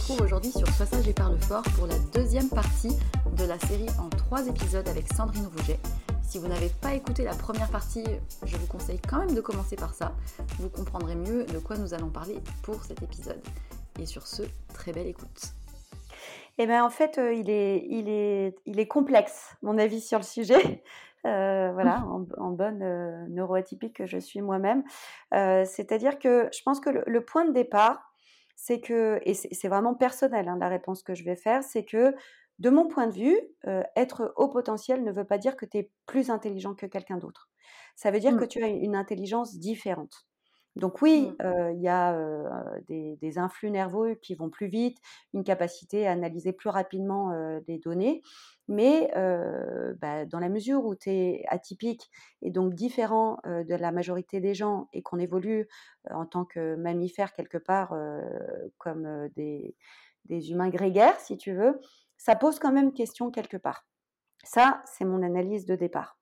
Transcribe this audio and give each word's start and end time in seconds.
Retrouve 0.00 0.22
aujourd'hui 0.22 0.50
sur 0.50 0.66
Sois 0.68 0.86
sage 0.86 1.06
et 1.08 1.12
parle 1.12 1.38
fort 1.40 1.62
pour 1.76 1.86
la 1.86 1.98
deuxième 2.14 2.48
partie 2.48 2.96
de 3.36 3.44
la 3.44 3.58
série 3.58 3.88
en 3.98 4.08
trois 4.08 4.46
épisodes 4.46 4.88
avec 4.88 5.12
Sandrine 5.12 5.46
Rouget. 5.46 5.78
Si 6.22 6.38
vous 6.38 6.48
n'avez 6.48 6.70
pas 6.80 6.94
écouté 6.94 7.22
la 7.22 7.34
première 7.34 7.68
partie, 7.68 8.04
je 8.44 8.56
vous 8.56 8.66
conseille 8.66 8.98
quand 8.98 9.18
même 9.18 9.34
de 9.34 9.40
commencer 9.42 9.76
par 9.76 9.92
ça. 9.92 10.12
Vous 10.58 10.70
comprendrez 10.70 11.16
mieux 11.16 11.44
de 11.44 11.58
quoi 11.58 11.76
nous 11.76 11.92
allons 11.92 12.08
parler 12.08 12.38
pour 12.62 12.82
cet 12.82 13.02
épisode. 13.02 13.40
Et 14.00 14.06
sur 14.06 14.26
ce, 14.26 14.42
très 14.72 14.92
belle 14.92 15.06
écoute. 15.06 15.52
Eh 16.56 16.66
bien, 16.66 16.82
en 16.82 16.90
fait, 16.90 17.18
euh, 17.18 17.34
il, 17.34 17.50
est, 17.50 17.84
il, 17.90 18.08
est, 18.08 18.56
il 18.64 18.80
est 18.80 18.88
complexe, 18.88 19.54
mon 19.60 19.76
avis 19.76 20.00
sur 20.00 20.18
le 20.18 20.24
sujet. 20.24 20.82
Euh, 21.26 21.70
voilà, 21.74 22.02
en, 22.38 22.50
bonne 22.50 22.80
euh, 22.82 23.26
neuroatypique 23.28 23.94
que 23.94 24.06
je 24.06 24.16
suis 24.16 24.40
moi-même. 24.40 24.82
C'est-à-dire 25.30 26.18
que 26.18 26.48
je 26.50 26.62
pense 26.62 26.80
que 26.80 26.88
le, 26.88 27.20
point 27.22 27.44
de 27.44 27.52
départ, 27.52 28.09
c'est 28.62 28.80
que, 28.82 29.20
et 29.24 29.32
c'est 29.32 29.68
vraiment 29.68 29.94
personnel 29.94 30.46
hein, 30.46 30.58
la 30.60 30.68
réponse 30.68 31.02
que 31.02 31.14
je 31.14 31.24
vais 31.24 31.34
faire, 31.34 31.64
c'est 31.64 31.82
que 31.82 32.14
de 32.58 32.68
mon 32.68 32.88
point 32.88 33.06
de 33.06 33.14
vue, 33.14 33.40
être 33.96 34.34
haut 34.36 34.48
potentiel 34.48 35.02
ne 35.02 35.10
veut 35.10 35.24
pas 35.24 35.38
dire 35.38 35.56
que 35.56 35.64
tu 35.64 35.78
es 35.78 35.90
plus 36.04 36.28
intelligent 36.28 36.74
que 36.74 36.84
quelqu'un 36.84 37.16
d'autre. 37.16 37.48
Ça 37.96 38.10
veut 38.10 38.20
dire 38.20 38.36
que 38.36 38.44
mmh. 38.44 38.48
tu 38.48 38.62
as 38.62 38.68
une 38.68 38.96
intelligence 38.96 39.56
différente. 39.56 40.26
Donc 40.76 41.02
oui, 41.02 41.32
mmh. 41.40 41.72
il 41.74 41.80
y 41.80 41.88
a 41.88 42.16
des, 42.88 43.38
influx 43.38 43.70
nerveux 43.70 44.14
qui 44.14 44.34
vont 44.34 44.50
plus 44.50 44.68
vite, 44.68 44.98
une 45.34 45.44
capacité 45.44 46.06
à 46.06 46.12
analyser 46.12 46.52
plus 46.52 46.68
rapidement 46.68 47.32
des 47.66 47.78
données, 47.78 48.22
mais 48.68 49.10
bah, 50.00 50.24
dans 50.26 50.38
la 50.38 50.48
mesure 50.48 50.84
où 50.84 50.94
tu 50.94 51.10
es 51.10 51.44
atypique 51.48 52.10
et 52.42 52.50
donc 52.50 52.74
différent 52.74 53.38
de 53.44 53.74
la 53.74 53.90
majorité 53.92 54.40
des 54.40 54.54
gens 54.54 54.88
et 54.92 55.02
qu'on 55.02 55.18
évolue 55.18 55.68
en 56.10 56.24
tant 56.24 56.44
que 56.44 56.76
mammifère 56.76 57.32
quelque 57.32 57.58
part 57.58 57.94
comme 58.78 59.28
des, 59.34 59.74
des 60.26 60.50
humains 60.50 60.70
grégaires, 60.70 61.18
si 61.20 61.36
tu 61.36 61.52
veux, 61.52 61.80
ça 62.16 62.36
pose 62.36 62.58
quand 62.58 62.72
même 62.72 62.92
question 62.92 63.30
quelque 63.30 63.56
part. 63.56 63.86
Ça, 64.44 64.82
c'est 64.86 65.04
mon 65.04 65.22
analyse 65.22 65.66
de 65.66 65.74
départ. 65.74 66.18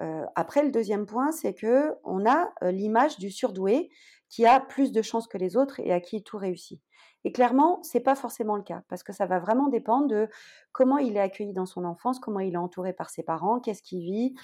Euh, 0.00 0.24
après, 0.34 0.62
le 0.62 0.70
deuxième 0.70 1.06
point, 1.06 1.32
c'est 1.32 1.54
que 1.54 1.94
on 2.04 2.26
a 2.26 2.52
euh, 2.62 2.70
l'image 2.70 3.18
du 3.18 3.30
surdoué 3.30 3.90
qui 4.28 4.46
a 4.46 4.60
plus 4.60 4.92
de 4.92 5.02
chances 5.02 5.26
que 5.26 5.38
les 5.38 5.56
autres 5.56 5.80
et 5.80 5.92
à 5.92 6.00
qui 6.00 6.22
tout 6.22 6.38
réussit. 6.38 6.80
Et 7.24 7.32
clairement, 7.32 7.82
c'est 7.82 8.00
pas 8.00 8.14
forcément 8.14 8.56
le 8.56 8.62
cas 8.62 8.82
parce 8.88 9.02
que 9.02 9.12
ça 9.12 9.26
va 9.26 9.38
vraiment 9.38 9.68
dépendre 9.68 10.06
de 10.06 10.28
comment 10.72 10.96
il 10.96 11.16
est 11.16 11.20
accueilli 11.20 11.52
dans 11.52 11.66
son 11.66 11.84
enfance, 11.84 12.18
comment 12.18 12.40
il 12.40 12.54
est 12.54 12.58
entouré 12.58 12.94
par 12.94 13.10
ses 13.10 13.22
parents, 13.22 13.60
qu'est-ce 13.60 13.82
qu'il 13.82 14.00
vit, 14.00 14.34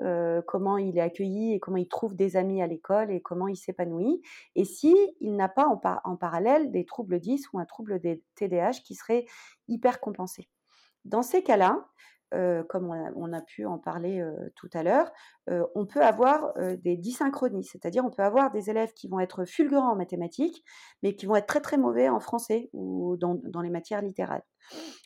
euh, 0.00 0.42
comment 0.42 0.76
il 0.76 0.98
est 0.98 1.02
accueilli 1.02 1.54
et 1.54 1.60
comment 1.60 1.76
il 1.76 1.86
trouve 1.86 2.16
des 2.16 2.36
amis 2.36 2.60
à 2.60 2.66
l'école 2.66 3.12
et 3.12 3.20
comment 3.20 3.46
il 3.46 3.56
s'épanouit. 3.56 4.20
Et 4.56 4.64
si 4.64 4.96
il 5.20 5.36
n'a 5.36 5.48
pas 5.48 5.68
en, 5.68 6.16
parallèle 6.16 6.72
des 6.72 6.84
troubles 6.84 7.20
10 7.20 7.52
ou 7.52 7.60
un 7.60 7.66
trouble 7.66 8.00
des 8.00 8.22
TDAH 8.34 8.80
qui 8.84 8.94
serait 8.96 9.26
hyper 9.68 10.00
compensé. 10.00 10.48
Dans 11.04 11.22
ces 11.22 11.42
cas-là, 11.42 11.86
comme 12.68 12.90
on 13.16 13.32
a, 13.32 13.40
pu 13.42 13.66
en 13.66 13.78
parler 13.78 14.24
tout 14.54 14.70
à 14.72 14.82
l'heure, 14.82 15.10
on 15.74 15.86
peut 15.86 16.02
avoir 16.02 16.54
des 16.78 16.96
dysynchronies, 16.96 17.64
c'est-à-dire 17.64 18.04
on 18.04 18.10
peut 18.10 18.22
avoir 18.22 18.50
des 18.50 18.70
élèves 18.70 18.92
qui 18.94 19.08
vont 19.08 19.20
être 19.20 19.44
fulgurants 19.44 19.92
en 19.92 19.96
mathématiques, 19.96 20.64
mais 21.02 21.14
qui 21.14 21.26
vont 21.26 21.36
être 21.36 21.46
très 21.46 21.60
très 21.60 21.76
mauvais 21.76 22.08
en 22.08 22.20
français 22.20 22.70
ou 22.72 23.16
dans, 23.16 23.60
les 23.60 23.70
matières 23.70 24.02
littérales. 24.02 24.42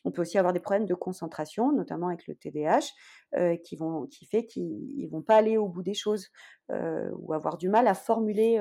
On 0.05 0.13
peut 0.13 0.23
aussi 0.23 0.39
avoir 0.39 0.53
des 0.53 0.61
problèmes 0.61 0.87
de 0.87 0.95
concentration, 0.95 1.73
notamment 1.73 2.09
avec 2.09 2.27
le 2.29 2.35
TDAH, 2.35 3.59
qui, 3.65 3.77
vont, 3.77 4.07
qui 4.07 4.27
fait 4.27 4.47
qu'ils 4.47 5.09
vont 5.11 5.23
pas 5.23 5.37
aller 5.37 5.57
au 5.57 5.69
bout 5.69 5.83
des 5.83 5.95
choses 5.95 6.29
ou 6.71 7.33
avoir 7.33 7.59
du 7.59 7.69
mal 7.69 7.89
à 7.89 7.95
formuler 7.95 8.59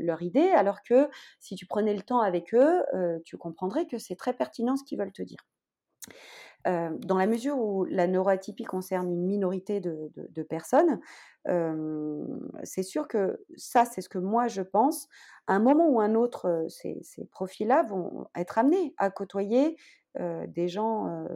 leur 0.00 0.22
idée, 0.22 0.50
alors 0.50 0.82
que 0.82 1.08
si 1.40 1.54
tu 1.56 1.66
prenais 1.66 1.94
le 1.94 2.02
temps 2.02 2.20
avec 2.20 2.54
eux, 2.54 2.82
tu 3.24 3.36
comprendrais 3.36 3.86
que 3.86 3.98
c'est 3.98 4.16
très 4.16 4.32
pertinent 4.32 4.76
ce 4.76 4.84
qu'ils 4.84 4.98
veulent 4.98 5.12
te 5.12 5.22
dire 5.22 5.40
dans 6.64 7.16
la 7.16 7.26
mesure 7.26 7.58
où 7.58 7.84
la 7.84 8.06
neuroatypie 8.06 8.64
concerne 8.64 9.10
une 9.10 9.24
minorité 9.24 9.80
de, 9.80 10.42
personnes, 10.42 11.00
c'est 12.64 12.82
sûr 12.82 13.08
que 13.08 13.44
ça, 13.56 13.84
c'est 13.84 14.00
ce 14.00 14.08
que 14.08 14.18
moi 14.18 14.48
je 14.48 14.62
pense. 14.62 15.08
À 15.46 15.54
un 15.54 15.58
moment 15.58 15.88
ou 15.88 16.00
un 16.00 16.14
autre, 16.14 16.66
ces, 16.68 17.00
profils-là 17.30 17.82
vont 17.84 18.26
être 18.36 18.58
amenés 18.58 18.94
à 18.98 19.10
côtoyer 19.10 19.76
des 20.18 20.68
gens 20.68 21.26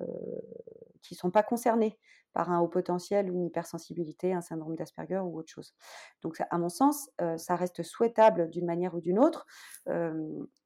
qui 1.03 1.15
ne 1.15 1.19
sont 1.19 1.31
pas 1.31 1.43
concernés 1.43 1.99
par 2.35 2.51
un 2.51 2.61
haut 2.61 2.69
potentiel 2.69 3.31
ou 3.31 3.37
une 3.37 3.47
hypersensibilité, 3.47 4.35
un 4.35 4.43
syndrome 4.43 4.77
d'Asperger 4.77 5.21
ou 5.25 5.39
autre 5.39 5.51
chose. 5.51 5.75
Donc, 6.23 6.43
à 6.51 6.59
mon 6.59 6.69
sens, 6.69 7.09
ça 7.37 7.57
reste 7.57 7.83
souhaitable 7.83 8.51
d'une 8.51 8.67
manière 8.67 8.95
ou 8.95 9.01
d'une 9.01 9.19
autre 9.19 9.47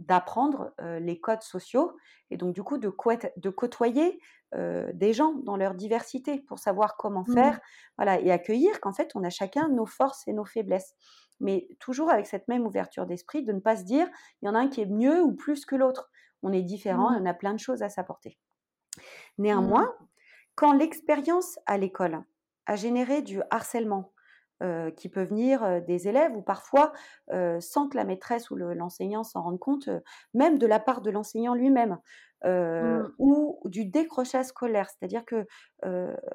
d'apprendre 0.00 0.72
les 1.00 1.20
codes 1.20 1.42
sociaux 1.42 1.96
et 2.30 2.36
donc 2.36 2.54
du 2.54 2.62
coup 2.62 2.78
de, 2.78 2.92
de 3.36 3.50
côtoyer 3.50 4.20
des 4.92 5.12
gens 5.12 5.34
dans 5.44 5.56
leur 5.56 5.74
diversité 5.74 6.40
pour 6.40 6.58
savoir 6.58 6.96
comment 6.96 7.24
mmh. 7.26 7.34
faire, 7.34 7.60
voilà, 7.98 8.20
et 8.20 8.30
accueillir 8.30 8.80
qu'en 8.80 8.92
fait 8.92 9.10
on 9.14 9.22
a 9.22 9.30
chacun 9.30 9.68
nos 9.68 9.86
forces 9.86 10.26
et 10.26 10.32
nos 10.32 10.46
faiblesses. 10.46 10.94
Mais 11.40 11.68
toujours 11.78 12.10
avec 12.10 12.26
cette 12.26 12.48
même 12.48 12.66
ouverture 12.66 13.06
d'esprit, 13.06 13.44
de 13.44 13.52
ne 13.52 13.60
pas 13.60 13.76
se 13.76 13.84
dire 13.84 14.08
il 14.40 14.46
y 14.46 14.48
en 14.48 14.54
a 14.54 14.58
un 14.58 14.68
qui 14.68 14.80
est 14.80 14.86
mieux 14.86 15.22
ou 15.22 15.34
plus 15.34 15.64
que 15.66 15.76
l'autre. 15.76 16.10
On 16.42 16.52
est 16.52 16.62
différent, 16.62 17.10
mmh. 17.10 17.22
on 17.22 17.26
a 17.26 17.34
plein 17.34 17.52
de 17.52 17.58
choses 17.58 17.82
à 17.82 17.88
s'apporter. 17.88 18.38
Néanmoins, 19.38 19.84
mmh. 19.84 20.06
Quand 20.58 20.72
l'expérience 20.72 21.60
à 21.66 21.78
l'école 21.78 22.24
a 22.66 22.74
généré 22.74 23.22
du 23.22 23.40
harcèlement, 23.48 24.12
qui 24.96 25.08
peut 25.08 25.22
venir 25.22 25.82
des 25.82 26.08
élèves 26.08 26.34
ou 26.34 26.42
parfois 26.42 26.92
sans 27.60 27.88
que 27.88 27.96
la 27.96 28.02
maîtresse 28.02 28.50
ou 28.50 28.56
l'enseignant 28.56 29.22
s'en 29.22 29.42
rende 29.42 29.60
compte, 29.60 29.88
même 30.34 30.58
de 30.58 30.66
la 30.66 30.80
part 30.80 31.00
de 31.00 31.12
l'enseignant 31.12 31.54
lui-même. 31.54 31.98
Mmh. 32.44 33.02
ou 33.18 33.60
du 33.66 33.84
décrochage 33.84 34.46
scolaire, 34.46 34.88
c'est-à-dire 34.90 35.24
que 35.24 35.46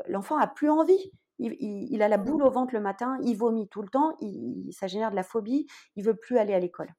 l'enfant 0.08 0.38
a 0.38 0.48
plus 0.48 0.70
envie. 0.70 1.12
Il, 1.40 2.02
a 2.02 2.08
la 2.08 2.18
mmh. 2.18 2.24
boule 2.24 2.44
au 2.44 2.50
ventre 2.50 2.74
le 2.74 2.80
matin, 2.80 3.18
il 3.24 3.36
vomit 3.36 3.68
tout 3.68 3.82
le 3.82 3.90
temps, 3.90 4.16
il, 4.22 4.72
ça 4.72 4.88
génère 4.88 5.12
de 5.12 5.18
la 5.18 5.24
phobie, 5.24 5.68
il 5.98 6.06
veut 6.06 6.16
plus 6.16 6.38
aller 6.38 6.54
à 6.54 6.60
l'école. 6.60 6.94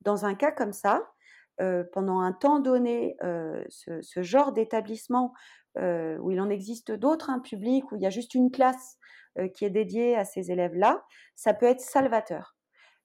Dans 0.00 0.24
un 0.24 0.34
cas 0.34 0.50
comme 0.50 0.72
ça, 0.72 1.13
pendant 1.92 2.20
un 2.20 2.32
temps 2.32 2.60
donné, 2.60 3.16
ce, 3.68 4.22
genre 4.22 4.52
d'établissement 4.52 5.32
où 5.76 6.30
il 6.30 6.40
en 6.40 6.50
existe 6.50 6.92
d'autres, 6.92 7.30
un 7.30 7.40
public, 7.40 7.90
où 7.92 7.96
il 7.96 8.02
y 8.02 8.06
a 8.06 8.10
juste 8.10 8.34
une 8.34 8.50
classe 8.50 8.98
qui 9.54 9.64
est 9.64 9.70
dédiée 9.70 10.16
à 10.16 10.24
ces 10.24 10.50
élèves-là, 10.50 11.04
ça 11.34 11.54
peut 11.54 11.66
être 11.66 11.80
salvateur 11.80 12.56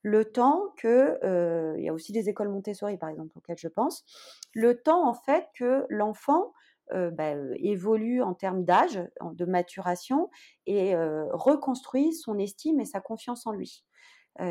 le 0.02 0.26
temps 0.26 0.74
que, 0.78 1.76
il 1.78 1.84
y 1.84 1.90
a 1.90 1.94
aussi 1.94 2.12
des 2.12 2.30
écoles 2.30 2.50
Montessori 2.50 2.98
par 2.98 3.10
exemple 3.10 3.38
auxquelles 3.38 3.58
je 3.58 3.68
pense, 3.68 4.06
le 4.54 4.82
temps 4.82 5.08
en 5.08 5.14
fait 5.14 5.46
que 5.56 5.86
l'enfant 5.90 6.54
bah, 6.92 7.34
évolue 7.58 8.22
en 8.22 8.34
termes 8.34 8.64
d'âge, 8.64 9.00
de 9.22 9.46
maturation 9.46 10.30
et 10.66 10.96
reconstruit 10.96 12.14
son 12.14 12.38
estime 12.38 12.80
et 12.80 12.86
sa 12.86 13.02
confiance 13.02 13.46
en 13.46 13.52
lui. 13.52 13.84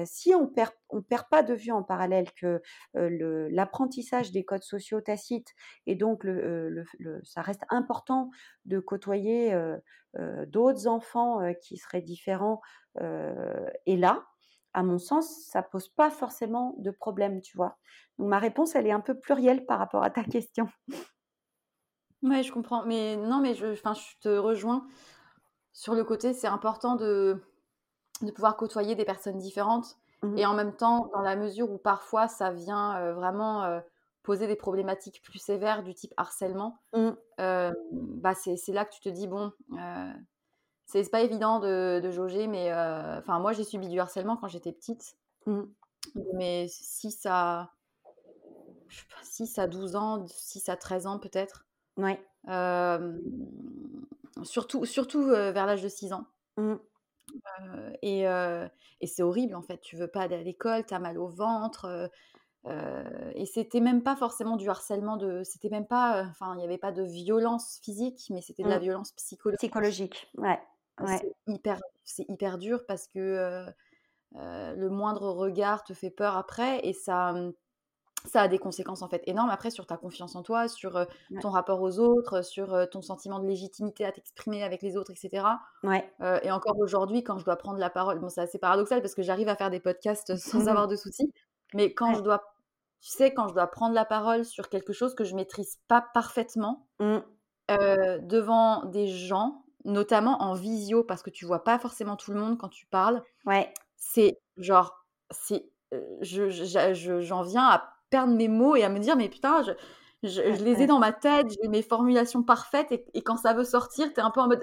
Si 0.05 0.35
on 0.35 0.47
perd, 0.47 0.73
on 0.91 1.03
perd 1.03 1.29
pas 1.31 1.43
de 1.43 1.55
vue 1.55 1.73
en 1.73 1.83
parallèle 1.83 2.31
que 2.33 2.61
l'apprentissage 2.95 4.33
des 4.33 4.45
codes 4.45 4.63
sociaux 4.63 5.01
tacites 5.01 5.55
et 5.87 5.95
donc 5.95 6.25
le, 6.25 6.85
ça 7.25 7.43
reste 7.43 7.63
important 7.71 8.31
de 8.65 8.81
côtoyer 8.81 9.57
d'autres 10.47 10.87
enfants 10.87 11.41
qui 11.63 11.77
seraient 11.77 12.03
différents 12.03 12.61
et 13.01 13.97
là, 13.97 14.27
à 14.75 14.83
mon 14.83 14.99
sens, 14.99 15.47
ça 15.51 15.63
pose 15.63 15.89
pas 15.89 16.11
forcément 16.11 16.75
de 16.79 16.91
problème, 16.91 17.41
tu 17.41 17.57
vois? 17.57 17.79
Donc 18.19 18.29
ma 18.29 18.39
réponse, 18.39 18.75
elle 18.75 18.87
est 18.87 18.93
un 18.93 19.01
peu 19.01 19.19
plurielle 19.19 19.65
par 19.65 19.79
rapport 19.79 20.03
à 20.03 20.11
ta 20.11 20.23
question. 20.25 20.69
Ouais, 22.23 22.43
je 22.43 22.53
comprends. 22.53 22.85
Mais 22.85 23.17
non, 23.17 23.41
mais 23.41 23.55
je, 23.55 23.75
je 23.75 23.83
te 24.21 24.29
rejoins 24.29 24.87
sur 25.73 25.95
le 25.95 26.05
côté, 26.05 26.35
c'est 26.35 26.49
important 26.49 26.97
de, 26.97 27.41
de 28.23 28.31
pouvoir 28.31 28.57
côtoyer 28.57 28.95
des 28.95 29.05
personnes 29.05 29.39
différentes 29.39 29.97
Et 30.37 30.47
en 30.47 30.55
même 30.55 30.75
temps, 30.75 31.11
dans 31.15 31.21
la 31.21 31.37
mesure 31.37 31.71
où 31.71 31.79
parfois 31.79 32.27
ça 32.27 32.51
vient 32.51 33.13
vraiment 33.13 33.81
poser 34.25 34.47
des 34.47 34.57
problématiques 34.57 35.23
plus 35.23 35.39
sévères 35.39 35.83
du 35.83 35.95
type 35.95 36.13
harcèlement, 36.17 36.79
bah 37.39 38.35
c'est 38.35 38.73
là 38.73 38.85
que 38.85 38.93
tu 38.93 39.01
te 39.01 39.09
dis, 39.09 39.29
bon, 39.29 39.53
c'est 40.87 41.09
pas 41.11 41.21
évident 41.21 41.61
de, 41.61 42.01
de 42.03 42.11
jauger, 42.11 42.47
mais 42.49 42.73
enfin 42.73 43.39
moi 43.39 43.53
j'ai 43.53 43.65
subi 43.65 43.89
du 43.89 44.01
harcèlement 44.01 44.37
quand 44.37 44.49
j'étais 44.49 44.73
petite. 44.73 45.17
Mais 46.35 46.67
6 46.69 47.27
à, 47.27 47.71
6 49.23 49.59
à 49.59 49.67
12 49.67 49.95
ans, 49.97 50.27
6 50.27 50.69
à 50.69 50.77
13 50.77 51.07
ans 51.07 51.19
peut-être. 51.19 51.67
Ouais. 51.97 52.21
surtout 54.43 54.85
surtout 54.85 55.27
vers 55.27 55.67
l'âge 55.67 55.83
de 55.83 55.89
6 55.89 56.13
ans. 56.13 56.27
Mmh. 57.61 57.91
et, 58.03 58.23
et 58.23 59.07
c'est 59.07 59.23
horrible 59.23 59.55
en 59.55 59.63
fait. 59.63 59.81
Tu 59.81 59.97
veux 59.97 60.09
pas 60.09 60.23
aller 60.23 60.37
à 60.37 60.43
l'école, 60.43 60.85
tu 60.87 60.95
as 60.95 60.99
mal 60.99 61.19
au 61.19 61.29
ventre. 61.29 62.11
et 63.35 63.47
c'était 63.47 63.81
même 63.81 64.03
pas 64.03 64.17
forcément 64.17 64.57
du 64.57 64.69
harcèlement 64.69 65.17
de. 65.17 65.43
C'était 65.45 65.69
même 65.69 65.87
pas. 65.87 66.25
Enfin, 66.31 66.55
il 66.55 66.59
n'y 66.59 66.65
avait 66.65 66.79
pas 66.79 66.93
de 66.93 67.03
violence 67.03 67.81
physique, 67.83 68.27
mais 68.31 68.41
c'était 68.41 68.63
de 68.63 68.69
la 68.69 68.79
mmh. 68.79 68.83
violence 68.83 69.13
psychologique. 69.13 69.59
Psychologique, 69.59 70.31
ouais. 70.37 70.61
ouais. 71.01 71.19
C'est 71.19 71.53
hyper, 71.53 71.81
hyper 72.29 72.59
dur 72.59 72.85
parce 72.87 73.07
que 73.09 73.67
le 74.35 74.89
moindre 74.89 75.31
regard 75.31 75.85
te 75.85 75.95
fait 75.95 76.11
peur 76.11 76.37
après 76.37 76.81
et 76.87 76.93
ça, 76.93 77.33
mmh, 77.33 77.53
ça 78.27 78.43
a 78.43 78.49
des 78.49 78.59
conséquences 78.59 79.03
en 79.03 79.09
fait 79.09 79.23
énormes 79.27 79.51
après 79.51 79.71
sur 79.71 79.87
ta 79.87 79.97
confiance 79.97 80.35
en 80.37 80.43
toi, 80.43 80.69
sur 80.69 81.07
ton 81.41 81.51
rapport 81.51 81.81
aux 81.81 81.99
autres, 81.99 82.43
sur 82.43 82.89
ton 82.91 83.01
sentiment 83.01 83.39
de 83.39 83.47
légitimité 83.47 84.05
à 84.05 84.13
t'exprimer 84.13 84.63
avec 84.65 84.83
les 84.83 84.97
autres, 84.97 85.13
etc. 85.13 85.47
Ouais. 85.83 86.11
et 86.43 86.51
encore 86.51 86.79
aujourd'hui, 86.79 87.23
quand 87.23 87.39
je 87.39 87.45
dois 87.45 87.57
prendre 87.57 87.79
la 87.79 87.91
parole, 87.91 88.19
bon, 88.19 88.29
c'est 88.29 88.41
assez 88.41 88.59
paradoxal 88.59 89.01
parce 89.01 89.15
que 89.15 89.23
j'arrive 89.23 89.49
à 89.49 89.57
faire 89.57 89.71
des 89.71 89.81
podcasts 89.81 90.37
sans 90.37 90.69
avoir 90.69 90.89
de 90.89 90.97
soucis, 90.97 91.33
mais 91.75 91.95
quand 91.95 92.15
je 92.15 92.21
dois, 92.21 92.43
tu 93.01 93.11
sais, 93.11 93.33
quand 93.33 93.49
je 93.49 93.55
dois 93.55 93.69
prendre 93.69 93.95
la 93.95 94.05
parole 94.05 94.45
sur 94.45 94.69
quelque 94.69 94.93
chose 94.93 95.15
que 95.15 95.25
je 95.25 95.35
maîtrise 95.35 95.79
pas 95.87 96.05
parfaitement 96.13 96.89
mmh. 96.99 97.19
devant 97.69 98.85
des 98.85 99.07
gens, 99.07 99.65
notamment 99.85 100.43
en 100.43 100.55
visio, 100.55 101.05
parce 101.05 101.23
que 101.23 101.31
tu 101.31 101.47
vois 101.47 101.65
pas 101.65 101.79
forcément 101.79 102.17
tout 102.17 102.33
le 102.33 102.41
monde 102.41 102.59
quand 102.59 102.69
tu 102.69 102.87
parles. 102.87 103.23
Ouais. 103.47 103.73
C'est 103.97 104.39
genre, 104.57 105.05
c'est, 105.31 105.71
je, 106.21 107.21
j'en 107.21 107.43
viens 107.43 107.67
à 107.67 107.95
perdre 108.11 108.35
mes 108.35 108.49
mots 108.49 108.77
et 108.77 108.85
à 108.85 108.89
me 108.89 108.99
dire, 108.99 109.17
mais 109.17 109.29
putain, 109.29 109.63
je, 109.63 109.73
je, 110.23 110.65
les 110.65 110.83
ai 110.83 110.87
dans 110.87 110.99
ma 110.99 111.13
tête, 111.13 111.47
j'ai 111.51 111.69
mes 111.69 111.83
formulations 111.83 112.43
parfaites 112.43 112.91
et, 112.93 113.23
quand 113.23 113.37
ça 113.37 113.55
veut 113.55 113.65
sortir, 113.65 114.13
tu 114.13 114.21
es 114.21 114.23
un 114.23 114.31
peu 114.31 114.41
en 114.41 114.49
mode. 114.49 114.63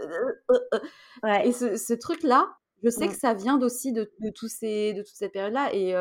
Et 1.43 1.51
ce, 1.51 1.93
truc-là, 1.93 2.57
je 2.83 2.89
sais 2.89 3.07
que 3.07 3.13
mmh. 3.13 3.17
ça 3.17 3.33
vient 3.33 3.61
aussi 3.61 3.93
de, 3.93 4.11
de, 4.19 4.29
tous 4.29 4.47
ces, 4.47 4.93
de 4.93 5.01
toute 5.01 5.15
cette 5.15 5.31
période-là. 5.31 5.73
Et, 5.73 5.91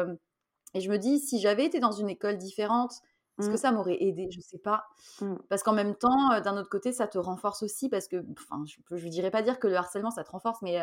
et 0.75 0.81
je 0.81 0.91
me 0.91 0.99
dis, 0.99 1.21
si 1.21 1.41
j'avais 1.41 1.65
été 1.65 1.79
dans 1.81 1.93
une 1.93 2.11
école 2.11 2.37
différente, 2.37 2.93
est-ce 3.39 3.49
que 3.49 3.55
mmh. 3.55 3.59
ça 3.59 3.73
m'aurait 3.73 3.99
aidé? 4.01 4.29
Je 4.31 4.41
sais 4.41 4.59
pas. 4.59 4.85
Mmh. 5.21 5.35
Parce 5.49 5.63
qu'en 5.63 5.73
même 5.73 5.95
temps, 5.95 6.41
d'un 6.41 6.57
autre 6.57 6.71
côté, 6.71 6.93
ça 6.93 7.07
te 7.07 7.19
renforce 7.19 7.63
aussi 7.63 7.89
parce 7.89 8.09
que, 8.09 8.25
enfin, 8.33 8.63
je 8.67 9.05
ne 9.05 9.11
dirais 9.11 9.31
pas 9.31 9.43
dire 9.43 9.59
que 9.59 9.69
le 9.69 9.77
harcèlement, 9.77 10.11
ça 10.11 10.25
te 10.25 10.31
renforce, 10.31 10.63
mais 10.63 10.81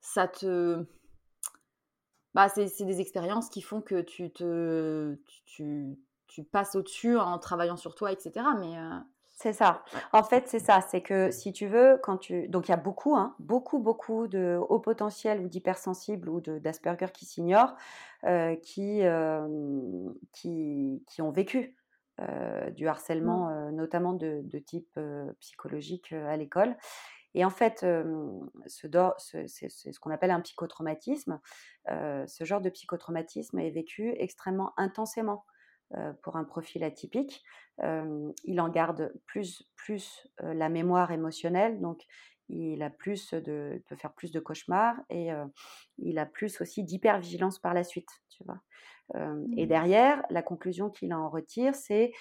ça 0.00 0.28
te 0.28 0.86
bah, 2.36 2.50
c'est 2.50 2.84
des 2.84 3.00
expériences 3.00 3.48
qui 3.48 3.62
font 3.62 3.80
que 3.80 4.02
tu 4.02 4.30
te 4.30 5.16
tu, 5.46 5.96
tu 6.26 6.44
passes 6.44 6.76
au-dessus 6.76 7.16
en 7.16 7.38
travaillant 7.38 7.78
sur 7.78 7.94
toi, 7.94 8.12
etc. 8.12 8.32
Mais 8.60 8.76
euh, 8.76 8.98
c'est 9.36 9.54
ça. 9.54 9.82
En 10.12 10.22
fait, 10.22 10.46
c'est 10.46 10.58
ça. 10.58 10.82
C'est 10.82 11.00
que 11.00 11.30
si 11.30 11.54
tu 11.54 11.66
veux, 11.66 11.98
quand 12.02 12.18
tu 12.18 12.46
donc 12.48 12.68
il 12.68 12.72
y 12.72 12.74
a 12.74 12.76
beaucoup, 12.76 13.16
hein, 13.16 13.34
beaucoup, 13.38 13.78
beaucoup 13.78 14.26
de 14.26 14.58
hauts 14.68 14.80
potentiels 14.80 15.40
ou 15.40 15.48
d'hypersensibles 15.48 16.28
ou 16.28 16.42
d'Asperger 16.42 17.06
qui 17.10 17.24
s'ignorent, 17.24 17.74
euh, 18.24 18.54
qui, 18.56 19.00
euh, 19.02 19.48
qui 20.32 21.02
qui 21.06 21.22
ont 21.22 21.30
vécu 21.30 21.74
du 22.74 22.88
harcèlement, 22.88 23.48
mmh. 23.48 23.70
notamment 23.72 24.14
de, 24.14 24.40
de 24.42 24.58
type 24.58 24.98
psychologique 25.38 26.12
à 26.12 26.34
l'école 26.38 26.74
et 27.36 27.44
en 27.44 27.50
fait, 27.50 27.84
c'est 28.66 29.68
ce, 29.68 30.00
qu'on 30.00 30.10
appelle 30.10 30.30
un 30.30 30.40
psychotraumatisme. 30.40 31.38
ce 31.86 32.44
genre 32.44 32.62
de 32.62 32.70
psychotraumatisme 32.70 33.58
est 33.58 33.70
vécu 33.70 34.14
extrêmement 34.16 34.72
intensément 34.78 35.44
pour 36.22 36.36
un 36.36 36.44
profil 36.44 36.82
atypique. 36.82 37.44
il 37.82 38.58
en 38.58 38.70
garde 38.70 39.12
plus, 39.26 39.68
plus 39.76 40.26
la 40.40 40.70
mémoire 40.70 41.12
émotionnelle, 41.12 41.78
donc 41.82 42.04
il 42.48 42.82
a 42.82 42.88
plus 42.88 43.34
de, 43.34 43.82
peut 43.86 43.96
faire 43.96 44.14
plus 44.14 44.32
de 44.32 44.40
cauchemars 44.40 44.96
et 45.10 45.28
il 45.98 46.18
a 46.18 46.24
plus 46.24 46.58
aussi 46.62 46.84
d'hypervigilance 46.84 47.58
par 47.58 47.74
la 47.74 47.84
suite, 47.84 48.08
tu 48.30 48.44
vois? 48.44 48.62
et 49.14 49.66
mmh. 49.66 49.68
derrière, 49.68 50.24
la 50.30 50.42
conclusion 50.42 50.88
qu'il 50.88 51.12
en 51.12 51.28
retire, 51.28 51.74
c'est 51.74 52.12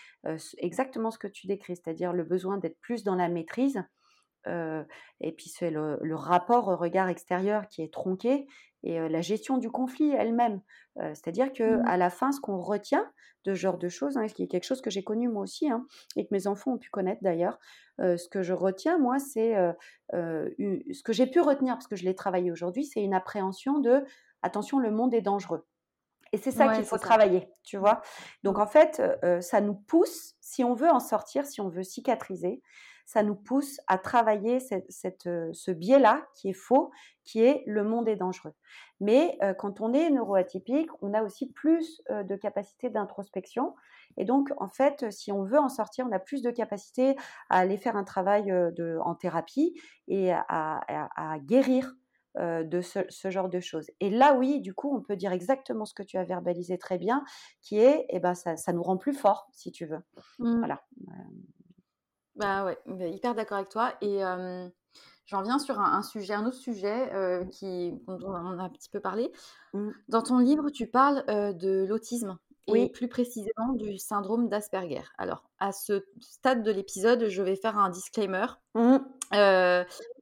exactement 0.58 1.10
ce 1.10 1.18
que 1.18 1.28
tu 1.28 1.48
décris, 1.48 1.78
c'est-à-dire 1.78 2.12
le 2.12 2.26
besoin 2.26 2.58
d'être 2.58 2.78
plus 2.82 3.06
dans 3.06 3.16
la 3.16 3.30
maîtrise 3.30 3.82
et 4.48 5.32
puis 5.32 5.50
c'est 5.50 5.72
le, 5.72 6.16
rapport 6.16 6.68
au 6.68 6.76
regard 6.76 7.10
extérieur 7.10 7.68
qui 7.68 7.82
est 7.82 7.92
tronqué 7.92 8.48
et 8.84 9.10
la 9.10 9.22
gestion 9.22 9.58
du 9.58 9.72
conflit 9.72 10.12
elle-même. 10.12 10.62
C'est-à-dire 10.98 11.52
que 11.54 11.78
mmh. 11.78 11.88
à 11.88 11.98
la 11.98 12.10
fin, 12.10 12.32
ce 12.32 12.40
qu'on 12.40 12.60
retient 12.60 13.12
de 13.46 13.54
ce 13.54 13.60
genre 13.60 13.78
de 13.78 13.90
choses, 13.90 14.18
hein, 14.18 14.28
ce 14.28 14.34
qui 14.34 14.44
est 14.44 14.48
quelque 14.48 14.66
chose 14.66 14.82
que 14.82 14.90
j'ai 14.90 15.04
connu 15.04 15.28
moi 15.28 15.44
aussi 15.44 15.70
hein, 15.70 15.86
et 16.16 16.26
que 16.26 16.30
mes 16.32 16.48
enfants 16.48 16.74
ont 16.74 16.78
pu 16.78 16.90
connaître 16.90 17.22
d'ailleurs, 17.22 17.60
ce 18.00 18.28
que 18.30 18.42
je 18.42 18.54
retiens 18.54 18.98
moi, 18.98 19.20
c'est 19.20 19.56
ce 20.12 21.04
que 21.04 21.14
j'ai 21.14 21.28
pu 21.28 21.42
retenir 21.42 21.76
parce 21.76 21.88
que 21.88 21.96
je 21.96 22.06
l'ai 22.06 22.16
travaillé 22.16 22.52
aujourd'hui, 22.52 22.86
c'est 22.86 23.02
une 23.02 23.14
appréhension 23.14 23.80
de 23.80 24.04
attention, 24.42 24.80
le 24.80 24.92
monde 24.92 25.14
est 25.14 25.22
dangereux. 25.22 25.66
Et 26.32 26.38
c'est 26.38 26.52
ça 26.52 26.76
qu'il 26.76 26.84
faut 26.84 26.98
travailler, 26.98 27.48
tu 27.64 27.78
vois? 27.78 28.02
Donc 28.44 28.60
en 28.60 28.68
fait, 28.68 29.02
ça 29.42 29.62
nous 29.62 29.76
pousse, 29.76 30.36
si 30.42 30.64
on 30.64 30.74
veut 30.74 30.90
en 30.90 31.00
sortir, 31.00 31.46
si 31.46 31.62
on 31.62 31.70
veut 31.70 31.84
cicatriser, 31.84 32.62
ça 33.06 33.22
nous 33.22 33.36
pousse 33.36 33.80
à 33.88 33.98
travailler 33.98 34.60
cette, 34.60 35.28
euh, 35.28 35.50
ce 35.54 35.72
biais-là 35.72 36.28
qui 36.34 36.50
est 36.50 36.54
faux, 36.54 36.92
qui 37.24 37.42
est 37.42 37.64
le 37.68 37.84
monde 37.84 38.10
est 38.10 38.16
dangereux. 38.16 38.54
Mais 39.00 39.38
euh, 39.44 39.54
quand 39.54 39.80
on 39.80 39.94
est 39.94 40.10
neuroatypique, 40.10 40.90
on 41.02 41.14
a 41.14 41.22
aussi 41.22 41.52
plus 41.52 42.02
euh, 42.10 42.24
de 42.24 42.36
capacité 42.36 42.90
d'introspection. 42.90 43.76
Et 44.18 44.26
donc, 44.26 44.50
en 44.58 44.70
fait, 44.70 45.12
si 45.12 45.32
on 45.32 45.44
veut 45.44 45.60
en 45.60 45.70
sortir, 45.70 46.08
on 46.10 46.12
a 46.12 46.20
plus 46.20 46.42
de 46.42 46.50
capacité 46.50 47.16
à 47.50 47.60
aller 47.60 47.78
faire 47.78 47.96
un 47.96 48.04
travail 48.04 48.46
de, 48.46 48.98
en 49.04 49.14
thérapie 49.14 49.80
et 50.08 50.32
à, 50.32 50.80
guérir 51.40 51.94
de 52.38 52.82
ce, 52.82 53.30
genre 53.30 53.50
de 53.50 53.60
choses. 53.60 53.92
Et 54.00 54.10
là, 54.10 54.36
oui, 54.36 54.62
du 54.62 54.74
coup, 54.74 54.96
on 54.96 55.02
peut 55.02 55.18
dire 55.18 55.34
exactement 55.34 55.84
ce 55.84 55.94
que 55.94 56.04
tu 56.04 56.18
as 56.18 56.24
verbalisé 56.24 56.78
très 56.78 56.98
bien, 56.98 57.26
qui 57.62 57.80
est, 57.80 58.06
eh 58.08 58.20
ben, 58.22 58.36
ça, 58.36 58.56
ça 58.56 58.72
nous 58.72 58.84
rend 58.84 58.96
plus 58.96 59.14
fort, 59.14 59.50
si 59.52 59.74
tu 59.74 59.86
veux. 59.86 60.00
Mmh. 60.40 60.60
Voilà. 60.60 60.82
Bah 62.36 62.66
ouais, 62.66 62.78
bah, 62.86 63.08
hyper 63.08 63.36
d'accord 63.36 63.58
avec 63.58 63.70
toi. 63.70 63.94
Et 64.02 64.22
j'en 65.26 65.42
viens 65.42 65.60
sur 65.60 65.80
un, 65.80 66.02
sujet, 66.02 66.34
un 66.34 66.46
autre 66.46 66.58
sujet 66.58 67.10
qui, 67.52 67.94
dont 68.08 68.20
on 68.24 68.60
a 68.60 68.64
un 68.64 68.70
petit 68.70 68.90
peu 68.90 69.00
parlé. 69.00 69.32
Mmh. 69.74 69.90
Dans 70.10 70.22
ton 70.22 70.40
livre, 70.40 70.70
tu 70.70 70.88
parles 70.88 71.26
de 71.28 71.86
l'autisme 71.88 72.38
et 72.68 72.90
plus 72.90 73.08
précisément 73.08 73.74
du 73.74 73.98
syndrome 73.98 74.50
d'Asperger. 74.50 75.04
Alors, 75.18 75.44
à 75.60 75.72
ce 75.72 76.06
stade 76.20 76.64
de 76.64 76.72
l'épisode, 76.72 77.28
je 77.28 77.42
vais 77.42 77.56
faire 77.56 77.78
un 77.78 77.90
disclaimer. 77.90 78.48
Mmh. 78.74 78.98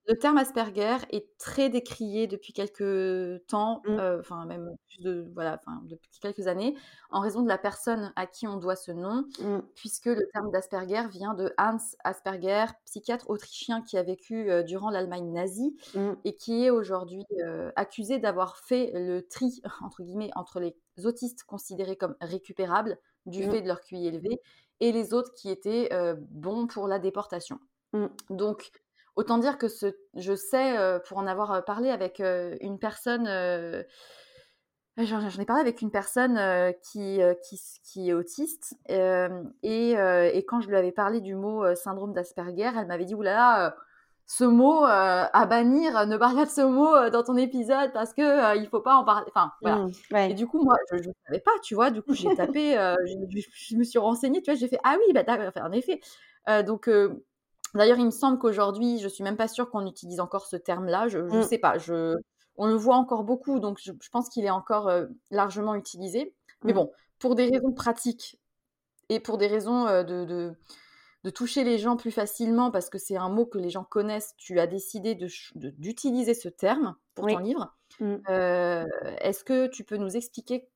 Le 0.06 0.16
terme 0.16 0.38
Asperger 0.38 0.98
est 1.12 1.38
très 1.38 1.70
décrié 1.70 2.28
depuis 2.28 2.52
quelques 2.52 3.46
temps, 3.48 3.82
mmh. 3.86 3.92
euh, 3.92 4.20
enfin 4.20 4.46
même 4.46 4.76
plus 4.90 5.02
de 5.02 5.32
voilà, 5.34 5.62
depuis 5.84 6.10
quelques 6.22 6.48
années, 6.48 6.76
en 7.10 7.22
raison 7.22 7.42
de 7.42 7.48
la 7.48 7.58
personne 7.58 8.12
à 8.18 8.28
qui 8.28 8.46
on 8.46 8.58
doit 8.58 8.76
ce 8.76 8.92
nom, 8.92 9.26
mmh. 9.40 9.60
puisque 9.76 10.08
le 10.08 10.28
terme 10.34 10.52
d'Asperger 10.52 11.08
vient 11.10 11.34
de 11.36 11.54
Hans 11.58 11.78
Asperger, 12.04 12.66
psychiatre 12.84 13.30
autrichien 13.30 13.82
qui 13.82 13.98
a 13.98 14.04
vécu 14.04 14.52
euh, 14.52 14.62
durant 14.62 14.90
l'Allemagne 14.90 15.32
nazie 15.32 15.78
et 16.26 16.36
qui 16.36 16.66
est 16.66 16.70
aujourd'hui 16.70 17.24
euh, 17.42 17.72
accusé 17.78 18.20
d'avoir 18.20 18.58
fait 18.58 18.92
le 18.94 19.26
tri 19.26 19.62
entre 19.82 20.04
guillemets 20.04 20.32
entre 20.36 20.60
les 20.60 20.76
autistes 21.04 21.44
considérés 21.44 21.96
comme 21.96 22.16
récupérables 22.22 22.98
du 23.26 23.44
fait 23.44 23.62
de 23.62 23.68
leur 23.68 23.82
QI 23.82 24.08
élevé 24.08 24.42
et 24.80 24.92
les 24.92 25.14
autres 25.14 25.34
qui 25.34 25.50
étaient 25.50 25.90
bons 26.30 26.68
pour 26.68 26.88
la 26.88 27.00
déportation. 27.00 27.60
Donc 28.30 28.72
Autant 29.16 29.38
dire 29.38 29.60
que 29.60 29.68
ce, 29.68 29.96
je 30.16 30.34
sais, 30.34 30.76
pour 31.08 31.20
en 31.20 31.28
avoir 31.28 31.64
parlé 31.66 31.90
avec 31.90 32.20
une 32.20 32.80
personne, 32.80 33.26
j'en 34.98 35.40
ai 35.40 35.46
parlé 35.46 35.62
avec 35.62 35.82
une 35.82 35.92
personne 35.92 36.74
qui, 36.82 37.20
qui, 37.44 37.62
qui, 37.84 38.10
est 38.10 38.14
autiste, 38.14 38.76
et, 38.90 39.92
et, 39.92 40.46
quand 40.48 40.62
je 40.62 40.68
lui 40.68 40.76
avais 40.76 40.92
parlé 40.92 41.22
du 41.22 41.36
mot 41.36 41.76
syndrome 41.76 42.14
d'Asperger, 42.14 42.72
elle 42.76 42.88
m'avait 42.88 43.06
dit, 43.06 43.14
oulala, 43.14 43.76
ce 44.26 44.44
mot 44.44 44.84
à 44.84 45.46
bannir, 45.46 46.06
ne 46.08 46.18
parle 46.18 46.36
pas 46.36 46.46
de 46.46 46.50
ce 46.50 46.62
mot 46.62 47.10
dans 47.10 47.24
ton 47.24 47.36
épisode 47.36 47.92
parce 47.94 48.14
que 48.14 48.58
il 48.58 48.68
faut 48.68 48.80
pas 48.80 48.96
en 48.96 49.04
parler. 49.04 49.26
Enfin, 49.28 49.52
voilà. 49.62 49.86
Mmh, 49.86 50.16
et 50.16 50.34
du 50.34 50.48
coup, 50.48 50.64
moi, 50.64 50.76
je 50.92 50.98
ne 50.98 51.14
savais 51.28 51.40
pas, 51.40 51.52
tu 51.62 51.76
vois. 51.76 51.92
Du 51.92 52.02
coup, 52.02 52.14
j'ai 52.14 52.34
tapé, 52.36 52.74
je, 53.06 53.42
je, 53.52 53.76
me 53.76 53.84
suis 53.84 54.00
renseignée, 54.00 54.42
tu 54.42 54.50
vois. 54.52 54.60
J'ai 54.60 54.68
fait 54.68 54.80
ah 54.84 54.96
oui, 54.98 55.14
bah, 55.14 55.24
en 55.62 55.72
effet. 55.72 56.00
donc 56.66 56.90
D'ailleurs, 57.76 57.98
il 57.98 58.06
me 58.06 58.12
semble 58.12 58.38
qu'aujourd'hui, 58.38 59.00
je 59.00 59.08
suis 59.08 59.24
même 59.24 59.38
pas 59.38 59.48
sûre 59.48 59.70
qu'on 59.70 59.88
utilise 59.88 60.20
encore 60.20 60.46
ce 60.46 60.56
terme-là. 60.56 61.08
Je 61.08 61.20
ne 61.20 61.40
mmh. 61.40 61.44
sais 61.44 61.58
pas. 61.58 61.78
Je 61.78 62.16
on 62.56 62.68
le 62.68 62.76
voit 62.76 62.96
encore 62.96 63.24
beaucoup, 63.24 63.60
donc 63.60 63.80
je, 63.82 63.92
pense 64.12 64.30
qu'il 64.30 64.46
est 64.46 64.52
encore 64.52 64.92
largement 65.32 65.76
utilisé. 65.76 66.36
Mais 66.64 66.72
mmh. 66.72 66.76
bon, 66.76 66.92
pour 67.20 67.36
des 67.36 67.46
raisons 67.46 67.72
pratiques 67.72 68.40
et 69.10 69.20
pour 69.20 69.38
des 69.38 69.48
raisons 69.48 69.86
de, 69.86 70.26
de, 70.26 70.54
toucher 71.30 71.64
les 71.64 71.78
gens 71.78 71.96
plus 71.96 72.12
facilement, 72.12 72.72
parce 72.72 72.90
que 72.90 72.98
c'est 72.98 73.18
un 73.18 73.30
mot 73.30 73.46
que 73.46 73.58
les 73.58 73.70
gens 73.70 73.84
connaissent, 73.84 74.34
tu 74.38 74.60
as 74.60 74.68
décidé 74.68 75.18
d'utiliser 75.56 76.34
ce 76.34 76.50
terme 76.50 76.96
pour 77.16 77.28
ton 77.28 77.38
livre. 77.38 77.76
Mmh. 78.00 78.18
Est-ce 78.28 79.44
que 79.44 79.68
tu 79.68 79.84
peux 79.84 79.98
nous 79.98 80.18
expliquer 80.18 80.68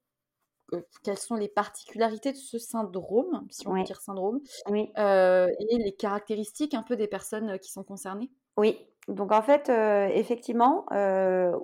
quelles 1.04 1.18
sont 1.18 1.36
les 1.36 1.48
particularités 1.48 2.32
de 2.32 2.38
ce 2.38 2.58
syndrome, 2.58 3.46
si 3.50 3.68
on 3.68 3.74
peut 3.74 3.84
dire 3.84 4.02
syndrome, 4.02 4.40
et 4.68 5.78
les 5.78 5.96
caractéristiques 5.98 6.74
un 6.74 6.84
peu 6.84 6.96
des 6.96 7.08
personnes 7.08 7.60
qui 7.60 7.72
sont 7.72 7.84
concernées? 7.84 8.32
Oui, 8.58 8.80
donc 9.08 9.32
en 9.32 9.42
fait, 9.42 9.70
effectivement, 10.14 10.86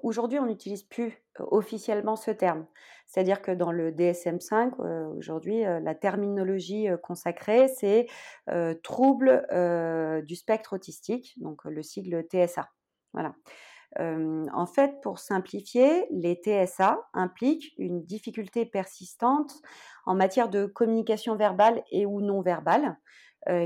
aujourd'hui, 0.04 0.40
on 0.40 0.46
n'utilise 0.46 0.84
plus 0.84 1.23
officiellement 1.40 2.16
ce 2.16 2.32
terme. 2.32 2.66
C'est-à-dire 3.08 3.42
que 3.42 3.52
dans 3.52 3.72
le 3.72 3.92
DSM5, 3.92 5.16
aujourd'hui, 5.18 5.62
la 5.62 5.96
terminologie 5.96 6.88
consacrée, 7.02 7.68
c'est 7.68 8.08
trouble 8.84 9.46
du 10.26 10.36
spectre 10.36 10.74
autistique, 10.74 11.34
donc 11.38 11.64
le 11.66 11.84
sigle 11.84 12.24
TSA. 12.24 12.70
Voilà 13.14 13.34
en 14.00 14.66
fait, 14.66 15.02
pour 15.02 15.20
simplifier, 15.20 16.08
les 16.12 16.36
TSA 16.36 17.08
impliquent 17.14 17.74
une 17.78 18.04
difficulté 18.04 18.66
persistante 18.66 19.54
en 20.06 20.16
matière 20.16 20.50
de 20.50 20.66
communication 20.66 21.36
verbale 21.36 21.84
et 21.92 22.06
ou 22.06 22.22
non 22.22 22.42
verbale, 22.42 22.98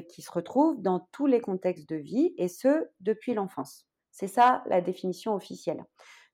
qui 0.09 0.21
se 0.21 0.31
retrouve 0.31 0.81
dans 0.81 1.07
tous 1.12 1.27
les 1.27 1.39
contextes 1.39 1.88
de 1.88 1.97
vie, 1.97 2.33
et 2.38 2.47
ce, 2.47 2.88
depuis 3.00 3.33
l'enfance. 3.33 3.88
C'est 4.12 4.27
ça 4.27 4.63
la 4.65 4.81
définition 4.81 5.36
officielle. 5.36 5.86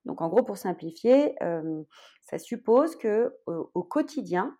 Donc 0.06 0.22
en 0.22 0.30
gros, 0.30 0.44
pour 0.44 0.58
simplifier, 0.58 1.36
ça 2.22 2.38
suppose 2.38 2.96
que 2.96 3.34
au 3.46 3.84
quotidien 3.84 4.58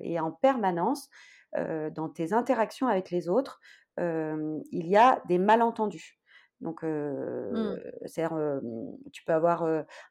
et 0.00 0.18
en 0.18 0.32
permanence, 0.32 1.08
dans 1.56 2.08
tes 2.08 2.32
interactions 2.32 2.88
avec 2.88 3.10
les 3.10 3.28
autres, 3.28 3.60
il 3.98 4.86
y 4.88 4.96
a 4.96 5.22
des 5.28 5.38
malentendus. 5.38 6.18
Donc, 6.62 6.82
mmh. 6.82 7.76
tu 9.12 9.24
peux 9.24 9.32
avoir 9.32 9.64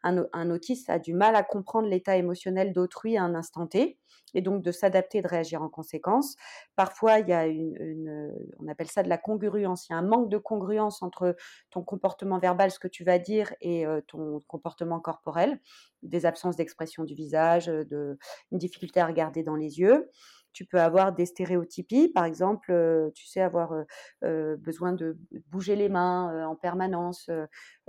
un, 0.04 0.26
un, 0.34 0.52
autiste 0.52 0.90
a 0.90 1.00
du 1.00 1.14
mal 1.14 1.36
à 1.36 1.44
comprendre 1.44 1.88
l'état 1.88 2.18
émotionnel 2.18 2.74
d'autrui 2.74 3.18
à 3.18 3.24
un 3.24 3.36
instant 3.36 3.68
T, 3.68 3.98
et 4.34 4.42
donc 4.42 4.62
de 4.62 4.72
s'adapter, 4.72 5.22
de 5.22 5.28
réagir 5.28 5.62
en 5.62 5.70
conséquence. 5.70 6.36
Parfois, 6.76 7.20
il 7.20 7.28
y 7.28 7.34
a 7.34 7.48
une, 7.48 8.32
on 8.60 8.68
appelle 8.68 8.90
ça 8.90 9.04
de 9.04 9.10
la 9.10 9.18
congruence. 9.18 9.88
Il 9.88 9.94
y 9.94 9.96
a 9.96 9.98
un 9.98 10.06
manque 10.06 10.30
de 10.30 10.38
congruence 10.38 11.02
entre 11.02 11.36
ton 11.70 11.84
comportement 11.84 12.40
verbal, 12.40 12.72
ce 12.72 12.80
que 12.80 12.88
tu 12.88 13.04
vas 13.04 13.20
dire, 13.20 13.54
et 13.62 13.86
ton 14.08 14.40
comportement 14.48 15.00
corporel. 15.00 15.60
Des 16.04 16.26
absences 16.26 16.56
d'expression 16.56 17.04
du 17.04 17.16
visage, 17.16 17.68
de, 17.68 18.18
une 18.52 18.58
difficulté 18.58 19.00
à 19.00 19.08
regarder 19.08 19.44
dans 19.44 19.56
les 19.56 19.80
yeux 19.80 20.10
tu 20.54 20.66
peux 20.66 20.80
avoir 20.80 21.14
des 21.14 21.26
stéréotypies, 21.26 22.10
par 22.10 22.26
exemple, 22.26 23.12
tu 23.14 23.28
sais, 23.28 23.42
avoir 23.42 23.74
besoin 24.22 24.94
de 24.94 25.18
bouger 25.50 25.76
les 25.76 25.90
mains 25.90 26.46
en 26.48 26.56
permanence 26.56 27.30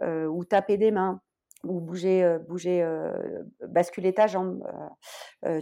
ou 0.02 0.44
taper 0.44 0.76
des 0.76 0.90
mains 0.90 1.20
ou 1.64 1.80
bouger, 1.80 2.38
bouger 2.48 2.84
basculer 3.68 4.12
ta 4.12 4.26
jambe. 4.26 4.62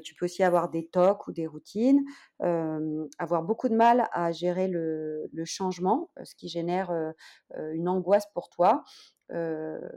tu 0.02 0.14
peux 0.14 0.26
aussi 0.26 0.42
avoir 0.42 0.71
des 0.71 0.88
tocs 0.88 1.26
ou 1.26 1.33
des 1.33 1.47
routines, 1.47 2.04
avoir 3.19 3.42
beaucoup 3.42 3.69
de 3.69 3.76
mal 3.76 4.09
à 4.12 4.33
gérer 4.33 4.69
le 4.69 5.45
changement, 5.45 6.11
ce 6.25 6.35
qui 6.35 6.49
génère 6.49 6.92
une 7.73 7.88
angoisse 7.88 8.26
pour 8.33 8.49
toi 8.50 8.85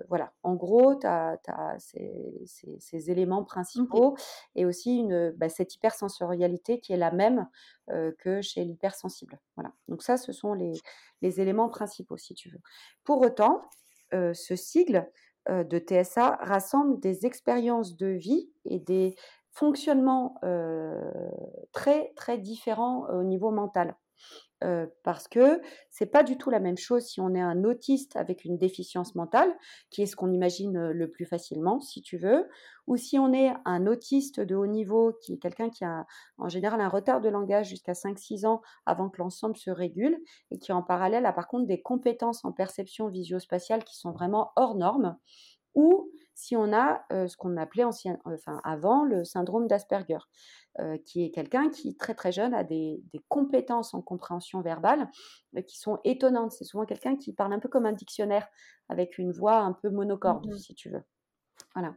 voilà, 0.07 0.33
en 0.43 0.55
gros, 0.55 0.95
tu 0.95 1.07
as, 1.07 1.37
ces, 1.79 3.11
éléments 3.11 3.43
principaux 3.43 4.15
et 4.55 4.65
aussi 4.65 4.97
une, 4.99 5.31
bah, 5.31 5.49
cette 5.49 5.75
hypersensorialité 5.75 6.79
qui 6.79 6.93
est 6.93 6.97
la 6.97 7.11
même 7.11 7.47
que 8.19 8.41
chez 8.41 8.63
l'hypersensible. 8.63 9.39
Voilà. 9.55 9.73
Donc 9.87 10.03
ça, 10.03 10.17
ce 10.17 10.31
sont 10.31 10.53
les, 10.53 10.81
éléments 11.21 11.69
principaux, 11.69 12.17
si 12.17 12.33
tu 12.33 12.49
veux. 12.49 12.59
Pour 13.03 13.21
autant, 13.21 13.63
ce 14.11 14.55
sigle 14.55 15.09
de 15.49 15.79
TSA 15.79 16.37
rassemble 16.41 16.99
des 16.99 17.25
expériences 17.25 17.97
de 17.97 18.07
vie 18.07 18.51
et 18.65 18.79
des 18.79 19.15
fonctionnements 19.49 20.39
très, 21.71 22.13
très 22.15 22.37
différents 22.37 23.07
au 23.09 23.23
niveau 23.23 23.51
mental 23.51 23.95
parce 25.03 25.27
que 25.27 25.61
c'est 25.89 26.05
pas 26.05 26.23
du 26.23 26.37
tout 26.37 26.49
la 26.49 26.59
même 26.59 26.77
chose 26.77 27.03
si 27.05 27.21
on 27.21 27.33
est 27.33 27.41
un 27.41 27.63
autiste 27.63 28.15
avec 28.15 28.45
une 28.45 28.57
déficience 28.57 29.15
mentale, 29.15 29.53
qui 29.89 30.01
est 30.01 30.05
ce 30.05 30.15
qu'on 30.15 30.31
imagine 30.31 30.91
le 30.91 31.09
plus 31.09 31.25
facilement, 31.25 31.81
si 31.81 32.01
tu 32.01 32.17
veux, 32.17 32.47
ou 32.87 32.97
si 32.97 33.17
on 33.17 33.33
est 33.33 33.53
un 33.65 33.87
autiste 33.87 34.39
de 34.39 34.55
haut 34.55 34.67
niveau, 34.67 35.13
qui 35.21 35.33
est 35.33 35.37
quelqu'un 35.37 35.69
qui 35.69 35.85
a 35.85 36.05
en 36.37 36.49
général 36.49 36.81
un 36.81 36.89
retard 36.89 37.21
de 37.21 37.29
langage 37.29 37.69
jusqu'à 37.69 37.93
5-6 37.93 38.45
ans 38.45 38.61
avant 38.85 39.09
que 39.09 39.19
l'ensemble 39.19 39.55
se 39.57 39.69
régule, 39.69 40.17
et 40.51 40.57
qui 40.57 40.71
en 40.71 40.83
parallèle 40.83 41.25
a 41.25 41.33
par 41.33 41.47
contre 41.47 41.67
des 41.67 41.81
compétences 41.81 42.43
en 42.45 42.51
perception 42.51 43.07
visio-spatiale 43.07 43.83
qui 43.83 43.97
sont 43.97 44.11
vraiment 44.11 44.51
hors 44.55 44.75
normes, 44.75 45.17
ou 45.75 46.11
si 46.35 46.55
on 46.55 46.73
a 46.73 47.05
ce 47.11 47.37
qu'on 47.37 47.57
appelait 47.57 47.83
ancien, 47.83 48.19
enfin, 48.25 48.59
avant 48.63 49.03
le 49.03 49.23
syndrome 49.23 49.67
d'Asperger. 49.67 50.17
Euh, 50.79 50.97
qui 51.05 51.23
est 51.23 51.29
quelqu'un 51.29 51.69
qui, 51.69 51.95
très 51.95 52.15
très 52.15 52.31
jeune, 52.31 52.55
a 52.55 52.63
des, 52.63 53.03
compétences 53.29 53.93
en 53.93 54.01
compréhension 54.01 54.59
verbale 54.61 55.07
euh, 55.55 55.61
qui 55.61 55.77
sont 55.77 55.99
étonnantes. 56.03 56.51
C'est 56.51 56.63
souvent 56.63 56.85
quelqu'un 56.85 57.15
qui 57.15 57.31
parle 57.31 57.53
un 57.53 57.59
peu 57.59 57.69
comme 57.69 57.85
un 57.85 57.91
dictionnaire, 57.91 58.47
avec 58.89 59.19
une 59.19 59.31
voix 59.31 59.57
un 59.57 59.73
peu 59.73 59.91
monocorde, 59.91 60.47
mmh 60.47 60.57
si 60.57 60.73
tu 60.73 60.89
veux. 60.89 61.03
Voilà. 61.75 61.95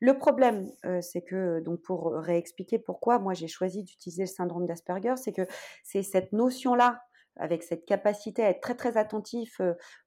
Le 0.00 0.16
problème, 0.16 0.70
euh, 0.86 1.02
c'est 1.02 1.20
que, 1.20 1.60
donc 1.60 1.82
pour 1.82 2.14
réexpliquer 2.14 2.78
pourquoi 2.78 3.18
moi 3.18 3.34
j'ai 3.34 3.46
choisi 3.46 3.84
d'utiliser 3.84 4.22
le 4.22 4.28
syndrome 4.28 4.64
d'Asperger, 4.64 5.16
c'est 5.16 5.32
que 5.32 5.46
c'est 5.82 6.02
cette 6.02 6.32
notion-là 6.32 7.02
avec 7.36 7.62
cette 7.62 7.84
capacité 7.84 8.44
à 8.44 8.50
être 8.50 8.60
très 8.60 8.74
très 8.74 8.96
attentif 8.96 9.60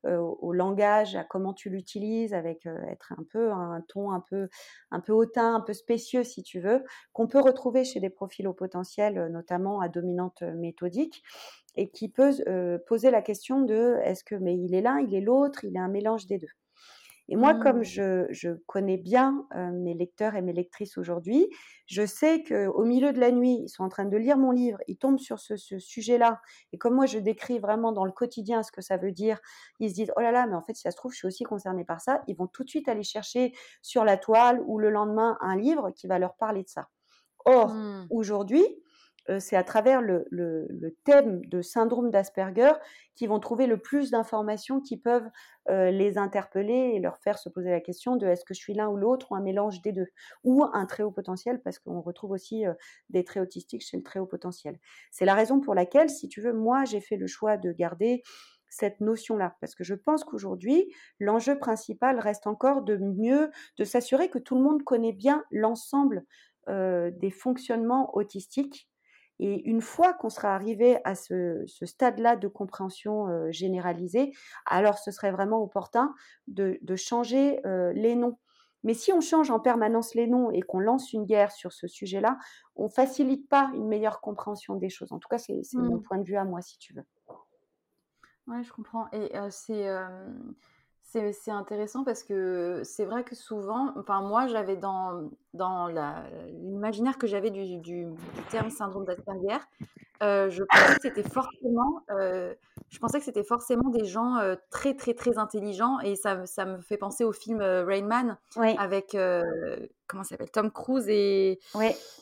au, 0.03 0.53
langage, 0.53 1.15
à 1.15 1.23
comment 1.23 1.53
tu 1.53 1.69
l'utilises, 1.69 2.33
avec 2.33 2.65
être 2.65 3.13
un 3.17 3.23
peu 3.31 3.51
un 3.51 3.81
ton 3.87 4.11
un 4.11 4.23
peu 4.29 4.49
un 4.91 4.99
peu 4.99 5.13
hautain, 5.13 5.55
un 5.55 5.61
peu 5.61 5.73
spécieux 5.73 6.23
si 6.23 6.43
tu 6.43 6.59
veux, 6.59 6.83
qu'on 7.13 7.27
peut 7.27 7.41
retrouver 7.41 7.83
chez 7.83 7.99
des 7.99 8.09
profils 8.09 8.47
au 8.47 8.53
potentiel, 8.53 9.27
notamment 9.31 9.81
à 9.81 9.89
dominante 9.89 10.41
méthodique, 10.41 11.23
et 11.75 11.89
qui 11.89 12.09
peut 12.09 12.31
poser 12.87 13.11
la 13.11 13.21
question 13.21 13.61
de 13.61 13.97
est-ce 14.03 14.23
que 14.23 14.35
mais 14.35 14.57
il 14.57 14.73
est 14.73 14.81
l'un, 14.81 14.99
il 14.99 15.13
est 15.13 15.21
l'autre, 15.21 15.63
il 15.63 15.75
est 15.75 15.79
un 15.79 15.89
mélange 15.89 16.27
des 16.27 16.37
deux. 16.37 16.47
Et 17.29 17.35
moi, 17.35 17.55
comme 17.55 17.79
mmh. 17.79 18.27
je, 18.29 18.53
connais 18.67 18.97
bien 18.97 19.45
mes 19.73 19.93
lecteurs 19.93 20.35
et 20.35 20.41
mes 20.41 20.53
lectrices 20.53 20.97
aujourd'hui, 20.97 21.49
je 21.85 22.05
sais 22.05 22.43
qu'au 22.43 22.85
milieu 22.85 23.11
de 23.11 23.19
la 23.19 23.31
nuit, 23.31 23.59
ils 23.63 23.69
sont 23.69 23.83
en 23.83 23.89
train 23.89 24.05
de 24.05 24.17
lire 24.17 24.37
mon 24.37 24.51
livre, 24.51 24.77
ils 24.87 24.97
tombent 24.97 25.19
sur 25.19 25.39
ce, 25.39 25.55
sujet-là. 25.57 26.39
Et 26.71 26.77
comme 26.77 26.95
moi, 26.95 27.05
je 27.05 27.19
décris 27.19 27.59
vraiment 27.59 27.91
dans 27.91 28.05
le 28.05 28.11
quotidien 28.11 28.63
ce 28.63 28.71
que 28.71 28.81
ça 28.81 28.97
veut 28.97 29.11
dire, 29.11 29.39
ils 29.79 29.89
se 29.89 29.95
disent, 29.95 30.11
oh 30.15 30.21
là 30.21 30.31
là, 30.31 30.47
mais 30.47 30.55
en 30.55 30.61
fait, 30.61 30.73
si 30.73 30.83
ça 30.83 30.91
se 30.91 30.97
trouve, 30.97 31.11
je 31.11 31.17
suis 31.17 31.27
aussi 31.27 31.43
concernée 31.43 31.83
par 31.83 32.01
ça. 32.01 32.21
Ils 32.27 32.35
vont 32.35 32.47
tout 32.47 32.63
de 32.63 32.69
suite 32.69 32.87
aller 32.87 33.03
chercher 33.03 33.53
sur 33.81 34.05
la 34.05 34.17
toile 34.17 34.61
ou 34.65 34.79
le 34.79 34.89
lendemain 34.89 35.37
un 35.41 35.57
livre 35.57 35.91
qui 35.91 36.07
va 36.07 36.19
leur 36.19 36.35
parler 36.35 36.63
de 36.63 36.69
ça. 36.69 36.87
Or, 37.45 37.73
mmh. 37.73 38.07
aujourd'hui, 38.09 38.65
c'est 39.39 39.55
à 39.55 39.63
travers 39.63 40.01
le, 40.01 40.25
thème 41.03 41.41
de 41.45 41.61
syndrome 41.61 42.11
d'Asperger 42.11 42.71
qu'ils 43.15 43.29
vont 43.29 43.39
trouver 43.39 43.67
le 43.67 43.77
plus 43.77 44.11
d'informations 44.11 44.79
qui 44.79 44.97
peuvent 44.97 45.29
les 45.69 46.17
interpeller 46.17 46.93
et 46.95 46.99
leur 46.99 47.17
faire 47.17 47.37
se 47.37 47.49
poser 47.49 47.69
la 47.69 47.81
question 47.81 48.15
de 48.15 48.25
est-ce 48.25 48.45
que 48.45 48.53
je 48.53 48.59
suis 48.59 48.73
l'un 48.73 48.87
ou 48.87 48.95
l'autre 48.95 49.31
ou 49.31 49.35
un 49.35 49.41
mélange 49.41 49.81
des 49.81 49.91
deux 49.91 50.07
ou 50.43 50.63
un 50.63 50.85
très 50.85 51.03
haut 51.03 51.11
potentiel 51.11 51.61
parce 51.61 51.79
qu'on 51.79 52.01
retrouve 52.01 52.31
aussi 52.31 52.63
des 53.09 53.23
traits 53.23 53.43
autistiques 53.43 53.83
chez 53.83 53.97
le 53.97 54.03
très 54.03 54.19
haut 54.19 54.25
potentiel. 54.25 54.79
C'est 55.11 55.25
la 55.25 55.33
raison 55.33 55.59
pour 55.59 55.75
laquelle, 55.75 56.09
si 56.09 56.29
tu 56.29 56.41
veux, 56.41 56.53
moi 56.53 56.85
j'ai 56.85 57.01
fait 57.01 57.17
le 57.17 57.27
choix 57.27 57.57
de 57.57 57.71
garder 57.71 58.23
cette 58.69 58.99
notion-là, 59.01 59.55
parce 59.61 59.75
que 59.75 59.83
je 59.83 59.93
pense 59.93 60.23
qu'aujourd'hui, 60.23 60.93
l'enjeu 61.19 61.57
principal 61.57 62.19
reste 62.19 62.47
encore 62.47 62.81
de 62.81 62.97
mieux, 62.97 63.49
de 63.77 63.83
s'assurer 63.83 64.29
que 64.29 64.39
tout 64.39 64.55
le 64.55 64.61
monde 64.61 64.83
connaît 64.83 65.13
bien 65.13 65.43
l'ensemble 65.51 66.25
des 66.67 67.31
fonctionnements 67.31 68.13
autistiques 68.15 68.89
et 69.39 69.67
une 69.69 69.81
fois 69.81 70.13
qu'on 70.13 70.29
sera 70.29 70.55
arrivé 70.55 70.97
à 71.03 71.15
ce, 71.15 71.63
stade-là 71.67 72.35
de 72.35 72.47
compréhension 72.47 73.51
généralisée, 73.51 74.33
alors 74.65 74.97
ce 74.97 75.11
serait 75.11 75.31
vraiment 75.31 75.61
opportun 75.61 76.13
de, 76.47 76.79
changer 76.95 77.59
les 77.93 78.15
noms. 78.15 78.37
Mais 78.83 78.93
si 78.93 79.11
on 79.11 79.21
change 79.21 79.51
en 79.51 79.59
permanence 79.59 80.15
les 80.15 80.27
noms 80.27 80.51
et 80.51 80.61
qu'on 80.61 80.79
lance 80.79 81.11
une 81.13 81.25
guerre 81.25 81.51
sur 81.51 81.73
ce 81.73 81.87
sujet-là, 81.87 82.37
on 82.75 82.89
facilite 82.89 83.49
pas 83.49 83.71
une 83.73 83.87
meilleure 83.87 84.21
compréhension 84.21 84.75
des 84.75 84.89
choses. 84.89 85.11
En 85.11 85.19
tout 85.19 85.27
cas, 85.27 85.39
c'est 85.39 85.61
mon 85.73 85.97
mmh. 85.97 86.03
point 86.03 86.17
de 86.19 86.23
vue 86.23 86.37
à 86.37 86.45
moi, 86.45 86.61
si 86.61 86.77
tu 86.77 86.93
veux. 86.93 87.05
Oui, 88.47 88.63
je 88.63 88.71
comprends. 88.71 89.07
Et 89.11 89.31
c'est 89.49 89.87
c'est 91.07 91.51
intéressant 91.51 92.03
parce 92.03 92.23
que 92.23 92.81
c'est 92.83 93.05
vrai 93.05 93.23
que 93.23 93.33
souvent, 93.33 93.93
enfin 93.97 94.21
moi 94.21 94.47
j'avais 94.47 94.75
dans, 94.75 95.29
dans 95.53 95.87
l'imaginaire 95.87 97.17
que 97.17 97.27
j'avais 97.27 97.49
du, 97.49 97.77
du, 97.77 98.07
terme 98.49 98.69
syndrome 98.69 99.05
d'Asperger, 99.05 99.57
je 100.21 100.63
pensais 100.63 100.95
que 100.95 101.01
c'était 101.01 101.29
forcément, 101.29 102.01
je 102.09 102.99
pensais 102.99 103.19
que 103.19 103.25
c'était 103.25 103.45
forcément 103.45 103.89
des 103.89 104.03
gens 104.03 104.37
très 104.69 104.95
très 104.95 105.13
très 105.13 105.37
intelligents 105.37 105.99
et 106.01 106.17
ça, 106.17 106.45
ça 106.45 106.65
me 106.65 106.81
fait 106.81 106.97
penser 106.97 107.23
au 107.23 107.31
film 107.31 107.61
Rain 107.61 108.05
Man 108.05 108.37
avec 108.77 109.15
comment 110.07 110.23
s'appelle 110.25 110.51
Tom 110.51 110.71
Cruise 110.71 111.07
et 111.07 111.59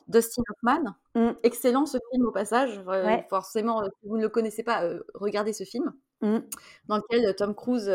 Dustin 0.08 0.44
Hoffman. 0.52 0.96
Mmh. 1.16 1.32
Excellent 1.42 1.88
ce 1.88 1.98
film 2.12 2.28
au 2.28 2.32
passage. 2.32 2.82
Forcément, 3.30 3.84
si 3.84 4.08
vous 4.08 4.18
ne 4.18 4.22
le 4.22 4.30
connaissez 4.30 4.64
pas, 4.64 4.84
regardez 5.16 5.54
ce 5.54 5.64
film. 5.64 5.92
Mmh. 6.22 6.38
Dans 6.88 6.98
lequel 6.98 7.36
Tom 7.36 7.54
Cruise, 7.54 7.92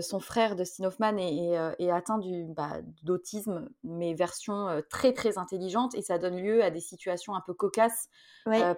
son 0.00 0.20
frère 0.20 0.56
Dustin 0.56 0.84
Hoffman, 0.84 1.16
est, 1.18 1.90
atteint 1.90 2.20
bah, 2.48 2.80
d'autisme, 3.02 3.68
mais 3.84 4.14
version 4.14 4.82
très 4.90 5.12
très 5.12 5.36
intelligente, 5.36 5.94
et 5.94 6.02
ça 6.02 6.18
donne 6.18 6.36
lieu 6.36 6.62
à 6.62 6.70
des 6.70 6.80
situations 6.80 7.34
un 7.34 7.42
peu 7.44 7.54
cocasses 7.54 8.08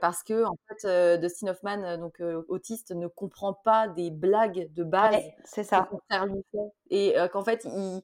parce 0.01 0.23
que 0.23 0.45
en 0.45 0.57
fait, 0.69 1.19
Dustin 1.19 1.49
Hoffman, 1.49 1.99
donc 1.99 2.23
autiste, 2.49 2.93
ne 2.93 3.07
comprend 3.07 3.53
pas 3.53 3.89
des 3.89 4.11
blagues 4.11 4.73
de 4.73 4.85
base 4.85 5.17
c'est 5.45 5.65
ça. 5.65 5.89
et 6.91 7.15
qu'en 7.33 7.45
fait 7.45 7.65
il 7.65 8.03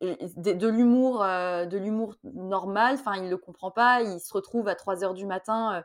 de, 0.00 0.68
l'humour 0.68 1.20
de 1.20 1.76
l'humour 1.76 2.14
normal 2.22 2.94
enfin 2.94 3.16
il 3.16 3.28
le 3.28 3.36
comprend 3.36 3.70
pas 3.70 4.02
il 4.02 4.20
se 4.20 4.32
retrouve 4.32 4.68
à 4.68 4.74
3 4.74 5.02
heures 5.02 5.14
du 5.14 5.26
matin 5.26 5.82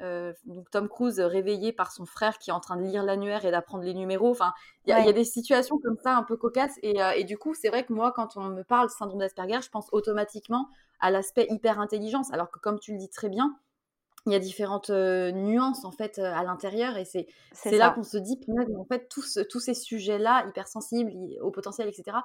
euh, 0.00 0.32
donc 0.44 0.70
Tom 0.70 0.88
Cruise 0.88 1.20
réveillé 1.20 1.72
par 1.72 1.92
son 1.92 2.06
frère 2.06 2.38
qui 2.38 2.50
est 2.50 2.52
en 2.52 2.60
train 2.60 2.76
de 2.76 2.82
lire 2.82 3.02
l'annuaire 3.02 3.44
et 3.44 3.50
d'apprendre 3.50 3.84
les 3.84 3.94
numéros. 3.94 4.30
Enfin, 4.30 4.52
il 4.86 4.90
y, 4.90 4.92
a 4.92 5.12
des 5.12 5.24
situations 5.24 5.78
comme 5.78 5.96
ça 6.02 6.16
un 6.16 6.22
peu 6.22 6.36
cocasses. 6.36 6.78
Euh, 6.84 7.10
et, 7.10 7.24
du 7.24 7.38
coup, 7.38 7.54
c'est 7.54 7.68
vrai 7.68 7.84
que 7.84 7.92
moi, 7.92 8.12
quand 8.12 8.36
on 8.36 8.48
me 8.48 8.62
parle 8.62 8.88
syndrome 8.90 9.18
d'Asperger, 9.18 9.60
je 9.62 9.70
pense 9.70 9.88
automatiquement 9.92 10.68
à 11.00 11.10
l'aspect 11.10 11.46
hyper 11.50 11.80
intelligence. 11.80 12.32
Alors 12.32 12.50
que 12.50 12.58
comme 12.58 12.78
tu 12.78 12.92
le 12.92 12.98
dis 12.98 13.10
très 13.10 13.28
bien, 13.28 13.56
il 14.26 14.32
y 14.32 14.36
a 14.36 14.40
différentes 14.40 14.90
euh, 14.90 15.30
nuances 15.30 15.84
en 15.84 15.92
fait 15.92 16.18
à 16.18 16.42
l'intérieur 16.42 16.96
et 16.96 17.04
c'est 17.04 17.26
là 17.70 17.90
qu'on 17.90 18.02
se 18.02 18.16
dit 18.16 18.40
en 18.76 18.84
fait 18.84 19.08
tous, 19.08 19.38
tous 19.48 19.60
ces 19.60 19.74
sujets 19.74 20.18
là 20.18 20.44
hypersensibles 20.48 21.12
au 21.40 21.52
potentiel 21.52 21.86
etc 21.86 22.16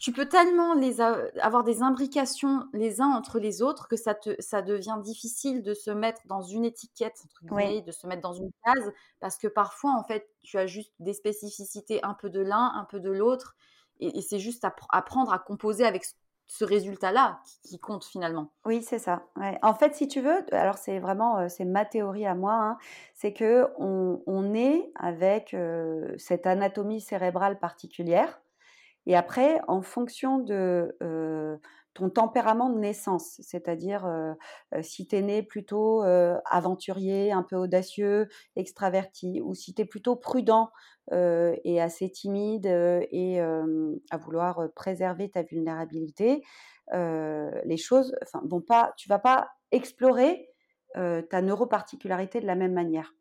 tu 0.00 0.12
peux 0.12 0.28
tellement 0.28 0.74
les 0.74 1.00
avoir 1.00 1.62
des 1.62 1.82
imbrications 1.82 2.66
les 2.72 3.00
uns 3.00 3.08
entre 3.08 3.38
les 3.38 3.62
autres 3.62 3.88
que 3.88 3.96
ça, 3.96 4.14
te, 4.14 4.34
ça 4.40 4.62
devient 4.62 4.98
difficile 5.02 5.62
de 5.62 5.74
se 5.74 5.90
mettre 5.90 6.22
dans 6.26 6.42
une 6.42 6.64
étiquette, 6.64 7.24
de 7.42 7.92
se 7.92 8.06
mettre 8.06 8.22
dans 8.22 8.32
une 8.32 8.50
case, 8.64 8.92
parce 9.20 9.38
que 9.38 9.46
parfois, 9.46 9.92
en 9.96 10.02
fait, 10.02 10.28
tu 10.42 10.58
as 10.58 10.66
juste 10.66 10.92
des 10.98 11.12
spécificités 11.12 12.00
un 12.02 12.14
peu 12.14 12.30
de 12.30 12.40
l'un, 12.40 12.72
un 12.74 12.84
peu 12.84 13.00
de 13.00 13.10
l'autre, 13.10 13.54
et, 14.00 14.20
c'est 14.20 14.38
juste 14.38 14.66
apprendre 14.90 15.32
à 15.32 15.38
composer 15.38 15.86
avec 15.86 16.04
ce 16.48 16.64
résultat-là 16.64 17.40
qui, 17.64 17.78
compte 17.78 18.04
finalement. 18.04 18.52
Oui, 18.64 18.82
c'est 18.82 18.98
ça. 18.98 19.22
En 19.62 19.74
fait, 19.74 19.94
si 19.94 20.06
tu 20.06 20.20
veux, 20.20 20.44
alors 20.52 20.78
c'est 20.78 20.98
vraiment 20.98 21.38
euh, 21.38 21.48
c'est 21.48 21.64
ma 21.64 21.84
théorie 21.84 22.26
à 22.26 22.34
moi, 22.34 22.54
hein, 22.54 22.78
c'est 23.14 23.32
que 23.32 23.66
on, 23.78 24.22
on, 24.26 24.54
est 24.54 24.90
avec 24.94 25.54
euh, 25.54 26.14
cette 26.18 26.46
anatomie 26.46 27.00
cérébrale 27.00 27.58
particulière 27.58 28.40
et 29.06 29.16
après, 29.16 29.60
en 29.68 29.82
fonction 29.82 30.38
de 30.38 30.96
ton 31.94 32.10
tempérament 32.10 32.68
de 32.68 32.78
naissance, 32.78 33.40
c'est-à-dire 33.40 34.06
si 34.82 35.06
tu 35.06 35.16
es 35.16 35.22
né 35.22 35.42
plutôt 35.42 36.02
aventurier, 36.44 37.32
un 37.32 37.42
peu 37.42 37.56
audacieux, 37.56 38.28
extraverti, 38.56 39.40
ou 39.42 39.54
si 39.54 39.74
tu 39.74 39.82
es 39.82 39.84
plutôt 39.84 40.16
prudent 40.16 40.70
et 41.12 41.80
assez 41.80 42.10
timide 42.10 42.66
et 42.66 43.40
à 43.40 44.16
vouloir 44.18 44.68
préserver 44.74 45.30
ta 45.30 45.42
vulnérabilité, 45.42 46.42
les 46.92 47.76
choses, 47.76 48.14
vont 48.44 48.60
pas, 48.60 48.92
tu 48.96 49.08
vas 49.08 49.18
pas 49.18 49.48
explorer 49.70 50.50
ta 50.94 51.42
neuroparticularité 51.42 52.40
de 52.40 52.46
la 52.46 52.56
même 52.56 52.72
manière 52.74 53.12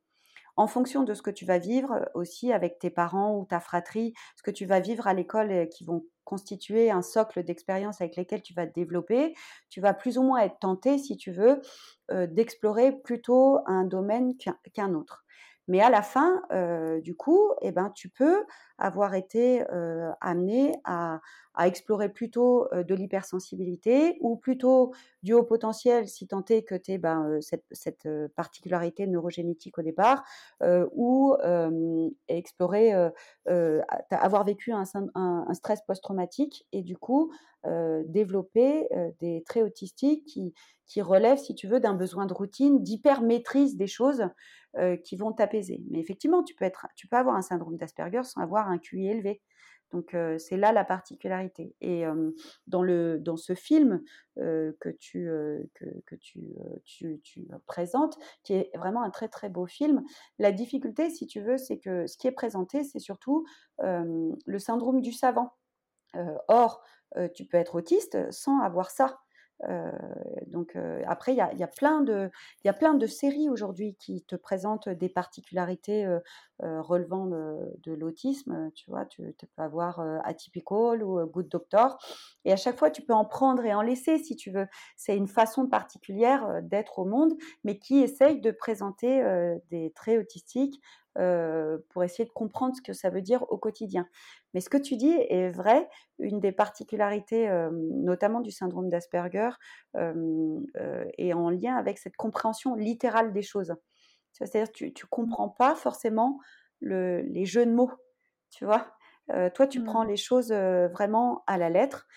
en 0.57 0.67
fonction 0.67 1.03
de 1.03 1.13
ce 1.13 1.21
que 1.21 1.31
tu 1.31 1.45
vas 1.45 1.57
vivre 1.57 1.93
euh, 1.93 2.05
aussi 2.13 2.51
avec 2.53 2.79
tes 2.79 2.89
parents 2.89 3.37
ou 3.37 3.45
ta 3.45 3.59
fratrie, 3.59 4.13
ce 4.35 4.43
que 4.43 4.51
tu 4.51 4.65
vas 4.65 4.79
vivre 4.79 5.07
à 5.07 5.13
l'école 5.13 5.51
euh, 5.51 5.65
qui 5.65 5.83
vont 5.83 6.05
constituer 6.23 6.89
un 6.89 7.01
socle 7.01 7.43
d'expériences 7.43 8.01
avec 8.01 8.15
lesquelles 8.15 8.41
tu 8.41 8.53
vas 8.53 8.65
te 8.65 8.73
développer, 8.73 9.35
tu 9.69 9.79
vas 9.81 9.93
plus 9.93 10.17
ou 10.17 10.23
moins 10.23 10.39
être 10.39 10.59
tenté, 10.59 10.97
si 10.97 11.17
tu 11.17 11.31
veux, 11.31 11.61
euh, 12.11 12.25
d'explorer 12.27 12.91
plutôt 12.91 13.59
un 13.67 13.83
domaine 13.83 14.33
qu'un 14.73 14.93
autre. 14.95 15.23
Mais 15.67 15.81
à 15.81 15.89
la 15.89 16.03
fin, 16.03 16.43
du 17.01 17.15
coup, 17.15 17.51
eh 17.63 17.71
ben, 17.71 17.89
tu 17.95 18.07
peux 18.09 18.45
avoir 18.77 19.13
été 19.15 19.63
amené 20.21 20.73
à, 20.83 21.21
explorer 21.59 22.09
plutôt 22.09 22.67
de 22.73 22.93
l'hypersensibilité 22.93 24.17
ou 24.19 24.35
plutôt 24.35 24.93
du 25.23 25.33
haut 25.33 25.43
potentiel 25.43 26.05
si 26.07 26.27
tant 26.27 26.43
est 26.49 26.63
que 26.63 26.75
tu 26.75 26.91
aies 26.91 26.97
ben, 26.97 27.39
cette, 27.39 28.09
particularité 28.35 29.07
neurogénétique 29.07 29.77
au 29.77 29.81
départ, 29.81 30.23
ou 30.91 31.35
explorer, 32.27 32.91
avoir 34.11 34.43
vécu 34.43 34.73
un, 34.73 35.53
stress 35.53 35.81
post-traumatique 35.87 36.67
et 36.73 36.81
du 36.81 36.97
coup 36.97 37.31
développer 37.63 38.89
des 39.19 39.41
traits 39.45 39.63
autistiques 39.63 40.25
qui, 40.25 40.53
qui 40.87 41.01
relèvent, 41.01 41.39
si 41.39 41.55
tu 41.55 41.67
veux, 41.67 41.79
d'un 41.79 41.93
besoin 41.93 42.25
de 42.25 42.33
routine, 42.33 42.83
d'hyper-maîtrise 42.83 43.75
des 43.75 43.87
choses 43.87 44.23
qui 45.03 45.15
vont 45.15 45.31
t'apaiser. 45.31 45.81
Mais 45.89 45.99
effectivement, 45.99 46.43
tu 46.43 46.53
peux, 46.53 46.65
être, 46.65 46.87
tu 46.95 47.07
peux 47.07 47.15
avoir 47.15 47.35
un 47.35 47.41
syndrome 47.41 47.77
d'Asperger 47.77 48.23
sans 48.23 48.41
avoir 48.41 48.64
un 48.67 48.77
QI 48.77 49.07
élevé. 49.07 49.41
Donc 49.91 50.15
c'est 50.39 50.57
là 50.57 50.73
la 50.73 50.83
particularité. 50.83 51.73
Et 51.79 52.03
dans, 52.67 52.81
le, 52.83 53.17
dans 53.17 53.37
ce 53.37 53.55
film 53.55 54.01
que, 54.35 54.89
tu, 54.99 55.29
que, 56.05 56.15
tu, 56.15 56.41
tu, 57.23 57.47
présentes, 57.65 58.17
qui 58.43 58.53
est 58.53 58.71
vraiment 58.75 59.03
un 59.03 59.09
très 59.09 59.29
très 59.29 59.47
beau 59.47 59.67
film, 59.67 60.03
la 60.37 60.51
difficulté, 60.51 61.09
si 61.09 61.27
tu 61.27 61.39
veux, 61.39 61.57
c'est 61.57 61.77
que 61.77 62.07
ce 62.07 62.17
qui 62.17 62.27
est 62.27 62.33
présenté, 62.33 62.83
c'est 62.83 62.99
surtout 62.99 63.45
le 63.79 64.59
syndrome 64.59 65.01
du 65.01 65.13
savant. 65.13 65.53
or, 66.49 66.83
tu 67.33 67.45
peux 67.45 67.57
être 67.57 67.75
autiste 67.75 68.31
sans 68.31 68.59
avoir 68.59 68.91
ça 68.91 69.19
donc 70.47 70.77
après, 71.07 71.33
il 71.33 71.37
y 71.37 71.41
a, 71.41 71.53
y, 71.53 71.63
a 71.63 71.67
plein 71.67 72.01
de, 72.01 72.29
y 72.63 72.69
a 72.69 72.73
plein 72.73 72.93
de 72.93 73.07
séries 73.07 73.49
aujourd'hui 73.49 73.95
qui 73.95 74.23
te 74.23 74.35
présentent 74.35 74.89
des 74.89 75.09
particularités 75.09 76.07
relevant 76.59 77.25
de, 77.27 77.93
l'autisme. 77.93 78.71
Tu 78.75 78.89
vois, 78.89 79.05
tu, 79.05 79.35
peux 79.55 79.63
avoir 79.63 79.99
Atypical 80.23 81.03
ou 81.03 81.25
Good 81.25 81.49
Doctor. 81.49 81.97
Et 82.43 82.51
à 82.51 82.57
chaque 82.57 82.77
fois, 82.77 82.91
tu 82.91 83.01
peux 83.01 83.13
en 83.13 83.25
prendre 83.25 83.63
et 83.63 83.73
en 83.73 83.81
laisser 83.81 84.17
si 84.17 84.35
tu 84.35 84.51
veux. 84.51 84.67
C'est 84.97 85.15
une 85.15 85.27
façon 85.27 85.67
particulière 85.67 86.61
d'être 86.63 86.99
au 86.99 87.05
monde, 87.05 87.33
mais 87.63 87.79
qui 87.79 87.99
essaye 87.99 88.41
de 88.41 88.51
présenter 88.51 89.23
des 89.69 89.91
traits 89.95 90.19
autistiques 90.19 90.81
pour 91.89 92.03
essayer 92.03 92.25
de 92.25 92.33
comprendre 92.33 92.75
ce 92.75 92.81
que 92.81 92.93
ça 92.93 93.09
veut 93.09 93.21
dire 93.21 93.43
au 93.49 93.57
quotidien. 93.57 94.07
Mais 94.53 94.59
ce 94.59 94.69
que 94.69 94.77
tu 94.77 94.97
dis 94.97 95.15
est 95.29 95.49
vrai. 95.49 95.87
Une 96.19 96.39
des 96.39 96.51
particularités, 96.51 97.49
notamment 97.71 98.41
du 98.41 98.51
syndrome 98.51 98.89
d'Asperger, 98.89 99.49
est 99.93 101.33
en 101.33 101.49
lien 101.49 101.75
avec 101.75 101.97
cette 101.97 102.15
compréhension 102.17 102.75
littérale 102.75 103.31
des 103.33 103.41
choses. 103.41 103.73
C'est-à-dire 104.31 104.71
que 104.71 104.85
tu 104.85 105.05
ne 105.05 105.09
comprends 105.09 105.49
pas 105.49 105.75
forcément 105.75 106.39
les 106.81 107.45
jeux 107.45 107.65
de 107.65 107.71
mots, 107.71 107.91
tu 108.49 108.65
vois? 108.65 108.87
toi, 109.53 109.67
tu 109.67 109.83
prends 109.83 110.03
mmh. 110.03 110.09
les 110.09 110.17
choses 110.17 110.51
vraiment 110.51 111.43
à 111.47 111.57
la 111.57 111.69
lettre 111.69 112.07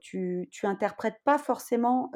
tu, 0.00 0.48
tu 0.50 0.66
interprètes 0.66 1.18
pas 1.24 1.38
forcément 1.38 2.10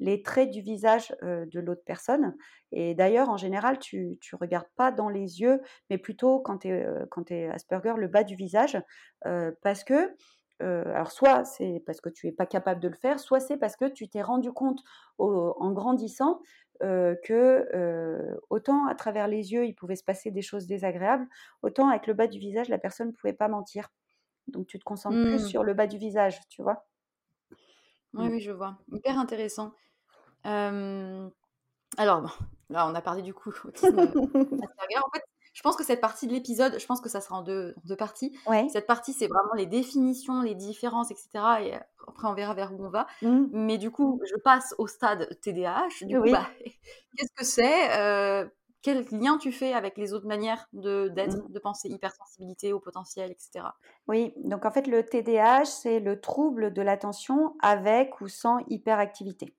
les 0.00 0.22
traits 0.22 0.50
du 0.50 0.60
visage 0.60 1.14
de 1.22 1.60
l'autre 1.60 1.82
personne. 1.84 2.36
Et 2.72 2.94
d'ailleurs, 2.94 3.28
en 3.28 3.36
général, 3.36 3.78
tu, 3.78 4.18
tu 4.20 4.36
regardes 4.36 4.68
pas 4.76 4.92
dans 4.92 5.08
les 5.08 5.40
yeux, 5.40 5.60
mais 5.90 5.98
plutôt 5.98 6.40
quand 6.40 6.58
tu 6.58 6.68
es, 6.68 7.48
Asperger, 7.48 7.94
le 7.96 8.08
bas 8.08 8.24
du 8.24 8.36
visage, 8.36 8.78
parce 9.62 9.84
que 9.84 10.14
alors 10.60 11.10
soit 11.10 11.44
c'est 11.44 11.82
parce 11.84 12.00
que 12.00 12.08
tu 12.08 12.28
es 12.28 12.32
pas 12.32 12.46
capable 12.46 12.80
de 12.80 12.88
le 12.88 12.94
faire, 12.94 13.18
soit 13.20 13.40
c'est 13.40 13.56
parce 13.56 13.76
que 13.76 13.86
tu 13.86 14.08
t'es 14.08 14.22
rendu 14.22 14.52
compte 14.52 14.80
en 15.18 15.72
grandissant 15.72 16.40
que 16.80 18.36
autant 18.50 18.86
à 18.86 18.94
travers 18.94 19.28
les 19.28 19.52
yeux 19.52 19.66
il 19.66 19.74
pouvait 19.74 19.96
se 19.96 20.04
passer 20.04 20.30
des 20.30 20.42
choses 20.42 20.66
désagréables, 20.66 21.26
autant 21.62 21.88
avec 21.88 22.06
le 22.06 22.14
bas 22.14 22.26
du 22.26 22.38
visage 22.38 22.68
la 22.68 22.78
personne 22.78 23.08
ne 23.08 23.12
pouvait 23.12 23.32
pas 23.32 23.48
mentir. 23.48 23.90
Donc 24.48 24.66
tu 24.66 24.78
te 24.78 24.84
concentres 24.84 25.20
plus 25.20 25.42
mmh. 25.42 25.48
sur 25.48 25.64
le 25.64 25.74
bas 25.74 25.86
du 25.86 25.98
visage, 25.98 26.40
tu 26.48 26.62
vois? 26.62 26.86
Oui, 28.12 28.28
mmh. 28.28 28.30
oui, 28.30 28.40
je 28.40 28.52
vois. 28.52 28.78
Hyper 28.92 29.18
intéressant. 29.18 29.72
Alors, 31.96 32.38
là, 32.70 32.88
on 32.88 32.94
a 32.94 33.00
parlé 33.00 33.22
du 33.22 33.34
coup 33.34 33.52
autisme 33.64 33.98
En 33.98 35.10
fait, 35.14 35.22
je 35.52 35.62
pense 35.62 35.76
que 35.76 35.84
cette 35.84 36.00
partie 36.00 36.26
de 36.26 36.32
l'épisode, 36.32 36.78
je 36.78 36.86
pense 36.86 37.00
que 37.00 37.08
ça 37.08 37.20
sera 37.20 37.36
en 37.36 37.42
deux, 37.42 37.74
deux 37.84 37.96
parties. 37.96 38.36
Cette 38.72 38.86
partie, 38.86 39.12
c'est 39.12 39.28
vraiment 39.28 39.54
les 39.54 39.66
définitions, 39.66 40.42
les 40.42 40.54
différences, 40.54 41.10
etc. 41.10 41.28
Et 41.62 41.74
après, 42.08 42.26
on 42.26 42.34
verra 42.34 42.54
vers 42.54 42.72
où 42.72 42.84
on 42.84 42.90
va. 42.90 43.06
Mmh. 43.22 43.44
Mais 43.52 43.78
du 43.78 43.90
coup, 43.90 44.20
je 44.24 44.36
passe 44.36 44.74
au 44.78 44.86
stade 44.86 45.28
TDAH. 45.40 46.06
Du 46.06 46.20
coup, 46.20 46.30
bah, 46.30 46.48
qu'est-ce 47.16 47.32
que 47.36 47.44
c'est 47.44 48.44
quel 48.84 49.06
lien 49.10 49.38
tu 49.38 49.50
fais 49.50 49.72
avec 49.72 49.96
les 49.96 50.12
autres 50.12 50.26
manières 50.26 50.68
de 50.74 51.08
d'être, 51.08 51.38
mmh. 51.38 51.52
de 51.52 51.58
penser 51.58 51.88
hypersensibilité 51.88 52.74
au 52.74 52.80
potentiel, 52.80 53.32
etc. 53.32 53.64
Oui, 54.06 54.34
donc 54.36 54.66
en 54.66 54.70
fait 54.70 54.86
le 54.86 55.02
TDAH, 55.02 55.64
c'est 55.64 56.00
le 56.00 56.20
trouble 56.20 56.72
de 56.72 56.82
l'attention 56.82 57.56
avec 57.60 58.20
ou 58.20 58.28
sans 58.28 58.58
hyperactivité. 58.68 59.54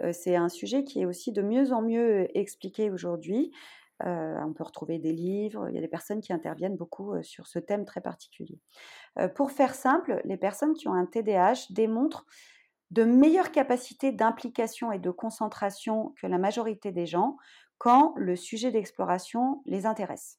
Euh, 0.00 0.12
c'est 0.12 0.36
un 0.36 0.48
sujet 0.48 0.84
qui 0.84 1.02
est 1.02 1.04
aussi 1.04 1.32
de 1.32 1.42
mieux 1.42 1.72
en 1.72 1.82
mieux 1.82 2.26
expliqué 2.36 2.90
aujourd'hui. 2.90 3.52
Euh, 4.04 4.40
on 4.42 4.54
peut 4.54 4.64
retrouver 4.64 4.98
des 4.98 5.12
livres, 5.12 5.68
il 5.68 5.74
y 5.74 5.78
a 5.78 5.82
des 5.82 5.86
personnes 5.86 6.22
qui 6.22 6.32
interviennent 6.32 6.76
beaucoup 6.76 7.12
euh, 7.12 7.22
sur 7.22 7.46
ce 7.46 7.58
thème 7.58 7.84
très 7.84 8.00
particulier. 8.00 8.58
pour 9.36 9.52
faire 9.52 9.74
simple, 9.74 10.22
les 10.24 10.38
personnes 10.38 10.72
qui 10.72 10.88
ont 10.88 10.94
un 10.94 11.04
TDAH 11.04 11.66
démontrent 11.70 12.24
de 12.90 13.04
meilleures 13.04 13.52
capacités 13.52 14.12
d'implication 14.12 14.92
et 14.92 14.98
de 14.98 15.10
concentration 15.10 16.14
que 16.20 16.26
la 16.26 16.38
majorité 16.38 16.90
des 16.90 17.06
gens 17.06 17.36
quand 17.82 18.14
le 18.16 18.36
sujet 18.36 18.70
d'exploration 18.70 19.60
les 19.66 19.86
intéresse, 19.86 20.38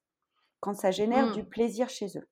quand 0.62 0.76
ça 0.76 0.92
génère 0.92 1.34
du 1.34 1.42
mmh. 1.42 1.50
plaisir 1.50 1.90
chez 1.90 2.18
eux. 2.18 2.30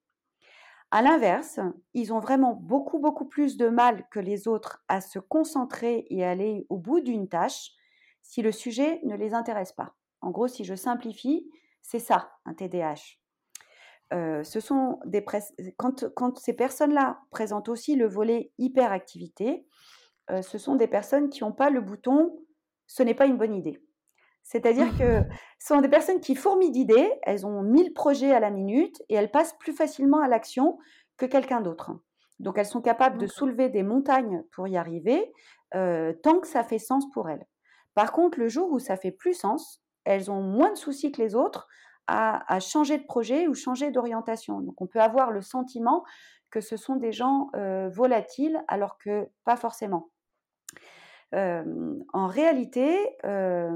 À 0.90 1.02
l'inverse, 1.02 1.60
ils 1.94 2.14
ont 2.14 2.22
vraiment 2.22 2.54
beaucoup, 2.54 2.98
beaucoup 2.98 3.26
plus 3.26 3.58
de 3.58 3.68
mal 3.68 4.08
que 4.10 4.22
les 4.22 4.48
autres 4.48 4.82
à 4.88 5.02
se 5.02 5.20
concentrer 5.20 6.06
et 6.10 6.24
aller 6.24 6.66
au 6.70 6.78
bout 6.78 7.02
d'une 7.02 7.28
tâche 7.28 7.72
si 8.22 8.42
le 8.42 8.54
sujet 8.54 9.02
ne 9.04 9.18
les 9.18 9.34
intéresse 9.34 9.74
pas. 9.74 9.96
En 10.22 10.32
gros, 10.32 10.48
si 10.48 10.64
je 10.64 10.76
simplifie, 10.76 11.46
c'est 11.82 12.00
ça, 12.00 12.32
un 12.46 12.54
TDAH. 12.54 13.18
Euh, 14.14 14.46
ce 14.46 14.62
sont 14.62 15.02
des 15.04 15.26
quand, 15.76 16.08
quand, 16.16 16.40
ces 16.40 16.54
personnes-là 16.54 17.20
présentent 17.32 17.68
aussi 17.68 17.98
le 17.98 18.08
volet 18.08 18.54
hyperactivité, 18.60 19.68
euh, 20.30 20.42
ce 20.42 20.58
sont 20.58 20.76
des 20.76 20.88
personnes 20.88 21.30
qui 21.30 21.44
n'ont 21.44 21.52
pas 21.52 21.70
le 21.70 21.82
bouton 21.82 22.38
ce 22.92 23.04
n'est 23.04 23.14
pas 23.14 23.26
une 23.26 23.38
bonne 23.38 23.56
idée. 23.56 23.82
C'est-à-dire 24.44 24.98
que 24.98 25.24
ce 25.60 25.68
sont 25.68 25.82
des 25.82 25.90
personnes 25.90 26.20
qui 26.20 26.36
fourmillent 26.36 26.72
d'idées, 26.72 27.12
elles 27.24 27.46
ont 27.46 27.62
1000 27.62 27.94
projets 27.94 28.34
à 28.34 28.40
la 28.40 28.50
minute 28.50 29.02
et 29.10 29.16
elles 29.16 29.32
passent 29.32 29.56
plus 29.60 29.74
facilement 29.74 30.20
à 30.20 30.28
l'action 30.28 30.78
que 31.18 31.26
quelqu'un 31.26 31.62
d'autre. 31.62 31.92
Donc 32.40 32.58
elles 32.58 32.66
sont 32.66 32.82
capables 32.82 33.18
de 33.18 33.28
soulever 33.28 33.70
des 33.70 33.84
montagnes 33.84 34.44
pour 34.52 34.68
y 34.68 34.76
arriver, 34.76 35.32
euh, 35.76 36.14
tant 36.24 36.40
que 36.40 36.48
ça 36.48 36.64
fait 36.64 36.80
sens 36.80 37.10
pour 37.12 37.30
elles. 37.30 37.46
Par 37.94 38.12
contre, 38.12 38.40
le 38.40 38.48
jour 38.48 38.72
où 38.72 38.80
ça 38.80 38.98
fait 38.98 39.12
plus 39.12 39.34
sens, 39.34 39.84
elles 40.06 40.32
ont 40.32 40.42
moins 40.42 40.72
de 40.72 40.78
soucis 40.78 41.12
que 41.12 41.22
les 41.22 41.36
autres 41.36 41.68
à, 42.08 42.60
changer 42.60 42.98
de 42.98 43.06
projet 43.06 43.48
ou 43.48 43.54
changer 43.54 43.90
d'orientation. 43.92 44.60
Donc 44.60 44.82
on 44.82 44.88
peut 44.88 45.00
avoir 45.00 45.32
le 45.32 45.42
sentiment 45.42 46.04
que 46.50 46.60
ce 46.60 46.76
sont 46.76 46.98
des 46.98 47.14
gens 47.14 47.50
euh, 47.56 47.90
volatiles 47.90 48.62
alors 48.68 48.98
que 48.98 49.30
pas 49.46 49.56
forcément 49.56 50.10
en 51.34 52.28
réalité, 52.28 52.98
là 53.24 53.70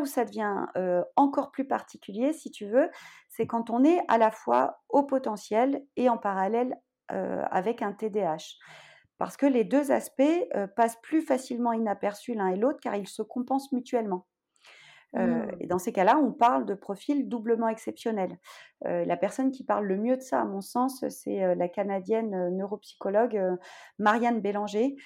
où 0.00 0.06
ça 0.06 0.24
devient 0.24 0.66
encore 1.16 1.50
plus 1.50 1.66
particulier, 1.66 2.32
si 2.32 2.50
tu 2.50 2.66
veux, 2.66 2.88
c'est 3.28 3.46
quand 3.46 3.70
on 3.70 3.84
est 3.84 4.00
à 4.08 4.18
la 4.18 4.30
fois 4.30 4.82
au 4.88 5.04
potentiel 5.04 5.84
et 5.96 6.08
en 6.08 6.18
parallèle 6.18 6.76
avec 7.08 7.82
un 7.82 7.92
TDAH. 7.92 8.56
Parce 9.16 9.36
que 9.36 9.46
les 9.46 9.62
deux 9.62 9.92
aspects 9.92 10.22
passent 10.74 11.00
plus 11.00 11.22
facilement 11.22 11.72
inaperçus 11.72 12.34
l'un 12.34 12.48
et 12.48 12.56
l'autre 12.56 12.80
car 12.82 12.96
ils 12.96 13.08
se 13.08 13.22
compensent 13.22 13.72
mutuellement. 13.72 14.26
Euh, 15.16 15.26
mmh. 15.26 15.56
et 15.60 15.66
dans 15.66 15.78
ces 15.78 15.92
cas-là, 15.92 16.18
on 16.18 16.32
parle 16.32 16.66
de 16.66 16.74
profil 16.74 17.28
doublement 17.28 17.68
exceptionnel. 17.68 18.38
Euh, 18.86 19.04
la 19.04 19.16
personne 19.16 19.50
qui 19.50 19.64
parle 19.64 19.86
le 19.86 19.96
mieux 19.96 20.16
de 20.16 20.22
ça, 20.22 20.40
à 20.40 20.44
mon 20.44 20.60
sens, 20.60 21.04
c'est 21.08 21.42
euh, 21.42 21.54
la 21.54 21.68
canadienne 21.68 22.50
neuropsychologue 22.56 23.40
Marianne 23.98 24.40
Bélanger, 24.40 24.96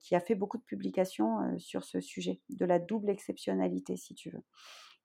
qui 0.00 0.14
a 0.14 0.20
fait 0.20 0.34
beaucoup 0.34 0.58
de 0.58 0.64
publications 0.64 1.38
sur 1.58 1.84
ce 1.84 2.00
sujet, 2.00 2.40
de 2.50 2.64
la 2.64 2.78
double 2.78 3.10
exceptionnalité, 3.10 3.96
si 3.96 4.14
tu 4.14 4.30
veux. 4.30 4.42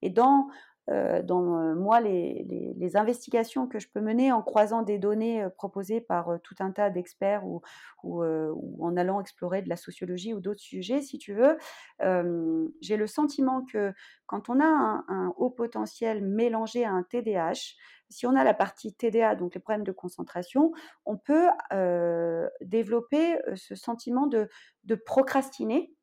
Et 0.02 0.10
dans 0.10 0.48
euh, 0.92 1.24
dans 1.24 1.58
euh, 1.58 1.74
moi 1.74 2.00
les, 2.00 2.92
investigations 2.96 3.68
que 3.68 3.80
je 3.80 3.88
peux 3.90 4.02
mener 4.02 4.32
en 4.32 4.44
croisant 4.44 4.84
des 4.84 5.00
données 5.00 5.42
euh, 5.42 5.50
proposées 5.50 6.00
par 6.00 6.40
tout 6.44 6.54
un 6.60 6.72
tas 6.72 6.92
d'experts 6.92 7.44
ou, 7.46 7.62
en 8.04 8.96
allant 8.96 9.20
explorer 9.20 9.64
de 9.64 9.70
la 9.70 9.76
sociologie 9.76 10.34
ou 10.36 10.40
d'autres 10.40 10.62
sujets, 10.62 11.02
si 11.02 11.18
tu 11.18 11.34
veux, 11.34 11.58
j'ai 12.82 12.98
le 12.98 13.08
sentiment 13.08 13.66
que 13.66 13.94
quand 14.28 14.48
on 14.48 14.60
a 14.60 15.04
un, 15.08 15.34
haut 15.38 15.50
potentiel 15.50 16.24
mélangé 16.24 16.86
à 16.86 16.92
un 16.92 17.02
TDAH, 17.02 17.74
si 18.10 18.28
on 18.28 18.36
a 18.36 18.44
la 18.44 18.54
partie 18.54 18.94
TDA, 18.94 19.36
donc 19.36 19.56
les 19.56 19.60
problèmes 19.60 19.84
de 19.84 19.92
concentration, 19.92 20.72
on 21.06 21.18
peut 21.18 21.48
développer 22.62 23.40
ce 23.56 23.74
sentiment 23.74 24.28
de 24.28 24.96
procrastiner 24.96 25.96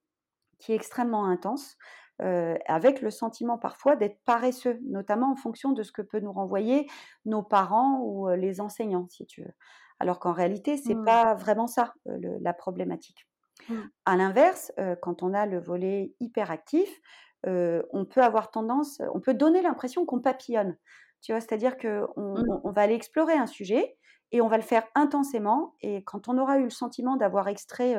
qui 0.59 0.73
est 0.73 0.77
extrêmement 0.77 1.27
intense. 1.27 1.77
Euh, 2.23 2.55
avec 2.67 3.01
le 3.01 3.11
sentiment 3.11 3.59
parfois 3.59 3.97
d'être 3.97 4.21
paresseux, 4.25 4.79
notamment 4.85 5.33
en 5.33 5.35
fonction 5.35 5.73
de 5.73 5.83
ce 5.83 5.91
que 5.91 6.03
peut 6.03 6.21
nous 6.21 6.33
renvoyer 6.33 6.87
nos 7.25 7.43
parents 7.43 7.99
ou 8.01 8.29
euh, 8.29 8.37
les 8.37 8.61
enseignants, 8.61 9.09
si 9.09 9.27
tu 9.27 9.43
veux. 9.43 9.53
Alors 9.99 10.21
qu'en 10.21 10.33
réalité, 10.33 10.77
c'est 10.77 10.91
n'est 10.91 11.01
mmh. 11.01 11.05
pas 11.05 11.35
vraiment 11.35 11.67
ça 11.67 11.95
euh, 12.07 12.39
la 12.41 12.53
problématique. 12.53 13.27
Mmh. 13.69 13.75
À 14.05 14.17
l'inverse, 14.17 14.73
quand 15.01 15.23
on 15.23 15.35
a 15.35 15.47
le 15.47 15.61
volet 15.61 16.15
hyperactif, 16.21 17.01
on 17.45 18.05
peut 18.09 18.23
avoir 18.23 18.51
tendance, 18.51 19.01
on 19.15 19.21
peut 19.21 19.35
donner 19.35 19.63
l'impression 19.63 20.07
qu'on 20.07 20.21
papillonne. 20.21 20.77
Tu 21.23 21.33
vois, 21.33 21.41
c'est-à-dire 21.41 21.77
qu'on 21.77 22.09
mmh. 22.17 22.61
on 22.65 22.71
va 22.71 22.83
aller 22.83 22.95
explorer 22.95 23.35
un 23.35 23.47
sujet 23.47 23.97
et 24.33 24.41
on 24.41 24.49
va 24.49 24.57
le 24.57 24.63
faire 24.63 24.85
intensément. 24.95 25.75
Et 25.81 26.03
quand 26.05 26.29
on 26.29 26.39
aura 26.39 26.59
eu 26.59 26.65
le 26.65 26.71
sentiment 26.71 27.17
d'avoir 27.17 27.49
extrait 27.49 27.95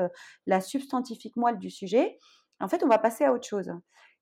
la 0.45 0.59
substantifique 0.59 1.38
moelle 1.38 1.59
du 1.59 1.69
sujet, 1.69 2.17
en 2.59 2.67
fait, 2.67 2.83
on 2.83 2.88
va 2.88 2.97
passer 2.97 3.23
à 3.23 3.33
autre 3.33 3.47
chose. 3.47 3.71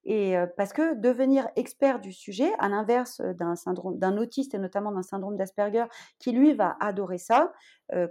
Et 0.03 0.35
parce 0.57 0.73
que 0.73 0.95
devenir 0.95 1.47
expert 1.55 1.99
du 1.99 2.11
sujet, 2.11 2.51
à 2.57 2.69
l'inverse 2.69 3.21
d'un 3.21 3.55
syndrome, 3.55 3.99
d'un 3.99 4.17
autiste 4.17 4.55
et 4.55 4.57
notamment 4.57 4.91
d'un 4.91 5.03
syndrome 5.03 5.37
d'Asperger, 5.37 5.85
qui 6.17 6.31
lui 6.31 6.53
va 6.53 6.75
adorer 6.79 7.19
ça, 7.19 7.53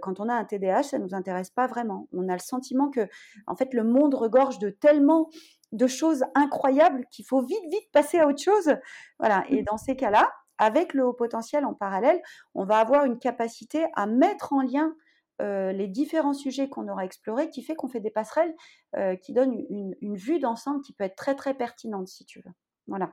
quand 0.01 0.19
on 0.21 0.29
a 0.29 0.33
un 0.33 0.45
TDAH, 0.45 0.83
ça 0.83 0.99
nous 0.99 1.13
intéresse 1.13 1.49
pas 1.49 1.67
vraiment. 1.67 2.07
On 2.13 2.29
a 2.29 2.33
le 2.33 2.39
sentiment 2.39 2.89
que, 2.89 3.09
en 3.45 3.55
fait, 3.55 3.73
le 3.73 3.83
monde 3.83 4.15
regorge 4.15 4.57
de 4.59 4.69
tellement 4.69 5.29
de 5.73 5.87
choses 5.87 6.23
incroyables 6.35 7.05
qu'il 7.11 7.25
faut 7.25 7.41
vite, 7.41 7.63
vite 7.69 7.91
passer 7.91 8.19
à 8.19 8.27
autre 8.27 8.41
chose. 8.41 8.75
Voilà. 9.19 9.43
Et 9.49 9.61
mmh. 9.61 9.65
dans 9.65 9.77
ces 9.77 9.95
cas-là, 9.95 10.31
avec 10.57 10.93
le 10.93 11.05
haut 11.05 11.13
potentiel 11.13 11.65
en 11.65 11.73
parallèle, 11.73 12.21
on 12.53 12.65
va 12.65 12.77
avoir 12.77 13.05
une 13.05 13.19
capacité 13.19 13.85
à 13.95 14.05
mettre 14.05 14.53
en 14.53 14.61
lien 14.61 14.93
euh, 15.41 15.71
les 15.71 15.87
différents 15.87 16.33
sujets 16.33 16.69
qu'on 16.69 16.87
aura 16.87 17.03
explorés 17.03 17.49
qui 17.49 17.63
fait 17.63 17.75
qu'on 17.75 17.87
fait 17.87 17.99
des 17.99 18.11
passerelles 18.11 18.53
euh, 18.95 19.15
qui 19.15 19.33
donnent 19.33 19.65
une, 19.69 20.15
vue 20.15 20.39
d'ensemble 20.39 20.81
qui 20.81 20.93
peut 20.93 21.03
être 21.03 21.15
très 21.15 21.35
très 21.35 21.55
pertinente 21.55 22.07
si 22.07 22.25
tu 22.25 22.41
veux. 22.41 22.51
Voilà. 22.87 23.11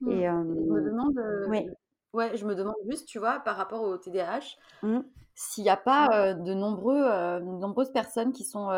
Mmh. 0.00 0.10
Et, 0.10 0.24
je 0.24 0.72
me 0.72 0.80
demande. 0.82 1.74
Ouais, 2.14 2.34
je 2.36 2.46
me 2.46 2.54
demande 2.54 2.74
juste, 2.88 3.06
tu 3.06 3.18
vois, 3.18 3.40
par 3.40 3.56
rapport 3.56 3.82
au 3.82 3.98
TDAH, 3.98 4.56
mmh. 4.82 5.00
s'il 5.34 5.62
n'y 5.62 5.70
a 5.70 5.76
pas 5.76 6.32
de 6.32 6.54
nombreux, 6.54 7.06
nombreuses 7.40 7.92
personnes 7.92 8.32
qui 8.32 8.44
sont 8.44 8.70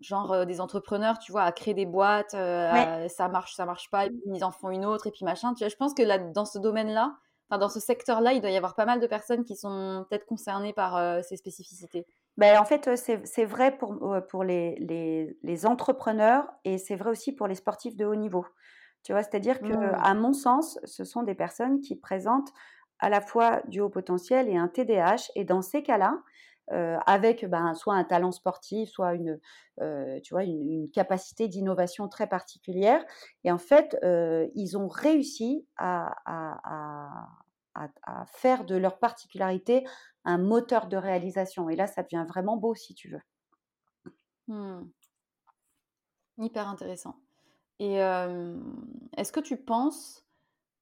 genre 0.00 0.46
des 0.46 0.58
entrepreneurs, 0.58 1.18
tu 1.18 1.32
vois, 1.32 1.42
à 1.42 1.52
créer 1.52 1.74
des 1.74 1.84
boîtes, 1.84 2.30
ça 2.30 3.28
marche, 3.30 3.54
ça 3.54 3.66
marche 3.66 3.90
pas, 3.90 4.06
et 4.06 4.10
puis 4.10 4.20
ils 4.34 4.42
en 4.42 4.50
font 4.50 4.70
une 4.70 4.86
autre, 4.86 5.06
et 5.06 5.10
puis 5.10 5.26
machin. 5.26 5.52
Tu 5.52 5.64
vois, 5.64 5.68
je 5.68 5.76
pense 5.76 5.92
que 5.92 6.02
là, 6.02 6.16
dans 6.16 6.46
ce 6.46 6.58
domaine-là, 6.58 7.14
enfin, 7.50 7.58
dans 7.58 7.68
ce 7.68 7.78
secteur-là, 7.78 8.32
il 8.32 8.40
doit 8.40 8.50
y 8.50 8.56
avoir 8.56 8.74
pas 8.74 8.86
mal 8.86 9.00
de 9.00 9.06
personnes 9.06 9.44
qui 9.44 9.54
sont 9.54 10.06
peut-être 10.08 10.24
concernées 10.24 10.72
par 10.72 11.22
ces 11.22 11.36
spécificités. 11.36 12.06
Ben, 12.38 12.58
en 12.58 12.64
fait, 12.64 12.88
c'est 12.96 13.44
vrai 13.44 13.76
pour, 13.76 13.98
pour 14.28 14.44
les, 14.44 14.76
les, 14.76 15.36
les 15.42 15.66
entrepreneurs 15.66 16.48
et 16.64 16.78
c'est 16.78 16.96
vrai 16.96 17.10
aussi 17.10 17.32
pour 17.32 17.46
les 17.46 17.54
sportifs 17.54 17.96
de 17.96 18.06
haut 18.06 18.14
niveau. 18.14 18.46
Tu 19.02 19.12
vois, 19.12 19.22
c'est-à-dire 19.22 19.60
que, 19.60 19.72
mmh. 19.72 19.96
à 20.02 20.14
mon 20.14 20.32
sens, 20.32 20.78
ce 20.84 21.04
sont 21.04 21.22
des 21.22 21.34
personnes 21.34 21.80
qui 21.80 21.96
présentent 21.96 22.52
à 23.00 23.10
la 23.10 23.20
fois 23.20 23.60
du 23.66 23.80
haut 23.80 23.90
potentiel 23.90 24.48
et 24.48 24.56
un 24.56 24.68
TDAH. 24.68 25.30
Et 25.34 25.44
dans 25.44 25.60
ces 25.60 25.82
cas-là, 25.82 26.22
avec 27.06 27.44
ben, 27.44 27.74
soit 27.74 27.94
un 27.94 28.04
talent 28.04 28.32
sportif, 28.32 28.88
soit 28.88 29.14
une, 29.14 29.38
tu 30.22 30.32
vois, 30.32 30.44
une, 30.44 30.88
capacité 30.90 31.48
d'innovation 31.48 32.08
très 32.08 32.28
particulière. 32.28 33.04
Et 33.44 33.52
en 33.52 33.58
fait, 33.58 33.98
ils 34.54 34.78
ont 34.78 34.88
réussi 34.88 35.66
à, 35.76 36.14
à, 36.24 37.26
à, 37.74 37.88
à, 38.04 38.24
faire 38.26 38.64
de 38.64 38.76
leur 38.76 38.98
particularité 38.98 39.84
un 40.24 40.38
moteur 40.38 40.86
de 40.86 40.96
réalisation. 40.96 41.68
Et 41.68 41.76
là, 41.76 41.86
ça 41.86 42.02
devient 42.02 42.24
vraiment 42.28 42.56
beau, 42.56 42.74
si 42.74 42.94
tu 42.94 43.08
veux. 43.08 43.20
Mmh. 44.48 44.82
Hyper 46.38 46.68
intéressant. 46.68 47.16
Et 47.78 47.94
est-ce 47.96 49.32
que 49.32 49.40
tu 49.40 49.56
penses 49.56 50.24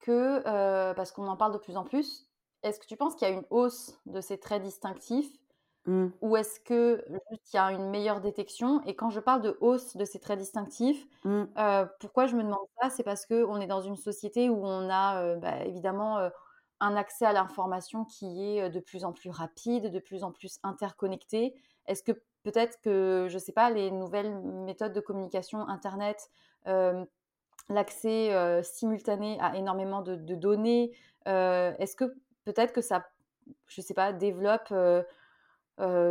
que, 0.00 0.42
parce 0.92 1.12
qu'on 1.12 1.28
en 1.28 1.36
parle 1.36 1.52
de 1.52 1.58
plus 1.58 1.76
en 1.76 1.84
plus, 1.84 2.28
est-ce 2.62 2.78
que 2.78 2.86
tu 2.86 2.96
penses 2.96 3.14
qu'il 3.14 3.26
y 3.26 3.30
a 3.30 3.34
une 3.34 3.46
hausse 3.50 3.98
de 4.06 4.20
ces 4.20 4.38
traits 4.38 4.62
distinctifs 4.62 5.32
mmh. 5.86 6.08
ou 6.20 6.36
est-ce 6.36 6.60
que 6.60 7.02
il 7.08 7.54
y 7.54 7.56
a 7.56 7.72
une 7.72 7.88
meilleure 7.88 8.20
détection? 8.20 8.82
Et 8.84 8.94
quand 8.94 9.08
je 9.08 9.20
parle 9.20 9.40
de 9.40 9.56
hausse 9.60 9.96
de 9.96 10.04
ces 10.04 10.20
traits 10.20 10.38
distinctifs, 10.38 11.06
mmh. 11.24 11.44
pourquoi 12.00 12.26
je 12.26 12.36
me 12.36 12.42
demande 12.42 12.58
ça? 12.80 12.90
C'est 12.90 13.02
parce 13.02 13.24
qu'on 13.24 13.60
est 13.60 13.66
dans 13.66 13.80
une 13.80 13.96
société 13.96 14.50
où 14.50 14.62
on 14.62 14.90
a 14.90 15.36
bah, 15.36 15.64
évidemment 15.64 16.18
un 16.80 16.96
accès 16.96 17.26
à 17.26 17.32
l'information 17.32 18.04
qui 18.04 18.56
est 18.56 18.70
de 18.70 18.80
plus 18.80 19.04
en 19.04 19.12
plus 19.12 19.30
rapide, 19.30 19.90
de 19.90 19.98
plus 19.98 20.24
en 20.24 20.32
plus 20.32 20.58
interconnecté 20.62 21.54
Est-ce 21.86 22.02
que 22.02 22.12
peut-être 22.42 22.80
que, 22.80 23.26
je 23.28 23.34
ne 23.34 23.38
sais 23.38 23.52
pas, 23.52 23.70
les 23.70 23.90
nouvelles 23.90 24.34
méthodes 24.40 24.92
de 24.92 25.00
communication, 25.00 25.68
Internet, 25.68 26.30
l'accès 27.68 28.62
simultané 28.62 29.38
à 29.40 29.56
énormément 29.56 30.00
de, 30.02 30.34
données. 30.34 30.92
Est-ce 31.26 31.96
que 31.96 32.04
peut-être 32.44 32.72
que 32.72 32.80
ça, 32.80 33.06
je 33.66 33.80
sais 33.80 33.94
pas, 33.94 34.12
développe 34.12 34.72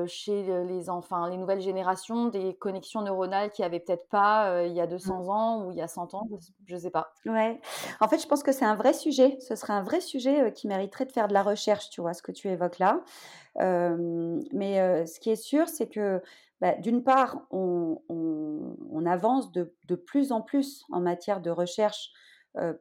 chez 0.08 0.44
les 0.66 0.90
enfants, 0.90 1.28
les 1.28 1.38
nouvelles 1.38 1.62
générations, 1.62 2.28
des 2.28 2.56
connexions 2.56 3.02
neuronales 3.02 3.52
qui 3.52 3.64
avaient 3.64 3.80
peut-être 3.80 4.08
pas 4.10 4.66
il 4.66 4.74
y 4.74 4.82
a 4.82 4.88
200 4.88 5.24
mmh. 5.24 5.30
ans 5.30 5.66
ou 5.66 5.72
il 5.72 5.78
y 5.78 5.82
a 5.82 5.88
100 5.88 6.14
ans, 6.14 6.28
je 6.66 6.76
ne 6.76 6.80
sais 6.80 6.90
pas. 6.90 7.14
Ouais. 7.26 7.60
En 8.00 8.08
fait, 8.08 8.20
je 8.22 8.28
pense 8.28 8.44
que 8.44 8.52
c'est 8.52 8.66
un 8.66 8.76
vrai 8.76 8.94
sujet. 8.94 9.38
Ce 9.42 9.56
serait 9.56 9.74
un 9.74 9.84
vrai 9.84 10.02
sujet 10.02 10.52
qui 10.54 10.68
mériterait 10.68 11.06
de 11.06 11.12
faire 11.12 11.28
de 11.28 11.34
la 11.34 11.44
recherche, 11.44 11.90
tu 11.90 12.02
vois, 12.02 12.14
ce 12.14 12.22
que 12.22 12.32
tu 12.32 12.48
évoques 12.48 12.80
là. 12.80 13.02
mais 13.58 15.06
ce 15.06 15.20
qui 15.20 15.30
est 15.30 15.36
sûr, 15.36 15.68
c'est 15.68 15.88
que 15.88 16.22
bah, 16.62 16.76
d'une 16.76 17.04
part, 17.04 17.48
on, 17.52 19.06
avance 19.06 19.52
de, 19.52 19.96
plus 19.96 20.32
en 20.32 20.42
plus 20.42 20.86
en 20.92 21.00
matière 21.00 21.42
de 21.42 21.50
recherche 21.50 22.12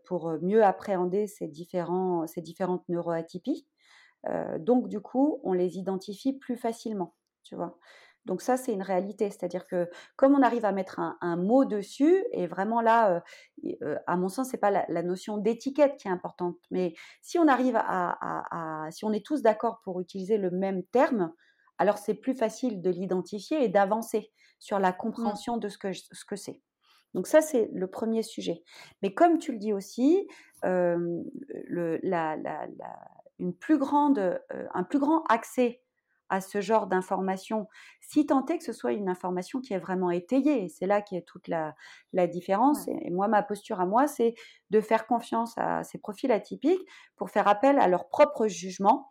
pour 0.04 0.32
mieux 0.42 0.64
appréhender 0.64 1.26
ces, 1.26 1.46
différents, 1.46 2.26
ces 2.26 2.40
différentes 2.40 2.88
neuroatypies. 2.88 3.66
Donc, 4.58 4.88
du 4.88 5.00
coup, 5.00 5.40
on 5.44 5.52
les 5.52 5.78
identifie 5.78 6.38
plus 6.38 6.56
facilement, 6.56 7.14
tu 7.44 7.54
vois. 7.54 7.78
Donc 8.28 8.42
ça, 8.42 8.58
c'est 8.58 8.72
une 8.72 8.82
réalité. 8.82 9.30
C'est-à-dire 9.30 9.66
que 9.66 9.88
comme 10.16 10.34
on 10.34 10.42
arrive 10.42 10.66
à 10.66 10.72
mettre 10.72 11.00
un, 11.00 11.36
mot 11.36 11.64
dessus, 11.64 12.24
et 12.32 12.46
vraiment 12.46 12.82
là, 12.82 13.22
à 14.06 14.16
mon 14.16 14.28
sens, 14.28 14.50
c'est 14.50 14.58
pas 14.58 14.70
la, 14.70 15.02
notion 15.02 15.38
d'étiquette 15.38 15.96
qui 15.96 16.08
est 16.08 16.10
importante, 16.10 16.58
mais 16.70 16.94
si 17.22 17.38
on 17.38 17.48
arrive 17.48 17.76
à, 17.76 18.18
à 18.20 18.90
si 18.90 19.04
on 19.06 19.12
est 19.12 19.24
tous 19.24 19.40
d'accord 19.40 19.80
pour 19.82 20.00
utiliser 20.00 20.36
le 20.36 20.50
même 20.50 20.84
terme, 20.84 21.32
alors 21.78 21.96
c'est 21.96 22.14
plus 22.14 22.34
facile 22.34 22.82
de 22.82 22.90
l'identifier 22.90 23.64
et 23.64 23.68
d'avancer 23.68 24.30
sur 24.58 24.78
la 24.78 24.90
mmh. 24.90 24.96
compréhension 24.96 25.56
de 25.56 25.68
ce 25.68 25.78
que, 25.78 25.92
ce 25.92 26.24
que 26.26 26.36
c'est. 26.36 26.60
Donc 27.14 27.26
ça, 27.26 27.40
c'est 27.40 27.70
le 27.72 27.86
premier 27.86 28.22
sujet. 28.22 28.62
Mais 29.02 29.14
comme 29.14 29.38
tu 29.38 29.52
le 29.52 29.58
dis 29.58 29.72
aussi, 29.72 30.28
le, 30.62 31.98
la, 32.02 32.36
une 33.38 33.54
plus 33.54 33.78
grande, 33.78 34.40
un 34.74 34.82
plus 34.84 34.98
grand 34.98 35.24
accès 35.24 35.82
à 36.28 36.40
ce 36.40 36.60
genre 36.60 36.86
d'information, 36.86 37.68
si 38.00 38.26
tant 38.26 38.44
est 38.46 38.58
que 38.58 38.64
ce 38.64 38.72
soit 38.72 38.92
une 38.92 39.08
information 39.08 39.60
qui 39.60 39.72
est 39.72 39.78
vraiment 39.78 40.10
étayée. 40.10 40.68
C'est 40.68 40.86
là 40.86 41.00
qui 41.00 41.16
est 41.16 41.22
toute 41.22 41.48
la, 41.48 41.74
la 42.12 42.26
différence. 42.26 42.86
Et 42.88 43.10
moi, 43.10 43.28
ma 43.28 43.42
posture 43.42 43.80
à 43.80 43.86
moi, 43.86 44.06
c'est 44.06 44.34
de 44.70 44.80
faire 44.80 45.06
confiance 45.06 45.54
à 45.56 45.84
ces 45.84 45.98
profils 45.98 46.30
atypiques 46.30 46.86
pour 47.16 47.30
faire 47.30 47.48
appel 47.48 47.78
à 47.78 47.88
leur 47.88 48.08
propre 48.08 48.46
jugement 48.46 49.10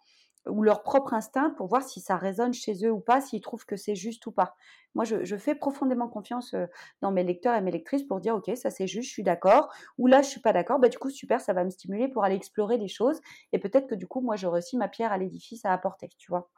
ou 0.50 0.64
leur 0.64 0.84
propre 0.84 1.14
instinct 1.14 1.52
pour 1.52 1.68
voir 1.68 1.84
si 1.84 2.00
ça 2.00 2.18
résonne 2.18 2.54
chez 2.54 2.86
eux 2.86 2.92
ou 2.92 3.00
pas, 3.00 3.22
s'ils 3.22 3.42
trouvent 3.42 3.66
que 3.66 3.76
c'est 3.76 3.96
juste 3.96 4.26
ou 4.28 4.32
pas. 4.32 4.56
Moi, 4.96 5.06
je, 5.06 5.38
fais 5.38 5.54
profondément 5.54 6.08
confiance 6.08 6.56
dans 7.02 7.12
mes 7.12 7.24
lecteurs 7.24 7.56
et 7.56 7.62
mes 7.62 7.72
lectrices 7.72 8.04
pour 8.04 8.20
dire, 8.20 8.36
OK, 8.36 8.50
ça 8.56 8.70
c'est 8.70 8.88
juste, 8.88 9.10
je 9.10 9.14
suis 9.14 9.24
d'accord, 9.24 9.70
ou 9.98 10.08
là, 10.08 10.22
je 10.22 10.30
suis 10.30 10.42
pas 10.42 10.54
d'accord, 10.54 10.80
bah, 10.80 10.90
du 10.90 10.98
coup, 10.98 11.10
super, 11.10 11.40
ça 11.40 11.54
va 11.54 11.64
me 11.64 11.70
stimuler 11.70 12.08
pour 12.08 12.24
aller 12.24 12.36
explorer 12.36 12.78
des 12.78 12.88
choses, 12.88 13.22
et 13.54 13.60
peut-être 13.60 13.88
que 13.88 13.96
du 13.96 14.08
coup, 14.08 14.22
moi, 14.22 14.36
j'aurai 14.36 14.60
aussi 14.60 14.78
ma 14.78 14.88
pierre 14.88 15.12
à 15.12 15.18
l'édifice 15.18 15.66
à 15.66 15.74
apporter, 15.74 16.10
tu 16.18 16.32
vois. 16.32 16.50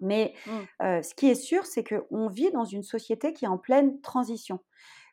Mais 0.00 0.34
mmh. 0.46 1.02
ce 1.02 1.14
qui 1.14 1.30
est 1.30 1.36
sûr, 1.36 1.66
c'est 1.66 1.84
qu'on 1.84 2.28
vit 2.28 2.50
dans 2.50 2.64
une 2.64 2.82
société 2.82 3.32
qui 3.32 3.44
est 3.44 3.48
en 3.48 3.58
pleine 3.58 4.00
transition. 4.00 4.58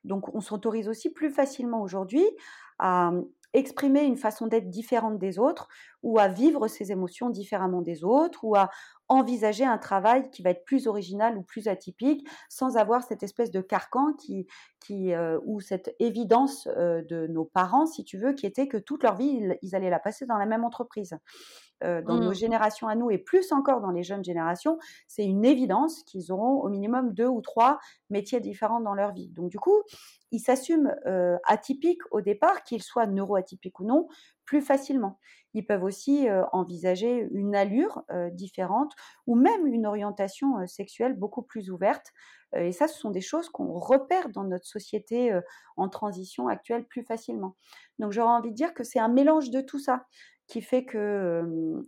Donc, 0.04 0.34
on 0.34 0.41
s'autorise 0.41 0.89
aussi 0.89 1.12
plus 1.12 1.30
facilement 1.30 1.82
aujourd'hui 1.82 2.26
à 2.80 3.12
exprimer 3.54 4.04
une 4.04 4.18
façon 4.18 4.48
d'être 4.48 4.70
différente 4.70 5.18
des 5.18 5.40
autres 5.40 5.68
ou 6.04 6.20
à 6.20 6.28
vivre 6.28 6.68
ses 6.68 6.92
émotions 6.92 7.30
différemment 7.30 7.82
des 7.82 8.04
autres 8.04 8.44
ou 8.44 8.56
à 8.56 8.70
envisager 9.08 9.66
un 9.66 9.78
travail 9.78 10.30
qui 10.32 10.42
va 10.42 10.52
être 10.52 10.64
plus 10.64 10.88
original 10.88 11.38
ou 11.38 11.44
plus 11.44 11.68
atypique 11.68 12.26
sans 12.50 12.78
avoir 12.78 13.04
cette 13.04 13.24
espèce 13.24 13.52
de 13.52 13.60
carcan 13.60 14.14
qui, 14.14 14.48
qui 14.80 15.14
euh, 15.14 15.38
ou 15.46 15.60
cette 15.60 15.94
évidence 16.00 16.68
euh, 16.78 17.02
de 17.10 17.28
nos 17.28 17.46
parents, 17.46 17.86
si 17.86 18.06
tu 18.06 18.18
veux, 18.18 18.34
qui 18.34 18.46
était 18.46 18.68
que 18.68 18.78
toute 18.78 19.04
leur 19.04 19.16
vie, 19.16 19.42
ils, 19.62 19.76
allaient 19.76 19.90
la 19.90 20.00
passer 20.00 20.26
dans 20.26 20.38
la 20.38 20.46
même 20.46 20.64
entreprise. 20.64 21.16
Euh, 21.84 22.02
dans 22.02 22.17
nos 22.17 22.32
mmh. 22.32 22.36
générations 22.36 22.88
à 22.88 22.96
nous 22.96 23.10
et 23.10 23.17
plus 23.17 23.52
encore 23.52 23.82
dans 23.82 23.91
les 23.91 24.04
jeunes 24.04 24.24
générations, 24.24 24.78
c'est 25.08 25.26
une 25.26 25.46
évidence 25.46 26.04
qu'ils 26.04 26.32
auront 26.32 26.62
au 26.62 26.70
minimum 26.70 27.13
deux 27.13 27.28
ou 27.28 27.41
trois 27.41 27.80
métiers 28.10 28.39
différents 28.39 28.82
dans 28.82 28.94
leur 28.94 29.13
vie. 29.13 29.30
Donc 29.30 29.50
du 29.50 29.58
coup, 29.58 29.82
ils 30.32 30.39
s'assument 30.39 30.96
atypiques 31.46 32.02
au 32.12 32.22
départ, 32.22 32.63
qu'ils 32.63 32.84
soient 32.84 33.06
neuroatypiques 33.06 33.80
ou 33.80 33.86
non, 33.86 34.08
plus 34.46 34.62
facilement. 34.62 35.20
Ils 35.54 35.65
peuvent 35.65 35.84
aussi 35.84 36.28
envisager 36.54 37.28
une 37.32 37.54
allure 37.54 38.04
différente 38.32 38.94
ou 39.28 39.36
même 39.36 39.67
une 39.67 39.86
orientation 39.86 40.65
sexuelle 40.67 41.15
beaucoup 41.15 41.41
plus 41.41 41.70
ouverte. 41.70 42.08
et 42.56 42.72
ça, 42.72 42.88
ce 42.88 42.98
sont 42.98 43.12
des 43.12 43.22
choses 43.22 43.50
qu'on 43.50 43.78
repère 43.78 44.30
dans 44.30 44.46
notre 44.46 44.65
société 44.65 45.38
en 45.76 45.89
transition 45.89 46.48
actuelle 46.48 46.86
plus 46.86 47.04
facilement. 47.04 47.58
Donc 48.00 48.13
j'aurais 48.13 48.32
envie 48.32 48.52
de 48.52 48.56
dire 48.56 48.74
que 48.74 48.84
c'est 48.84 49.00
un 49.00 49.10
mélange 49.10 49.50
de 49.50 49.60
tout 49.60 49.80
ça 49.80 50.06
qui 50.52 50.62
fait 50.62 50.84
que 50.84 51.42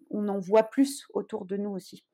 on 0.09 0.27
en 0.29 0.39
voit 0.39 0.63
plus 0.63 1.05
autour 1.13 1.45
de 1.45 1.57
nous 1.57 1.71
aussi. 1.71 2.05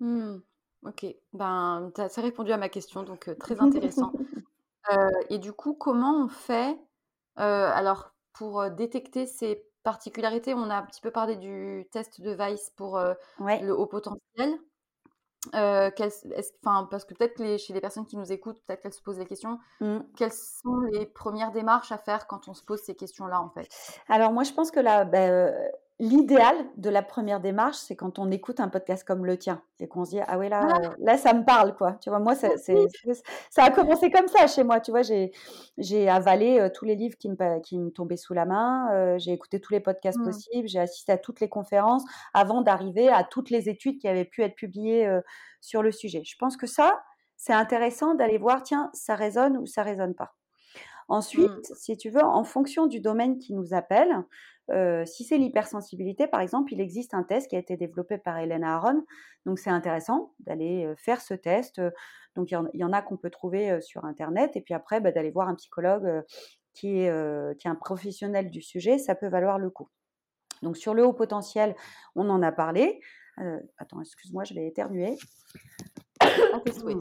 Mmh. 0.00 0.38
Ok, 0.86 1.06
ben, 1.34 1.92
tu 1.94 2.00
as, 2.00 2.20
répondu 2.22 2.50
à 2.50 2.56
ma 2.56 2.70
question, 2.70 3.02
donc 3.02 3.30
très 3.38 3.60
intéressant. 3.60 4.12
et 5.28 5.38
du 5.38 5.52
coup, 5.52 5.74
comment 5.74 6.24
on 6.24 6.28
fait 6.28 6.78
alors 7.36 8.14
pour 8.32 8.56
enfin 8.60 9.26
ces 9.26 9.62
particularités, 9.82 10.54
on 10.54 10.70
a 10.70 10.76
un 10.76 10.86
petit 10.86 11.02
peu 11.02 11.10
parlé 11.10 11.36
du 11.36 11.86
test 11.92 12.22
de 12.22 12.32
Weiss 12.32 12.70
pour 12.70 12.98
le 12.98 13.70
haut 13.70 13.86
potentiel. 13.86 14.58
Parce 15.50 17.04
que 17.04 17.14
peut-être 17.14 17.58
chez 17.58 17.72
les 17.72 17.80
personnes 17.80 18.06
qui 18.06 18.16
nous 18.16 18.30
écoutent, 18.32 18.60
peut-être 18.66 18.82
qu'elles 18.82 18.92
se 18.92 19.02
posent 19.02 19.18
la 19.18 19.24
question, 19.24 19.58
mmh. 19.80 19.98
quelles 20.16 20.32
sont 20.32 20.80
les 20.92 21.06
premières 21.06 21.52
démarches 21.52 21.92
à 21.92 21.98
faire 21.98 22.26
quand 22.26 22.48
on 22.48 22.54
se 22.54 22.62
pose 22.62 22.80
ces 22.80 22.94
questions-là 22.94 23.40
en 23.40 23.50
fait? 23.50 23.68
Alors 24.08 24.32
moi 24.32 24.44
je 24.44 24.52
pense 24.52 24.70
que 24.70 24.80
là, 24.80 25.04
ben, 25.04 25.52
l'idéal 26.02 26.56
de 26.76 26.90
la 26.90 27.00
première 27.00 27.38
démarche, 27.38 27.76
c'est 27.76 27.94
quand 27.94 28.18
on 28.18 28.28
écoute 28.32 28.58
un 28.58 28.68
podcast 28.68 29.04
comme 29.06 29.24
le 29.24 29.38
tien 29.38 29.62
et 29.78 29.86
qu'on 29.86 30.04
se 30.04 30.10
dit 30.10 30.20
ah 30.26 30.36
ouais 30.36 30.48
là 30.48 30.68
ah. 30.68 30.94
là 30.98 31.16
ça 31.16 31.32
me 31.32 31.44
parle 31.44 31.76
quoi. 31.76 31.92
Tu 32.02 32.10
vois 32.10 32.18
moi 32.18 32.34
ça, 32.34 32.48
ça 33.50 33.62
a 33.62 33.70
commencé 33.70 34.10
comme 34.10 34.26
ça 34.26 34.48
chez 34.48 34.64
moi. 34.64 34.80
Tu 34.80 34.90
vois 34.90 35.02
j'ai 35.02 35.30
j'ai 35.78 36.08
avalé 36.08 36.58
euh, 36.58 36.70
tous 36.74 36.84
les 36.84 36.96
livres 36.96 37.16
qui 37.16 37.28
me 37.28 37.60
qui 37.60 37.78
me 37.78 37.90
tombaient 37.90 38.16
sous 38.16 38.34
la 38.34 38.46
main. 38.46 38.92
Euh, 38.92 39.16
j'ai 39.18 39.32
écouté 39.32 39.60
tous 39.60 39.72
les 39.72 39.78
podcasts 39.78 40.18
mmh. 40.18 40.24
possibles. 40.24 40.66
J'ai 40.66 40.80
assisté 40.80 41.12
à 41.12 41.18
toutes 41.18 41.38
les 41.38 41.48
conférences 41.48 42.02
avant 42.34 42.62
d'arriver 42.62 43.08
à 43.08 43.22
toutes 43.22 43.50
les 43.50 43.68
études 43.68 44.00
qui 44.00 44.08
avaient 44.08 44.24
pu 44.24 44.42
être 44.42 44.56
publiées 44.56 45.06
euh, 45.06 45.20
sur 45.60 45.84
le 45.84 45.92
sujet. 45.92 46.22
Je 46.24 46.34
pense 46.36 46.56
que 46.56 46.66
ça 46.66 47.00
c'est 47.36 47.52
intéressant 47.52 48.16
d'aller 48.16 48.38
voir 48.38 48.64
tiens 48.64 48.90
ça 48.92 49.14
résonne 49.14 49.56
ou 49.56 49.66
ça 49.66 49.84
résonne 49.84 50.16
pas. 50.16 50.34
Ensuite, 51.08 51.50
mmh. 51.50 51.74
si 51.74 51.96
tu 51.96 52.10
veux, 52.10 52.24
en 52.24 52.42
fonction 52.42 52.86
du 52.86 53.00
domaine 53.00 53.38
qui 53.38 53.52
nous 53.52 53.74
appelle, 53.74 54.24
si 55.04 55.24
c'est 55.24 55.38
l'hypersensibilité, 55.38 56.26
par 56.26 56.40
exemple, 56.40 56.72
il 56.72 56.80
existe 56.80 57.14
un 57.14 57.22
test 57.22 57.48
qui 57.48 57.56
a 57.56 57.58
été 57.58 57.76
développé 57.76 58.18
par 58.18 58.38
Hélène 58.38 58.64
Aron. 58.64 59.04
Donc, 59.46 59.58
c'est 59.58 59.70
intéressant 59.70 60.32
d'aller 60.40 60.92
faire 60.96 61.20
ce 61.20 61.34
test. 61.34 61.80
Donc, 62.36 62.50
il 62.50 62.58
y, 62.74 62.84
en 62.84 62.92
a 62.92 63.02
qu'on 63.02 63.16
peut 63.16 63.30
trouver 63.30 63.80
sur 63.80 64.04
Internet. 64.04 64.56
Et 64.56 64.60
puis 64.60 64.74
après, 64.74 65.00
bah, 65.00 65.12
d'aller 65.12 65.30
voir 65.30 65.48
un 65.48 65.54
psychologue 65.56 66.22
qui, 66.74 67.00
est, 67.00 67.58
qui 67.58 67.66
est 67.66 67.70
un 67.70 67.74
professionnel 67.74 68.50
du 68.50 68.62
sujet. 68.62 68.98
Ça 68.98 69.14
peut 69.14 69.28
valoir 69.28 69.58
le 69.58 69.70
coup. 69.70 69.88
Donc, 70.62 70.76
sur 70.76 70.94
le 70.94 71.04
haut 71.04 71.12
potentiel, 71.12 71.74
on 72.14 72.30
en 72.30 72.42
a 72.42 72.52
parlé. 72.52 73.00
attends, 73.78 74.00
excuse-moi, 74.00 74.44
je 74.44 74.54
vais 74.54 74.66
éternuer. 74.66 75.16
À 76.20 76.60
tes 76.60 76.72
souhaits. 76.72 76.98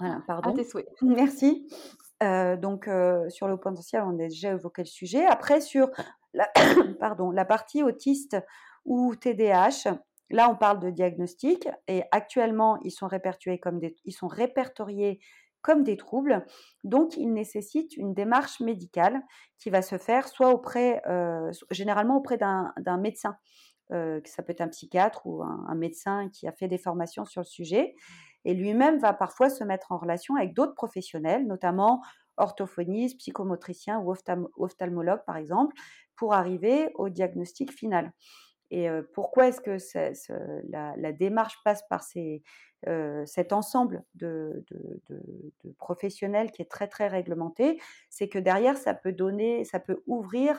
Voilà, 0.00 0.22
pardon. 0.26 0.50
À 0.50 0.54
tes 0.54 0.64
souhaits. 0.64 0.88
Merci. 1.02 1.68
donc, 2.20 2.88
sur 3.28 3.46
le 3.46 3.54
haut 3.54 3.58
potentiel, 3.58 4.02
on 4.04 4.14
a 4.14 4.28
déjà 4.28 4.52
évoqué 4.52 4.82
le 4.82 4.88
sujet. 4.88 5.26
Après, 5.26 5.60
sur 5.60 5.90
la, 6.34 6.50
pardon, 7.00 7.30
la 7.30 7.44
partie 7.44 7.82
autiste 7.82 8.36
ou 8.84 9.14
TDAH, 9.14 9.94
là 10.30 10.50
on 10.50 10.56
parle 10.56 10.80
de 10.80 10.90
diagnostic 10.90 11.68
et 11.88 12.02
actuellement 12.10 12.78
ils 12.82 12.90
sont 12.90 13.06
répertoriés 13.06 13.60
comme 15.62 15.84
des, 15.84 15.96
troubles, 15.96 16.44
donc 16.82 17.16
ils 17.16 17.32
nécessitent 17.32 17.96
une 17.96 18.14
démarche 18.14 18.60
médicale 18.60 19.22
qui 19.58 19.70
va 19.70 19.80
se 19.80 19.96
faire 19.96 20.26
soit 20.26 20.50
auprès, 20.50 21.00
euh, 21.06 21.52
généralement 21.70 22.16
auprès 22.16 22.36
d'un 22.36 22.98
médecin, 22.98 23.36
euh, 23.92 24.20
ça 24.24 24.42
peut 24.42 24.52
être 24.52 24.60
un 24.60 24.68
psychiatre 24.68 25.26
ou 25.26 25.42
un, 25.42 25.74
médecin 25.74 26.28
qui 26.30 26.48
a 26.48 26.52
fait 26.52 26.68
des 26.68 26.78
formations 26.78 27.24
sur 27.24 27.42
le 27.42 27.46
sujet, 27.46 27.94
et 28.44 28.54
lui-même 28.54 28.98
va 28.98 29.12
parfois 29.12 29.50
se 29.50 29.62
mettre 29.62 29.92
en 29.92 29.98
relation 29.98 30.34
avec 30.34 30.54
d'autres 30.54 30.74
professionnels, 30.74 31.46
notamment 31.46 32.02
orthophonistes, 32.36 33.18
psychomotriciens 33.18 34.00
ou 34.00 34.14
ophtalmologues 34.56 35.24
par 35.26 35.36
exemple, 35.36 35.76
pour 36.16 36.34
arriver 36.34 36.90
au 36.94 37.08
diagnostic 37.08 37.72
final. 37.72 38.12
Et 38.74 38.88
pourquoi 39.12 39.48
est-ce 39.48 39.60
que 39.60 39.76
la, 40.70 41.12
démarche 41.12 41.58
passe 41.62 41.82
par 41.90 42.02
ces, 42.02 42.42
cet 43.26 43.52
ensemble 43.52 44.02
de, 44.14 44.64
professionnels 45.76 46.50
qui 46.50 46.62
est 46.62 46.70
très 46.70 46.88
très 46.88 47.06
réglementé? 47.06 47.78
C'est 48.08 48.30
que 48.30 48.38
derrière, 48.38 48.78
ça 48.78 48.94
peut 48.94 49.12
donner, 49.12 49.66
ça 49.66 49.78
peut 49.78 50.02
ouvrir 50.06 50.58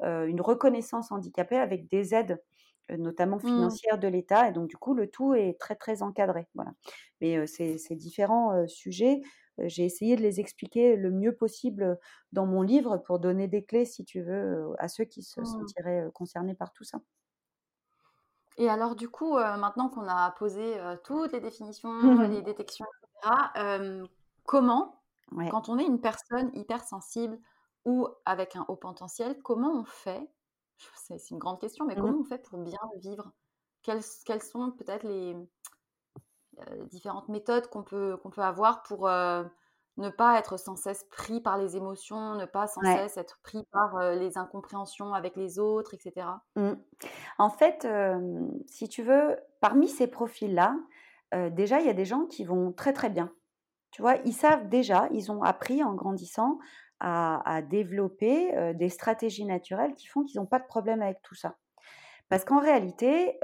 une 0.00 0.40
reconnaissance 0.40 1.12
handicapée 1.12 1.58
avec 1.58 1.86
des 1.90 2.14
aides 2.14 2.42
notamment 2.90 3.36
mmh. 3.36 3.46
financières 3.46 3.98
de 3.98 4.08
l'État. 4.08 4.48
Et 4.48 4.52
donc, 4.52 4.68
du 4.68 4.78
coup, 4.78 4.94
le 4.94 5.10
tout 5.10 5.34
est 5.34 5.58
très, 5.60 5.74
très 5.74 6.02
encadré. 6.02 6.46
Voilà. 6.54 6.72
Mais 7.20 7.46
ces, 7.46 7.76
différents 7.90 8.66
sujets 8.66 9.20
j'ai 9.58 9.84
essayé 9.84 10.16
de 10.16 10.22
les 10.22 10.40
expliquer 10.40 10.96
le 10.96 11.10
mieux 11.10 11.34
possible 11.34 11.98
dans 12.32 12.46
mon 12.46 12.62
livre 12.62 12.98
pour 12.98 13.18
donner 13.18 13.48
des 13.48 13.64
clés, 13.64 13.84
si 13.84 14.04
tu 14.04 14.22
veux, 14.22 14.72
à 14.78 14.88
ceux 14.88 15.04
qui 15.04 15.22
se 15.22 15.40
mmh. 15.40 15.44
sentiraient 15.44 16.10
concernés 16.12 16.54
par 16.54 16.72
tout 16.72 16.84
ça. 16.84 16.98
Et 18.56 18.68
alors, 18.68 18.94
du 18.94 19.08
coup, 19.08 19.34
maintenant 19.34 19.88
qu'on 19.88 20.06
a 20.06 20.30
posé 20.32 20.76
toutes 21.04 21.32
les 21.32 21.40
définitions, 21.40 22.20
les 22.22 22.42
détections, 22.42 22.86
etc., 23.22 24.06
comment, 24.44 25.02
quand 25.50 25.68
on 25.68 25.78
est 25.78 25.84
une 25.84 26.00
personne 26.00 26.50
hypersensible 26.54 27.38
ou 27.84 28.08
avec 28.24 28.56
un 28.56 28.64
haut 28.68 28.76
potentiel, 28.76 29.40
comment 29.42 29.72
on 29.72 29.84
fait? 29.84 30.30
C'est 30.96 31.30
une 31.30 31.38
grande 31.38 31.60
question, 31.60 31.84
mais 31.84 31.94
mmh 31.94 32.00
comment 32.00 32.18
on 32.20 32.24
fait 32.24 32.42
pour 32.42 32.58
bien 32.58 32.78
vivre? 32.98 33.30
Quelles, 33.82 34.02
quelles, 34.24 34.42
sont 34.42 34.70
peut-être 34.72 35.04
les, 35.04 35.36
différentes 36.90 37.28
méthodes 37.28 37.68
qu'on 37.68 37.82
peut, 37.82 38.16
qu'on 38.18 38.30
peut 38.30 38.42
avoir 38.42 38.82
pour 38.82 39.08
ne 39.96 40.08
pas 40.08 40.38
être 40.38 40.56
sans 40.56 40.76
cesse 40.76 41.04
pris 41.10 41.40
par 41.40 41.58
les 41.58 41.76
émotions, 41.76 42.34
ne 42.34 42.46
pas 42.46 42.66
sans 42.66 42.82
cesse 42.82 43.16
être 43.16 43.38
pris 43.42 43.64
par 43.70 44.12
les 44.12 44.36
incompréhensions 44.36 45.14
avec 45.14 45.36
les 45.36 45.58
autres, 45.58 45.94
etc. 45.94 46.26
Mmh. 46.56 46.72
En 47.38 47.50
fait, 47.50 47.86
si 48.66 48.88
tu 48.88 49.02
veux, 49.02 49.36
parmi 49.60 49.88
ces 49.88 50.06
profils-là, 50.06 50.76
déjà, 51.50 51.80
il 51.80 51.86
y 51.86 51.90
a 51.90 51.94
des 51.94 52.04
gens 52.04 52.26
qui 52.26 52.44
vont 52.44 52.72
très 52.72 52.92
très 52.92 53.10
bien. 53.10 53.32
Tu 53.92 54.02
vois, 54.02 54.16
ils 54.24 54.32
savent 54.32 54.68
déjà, 54.68 55.08
ils 55.12 55.30
ont 55.30 55.42
appris 55.44 55.84
en 55.84 55.94
grandissant 55.94 56.58
à, 57.00 57.62
développer 57.62 58.74
des 58.74 58.88
stratégies 58.88 59.44
naturelles 59.44 59.94
qui 59.94 60.06
font 60.06 60.24
qu'ils 60.24 60.40
n'ont 60.40 60.46
pas 60.46 60.58
de 60.58 60.66
problème 60.66 61.02
avec 61.02 61.22
tout 61.22 61.34
ça. 61.34 61.56
Parce 62.28 62.44
qu'en 62.44 62.60
réalité, 62.60 63.38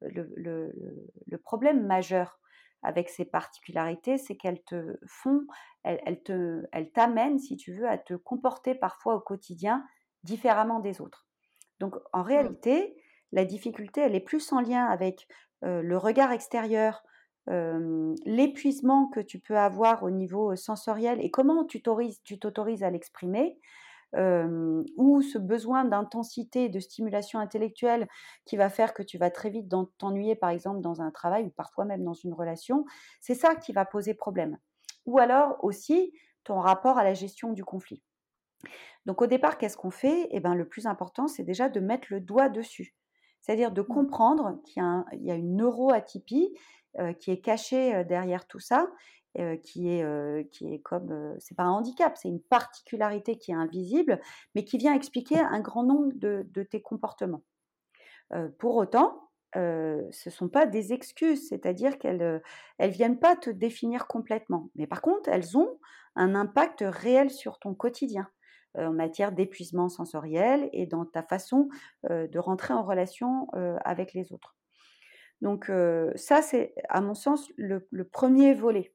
le, 0.00 0.32
le, 0.36 1.38
problème 1.38 1.86
majeur 1.86 2.38
avec 2.82 3.08
ces 3.08 3.24
particularités, 3.24 4.18
c'est 4.18 4.36
qu'elles 4.36 4.62
te 4.64 4.98
font, 5.06 5.46
elles, 5.82 6.22
te, 6.22 6.62
elles 6.72 6.90
t'amènent, 6.92 7.38
si 7.38 7.56
tu 7.56 7.72
veux, 7.72 7.88
à 7.88 7.98
te 7.98 8.14
comporter 8.14 8.74
parfois 8.74 9.14
au 9.16 9.20
quotidien 9.20 9.84
différemment 10.24 10.80
des 10.80 11.00
autres. 11.00 11.26
Donc, 11.78 11.94
en 12.12 12.20
mmh. 12.20 12.26
réalité, 12.26 12.96
la 13.32 13.44
difficulté, 13.44 14.00
elle 14.00 14.14
est 14.14 14.20
plus 14.20 14.52
en 14.52 14.60
lien 14.60 14.86
avec 14.86 15.26
le 15.62 15.96
regard 15.96 16.32
extérieur, 16.32 17.02
l'épuisement 17.46 19.08
que 19.08 19.20
tu 19.20 19.38
peux 19.40 19.58
avoir 19.58 20.02
au 20.02 20.10
niveau 20.10 20.56
sensoriel 20.56 21.20
et 21.20 21.30
comment 21.30 21.64
tu 21.64 21.82
t'autorises 21.82 22.82
à 22.82 22.90
l'exprimer, 22.90 23.58
ou 24.16 25.22
ce 25.22 25.38
besoin 25.38 25.84
d'intensité, 25.84 26.68
de 26.68 26.80
stimulation 26.80 27.38
intellectuelle 27.38 28.08
qui 28.44 28.56
va 28.56 28.68
faire 28.68 28.94
que 28.94 29.02
tu 29.02 29.18
vas 29.18 29.30
très 29.30 29.50
vite 29.50 29.68
t'ennuyer, 29.98 30.34
par 30.34 30.50
exemple, 30.50 30.80
dans 30.80 31.00
un 31.00 31.10
travail 31.10 31.44
ou 31.44 31.50
parfois 31.50 31.84
même 31.84 32.04
dans 32.04 32.14
une 32.14 32.34
relation, 32.34 32.84
c'est 33.20 33.34
ça 33.34 33.54
qui 33.54 33.72
va 33.72 33.84
poser 33.84 34.14
problème. 34.14 34.58
Ou 35.06 35.18
alors 35.18 35.56
aussi 35.62 36.12
ton 36.44 36.58
rapport 36.58 36.98
à 36.98 37.04
la 37.04 37.14
gestion 37.14 37.52
du 37.52 37.64
conflit. 37.64 38.02
Donc 39.06 39.22
au 39.22 39.26
départ, 39.26 39.58
qu'est-ce 39.58 39.76
qu'on 39.76 39.90
fait? 39.90 40.28
Eh 40.30 40.40
ben, 40.40 40.54
le 40.54 40.68
plus 40.68 40.86
important, 40.86 41.28
c'est 41.28 41.44
déjà 41.44 41.68
de 41.68 41.80
mettre 41.80 42.08
le 42.10 42.20
doigt 42.20 42.48
dessus. 42.48 42.94
C'est-à-dire 43.40 43.72
de 43.72 43.80
mmh. 43.80 43.86
comprendre 43.86 44.60
qu'il 44.64 44.82
y, 44.82 45.26
y, 45.26 45.30
a 45.30 45.34
une 45.34 45.56
neuroatypie 45.56 46.54
qui 47.20 47.30
est 47.30 47.40
cachée 47.40 48.04
derrière 48.04 48.48
tout 48.48 48.58
ça 48.58 48.88
qui 49.62 49.88
est 49.88 50.50
qui 50.50 50.74
est 50.74 50.80
comme 50.80 51.36
c'est 51.38 51.56
pas 51.56 51.64
un 51.64 51.70
handicap, 51.70 52.16
c'est 52.16 52.28
une 52.28 52.42
particularité 52.42 53.38
qui 53.38 53.52
est 53.52 53.54
invisible, 53.54 54.20
mais 54.54 54.64
qui 54.64 54.78
vient 54.78 54.94
expliquer 54.94 55.38
un 55.38 55.60
grand 55.60 55.84
nombre 55.84 56.12
de, 56.16 56.46
de 56.50 56.62
tes 56.62 56.82
comportements. 56.82 57.42
pour 58.58 58.76
autant, 58.76 59.30
ce 59.54 60.28
ne 60.28 60.30
sont 60.30 60.48
pas 60.48 60.66
des 60.66 60.92
excuses, 60.92 61.48
c'est-à-dire 61.48 61.98
qu'elles 61.98 62.42
elles 62.78 62.90
viennent 62.90 63.18
pas 63.18 63.36
te 63.36 63.50
définir 63.50 64.06
complètement, 64.06 64.70
mais 64.74 64.86
par 64.86 65.02
contre 65.02 65.28
elles 65.28 65.56
ont 65.56 65.78
un 66.16 66.34
impact 66.34 66.84
réel 66.86 67.30
sur 67.30 67.58
ton 67.58 67.74
quotidien 67.74 68.28
en 68.76 68.92
matière 68.92 69.32
d'épuisement 69.32 69.88
sensoriel 69.88 70.68
et 70.72 70.86
dans 70.86 71.04
ta 71.04 71.22
façon 71.22 71.68
de 72.08 72.38
rentrer 72.38 72.74
en 72.74 72.82
relation 72.82 73.48
avec 73.84 74.12
les 74.12 74.32
autres. 74.32 74.56
Donc 75.40 75.70
ça, 76.16 76.42
c'est 76.42 76.74
à 76.88 77.00
mon 77.00 77.14
sens 77.14 77.48
le 77.56 78.04
premier 78.04 78.54
volet. 78.54 78.92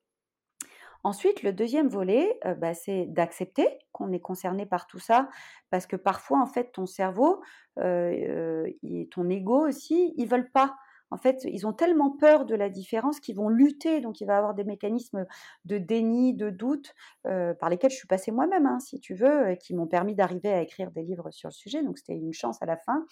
Ensuite, 1.06 1.44
le 1.44 1.54
deuxième 1.54 1.88
volet, 1.88 2.40
bah, 2.58 2.74
c'est 2.74 3.06
d'accepter 3.06 3.68
qu'on 3.92 4.12
est 4.12 4.20
concerné 4.20 4.66
par 4.66 4.88
tout 4.88 4.98
ça, 4.98 5.30
parce 5.70 5.86
que 5.86 5.96
parfois, 5.96 6.42
en 6.42 6.48
fait, 6.48 6.72
ton 6.72 6.88
cerveau 6.88 7.44
et 7.80 9.08
ton 9.12 9.30
ego 9.30 9.68
aussi, 9.68 10.16
ils 10.18 10.28
veulent 10.28 10.50
pas. 10.52 10.76
En 11.12 11.18
fait, 11.18 11.44
ils 11.44 11.68
ont 11.68 11.74
tellement 11.74 12.10
peur 12.10 12.48
de 12.48 12.56
la 12.56 12.70
différence 12.70 13.20
qu'ils 13.20 13.36
vont 13.36 13.50
lutter. 13.50 14.02
Donc, 14.02 14.20
il 14.20 14.26
va 14.26 14.34
y 14.34 14.36
avoir 14.38 14.56
des 14.56 14.64
mécanismes 14.64 15.28
de 15.66 15.78
déni, 15.78 16.34
de 16.34 16.50
doute, 16.50 16.96
par 17.22 17.70
lesquels 17.70 17.92
je 17.92 17.98
suis 17.98 18.08
passée 18.08 18.32
moi-même, 18.32 18.66
hein, 18.66 18.80
si 18.80 19.00
tu 19.00 19.14
veux, 19.14 19.54
qui 19.62 19.76
m'ont 19.76 19.86
permis 19.86 20.16
d'arriver 20.16 20.52
à 20.52 20.64
écrire 20.64 20.90
des 20.90 21.04
livres 21.04 21.30
sur 21.30 21.50
le 21.50 21.54
sujet. 21.54 21.84
Donc, 21.84 22.00
c'était 22.00 22.16
une 22.18 22.34
chance 22.34 22.60
à 22.64 22.66
la 22.66 22.78
fin, 22.78 23.06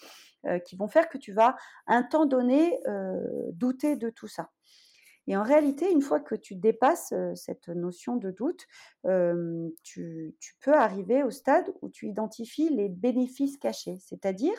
qui 0.64 0.74
vont 0.74 0.88
faire 0.88 1.08
que 1.08 1.16
tu 1.16 1.32
vas, 1.32 1.54
un 1.86 2.02
temps 2.02 2.26
donné, 2.26 2.76
douter 3.52 3.94
de 3.94 4.10
tout 4.10 4.26
ça. 4.26 4.50
Et 5.26 5.36
en 5.36 5.42
réalité, 5.42 5.90
une 5.90 6.02
fois 6.02 6.20
que 6.20 6.34
tu 6.34 6.54
dépasses 6.54 7.14
cette 7.34 7.68
notion 7.68 8.16
de 8.16 8.30
doute, 8.30 8.66
tu, 9.82 10.36
peux 10.60 10.74
arriver 10.74 11.22
au 11.22 11.30
stade 11.30 11.72
où 11.82 11.88
tu 11.88 12.08
identifies 12.08 12.68
les 12.68 12.88
bénéfices 12.88 13.56
cachés. 13.56 13.98
C'est-à-dire, 14.00 14.54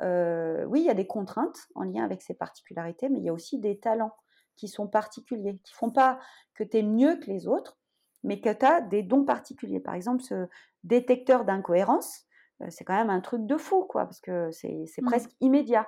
oui, 0.00 0.80
il 0.80 0.86
y 0.86 0.90
a 0.90 0.94
des 0.94 1.06
contraintes 1.06 1.68
en 1.74 1.82
lien 1.82 2.04
avec 2.04 2.22
ces 2.22 2.34
particularités, 2.34 3.08
mais 3.08 3.18
il 3.18 3.24
y 3.24 3.28
a 3.28 3.32
aussi 3.34 3.58
des 3.58 3.78
talents 3.78 4.14
qui 4.56 4.68
sont 4.68 4.88
particuliers, 4.88 5.58
qui 5.64 5.74
font 5.74 5.90
pas 5.90 6.18
que 6.54 6.64
tu 6.64 6.78
es 6.78 6.82
mieux 6.82 7.16
que 7.16 7.30
les 7.30 7.46
autres, 7.46 7.78
mais 8.22 8.40
que 8.40 8.52
tu 8.52 8.64
as 8.64 8.80
des 8.80 9.02
dons 9.02 9.24
particuliers. 9.24 9.80
Par 9.80 9.94
exemple, 9.94 10.22
ce 10.22 10.46
détecteur 10.84 11.44
d'incohérence, 11.44 12.24
c'est 12.68 12.84
quand 12.84 12.96
même 12.96 13.10
un 13.10 13.20
truc 13.20 13.46
de 13.46 13.56
fou, 13.56 13.84
quoi, 13.84 14.04
parce 14.04 14.20
que 14.20 14.50
c'est 14.50 14.86
mmh. 14.98 15.04
presque 15.04 15.30
immédiat. 15.40 15.86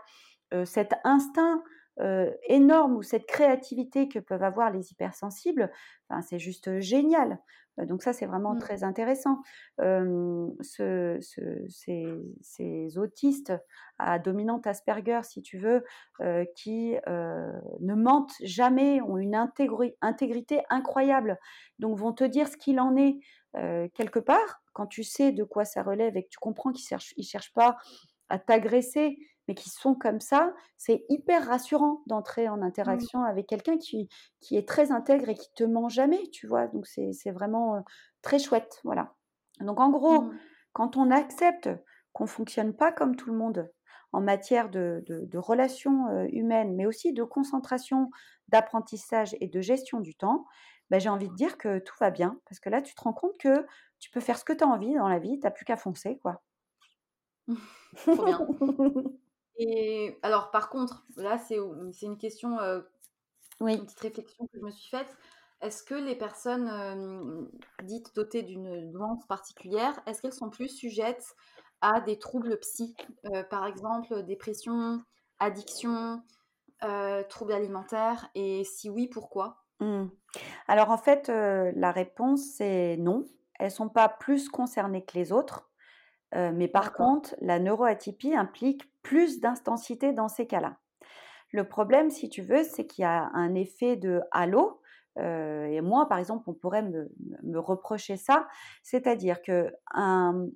cet 0.65 0.95
instinct 1.05 1.63
énorme 1.99 2.97
ou 2.97 3.03
cette 3.03 3.27
créativité 3.27 4.09
que 4.09 4.19
peuvent 4.19 4.43
avoir 4.43 4.71
les 4.71 4.93
hypersensibles, 4.93 5.71
c'est 6.23 6.39
juste 6.39 6.81
génial. 6.81 7.39
Donc 7.79 8.03
ça, 8.03 8.13
c'est 8.13 8.27
vraiment 8.27 8.55
mmh. 8.55 8.59
très 8.59 8.85
intéressant. 8.85 9.39
ces, 10.61 11.19
autistes 12.99 13.53
à 13.99 14.19
dominante 14.19 14.67
Asperger, 14.67 15.21
si 15.23 15.43
tu 15.43 15.59
veux, 15.59 15.85
qui 16.55 16.97
ne 17.07 17.95
mentent 17.95 18.37
jamais, 18.43 19.01
ont 19.03 19.19
une 19.19 19.35
intégrité 20.01 20.63
incroyable, 20.71 21.39
donc 21.79 21.99
vont 21.99 22.13
te 22.13 22.25
dire 22.25 22.49
ce 22.49 22.57
qu'il 22.57 22.81
en 22.81 22.97
est 22.97 23.19
quelque 23.95 24.19
part, 24.19 24.63
quand 24.73 24.87
tu 24.87 25.05
sais 25.05 25.33
de 25.33 25.45
quoi 25.45 25.65
ça 25.65 25.83
relève 25.83 26.17
et 26.17 26.25
que 26.25 26.31
tu 26.31 26.39
comprends 26.39 26.73
qu'ils 26.73 26.97
ne 27.17 27.23
cherchent 27.23 27.53
pas 27.53 27.77
à 28.29 28.39
t'agresser, 28.39 29.19
mais 29.49 29.55
qui 29.55 29.71
sont 29.71 29.95
comme 29.95 30.21
ça, 30.21 30.53
c'est 30.77 31.05
hyper 31.09 31.47
rassurant 31.47 32.03
d'entrer 32.07 32.49
en 32.49 32.59
mmh. 32.59 32.63
interaction 32.63 33.25
avec 33.25 33.47
quelqu'un 33.47 33.79
qui, 33.79 34.09
qui 34.41 34.57
est 34.57 34.69
très 34.69 34.93
intègre 34.93 35.29
et 35.29 35.35
qui 35.35 35.53
te 35.55 35.65
ment 35.65 35.89
jamais, 35.89 36.23
tu 36.33 36.47
vois. 36.47 36.69
Donc 36.69 36.87
c'est 36.87 37.31
vraiment 37.31 37.85
très 38.23 38.39
chouette, 38.39 38.81
voilà. 38.85 39.15
Donc 39.61 39.81
en 39.81 39.91
gros, 39.91 40.23
mmh. 40.23 40.39
quand 40.73 40.97
on 40.97 41.11
accepte 41.11 41.69
qu'on 42.13 42.27
fonctionne 42.27 42.75
pas 42.75 42.93
comme 42.93 43.17
tout 43.17 43.31
le 43.31 43.37
monde 43.37 43.71
en 44.13 44.21
matière 44.21 44.69
de, 44.69 45.03
de, 45.07 45.39
relations 45.39 46.27
humaines, 46.27 46.77
mais 46.77 46.85
aussi 46.85 47.15
de 47.15 47.25
concentration, 47.25 48.11
d'apprentissage 48.49 49.35
et 49.41 49.49
de 49.49 49.61
gestion 49.63 50.01
du 50.01 50.15
temps, 50.15 50.45
ben, 50.91 51.01
j'ai 51.01 51.09
envie 51.09 51.31
de 51.31 51.35
dire 51.35 51.57
que 51.57 51.79
tout 51.79 51.95
va 52.01 52.11
bien, 52.11 52.39
parce 52.47 52.61
que 52.61 52.69
là, 52.69 52.83
tu 52.83 52.95
te 52.95 53.01
rends 53.01 53.15
compte 53.15 53.39
que 53.39 53.67
tu 53.99 54.11
peux 54.11 54.21
faire 54.21 54.39
ce 54.39 54.45
que 54.45 54.53
tu 54.53 54.63
as 54.63 54.67
envie 54.67 54.93
dans 54.95 55.09
la 55.09 55.19
vie, 55.19 55.39
tu 55.39 55.45
n'as 55.45 55.51
plus 55.51 55.65
qu'à 55.65 55.79
foncer, 55.79 56.19
quoi. 56.19 56.43
Trop 57.97 58.25
bien. 58.25 58.47
Et 59.59 60.19
alors, 60.23 60.51
par 60.51 60.71
contre, 60.71 61.05
là, 61.17 61.39
c'est 61.39 61.57
une 61.57 62.19
question, 62.19 62.59
une 63.61 63.85
petite 63.85 64.01
réflexion 64.01 64.47
que 64.47 64.59
je 64.59 64.65
me 64.65 64.71
suis 64.71 64.91
faite. 64.91 65.17
Est-ce 65.61 65.85
que 65.85 65.95
les 65.95 66.17
personnes 66.17 67.49
dites 67.85 68.15
dotées 68.17 68.43
d'une 68.43 68.91
nuance 68.91 69.25
particulière, 69.27 70.01
est-ce 70.07 70.21
qu'elles 70.21 70.33
sont 70.33 70.51
plus 70.51 70.69
sujettes 70.69 71.37
à 71.81 72.01
des 72.01 72.19
troubles 72.19 72.59
psy 72.59 72.97
Par 73.51 73.67
exemple, 73.67 74.25
dépression, 74.25 75.03
addiction, 75.39 76.23
troubles 77.29 77.53
alimentaires? 77.53 78.29
Et 78.35 78.65
si 78.65 78.91
oui, 78.91 79.07
pourquoi? 79.07 79.65
Mmh. 79.79 80.07
Alors 80.67 80.91
en 80.91 80.99
fait, 80.99 81.29
la 81.29 81.93
réponse 81.93 82.43
c'est 82.57 82.97
non. 82.97 83.25
Elles 83.61 83.71
sont 83.71 83.89
pas 83.89 84.09
plus 84.09 84.49
concernées 84.49 85.05
que 85.05 85.17
les 85.17 85.31
autres. 85.31 85.71
mais 86.33 86.67
par 86.67 86.93
contre, 86.93 87.37
la 87.41 87.61
neuroatypie 87.61 88.35
implique 88.35 88.92
plus 89.03 89.41
d'intensité 89.41 90.13
dans 90.13 90.29
ces 90.29 90.47
cas-là. 90.47 90.77
Le 91.53 91.69
problème, 91.69 92.11
si 92.11 92.29
tu 92.29 92.43
veux, 92.43 92.63
c'est 92.65 92.87
qu'il 92.87 93.03
y 93.03 93.07
a 93.07 93.31
un 93.35 93.55
effet 93.55 93.97
de 93.97 94.21
halo. 94.31 94.81
Euh, 95.19 95.67
et 95.67 95.83
moi, 95.83 96.09
par 96.09 96.19
exemple, 96.19 96.49
on 96.49 96.55
pourrait 96.55 96.83
me, 96.83 97.59
reprocher 97.59 98.17
ça, 98.17 98.49
c'est-à-dire 98.83 99.43
que 99.43 99.71
un, 99.93 100.49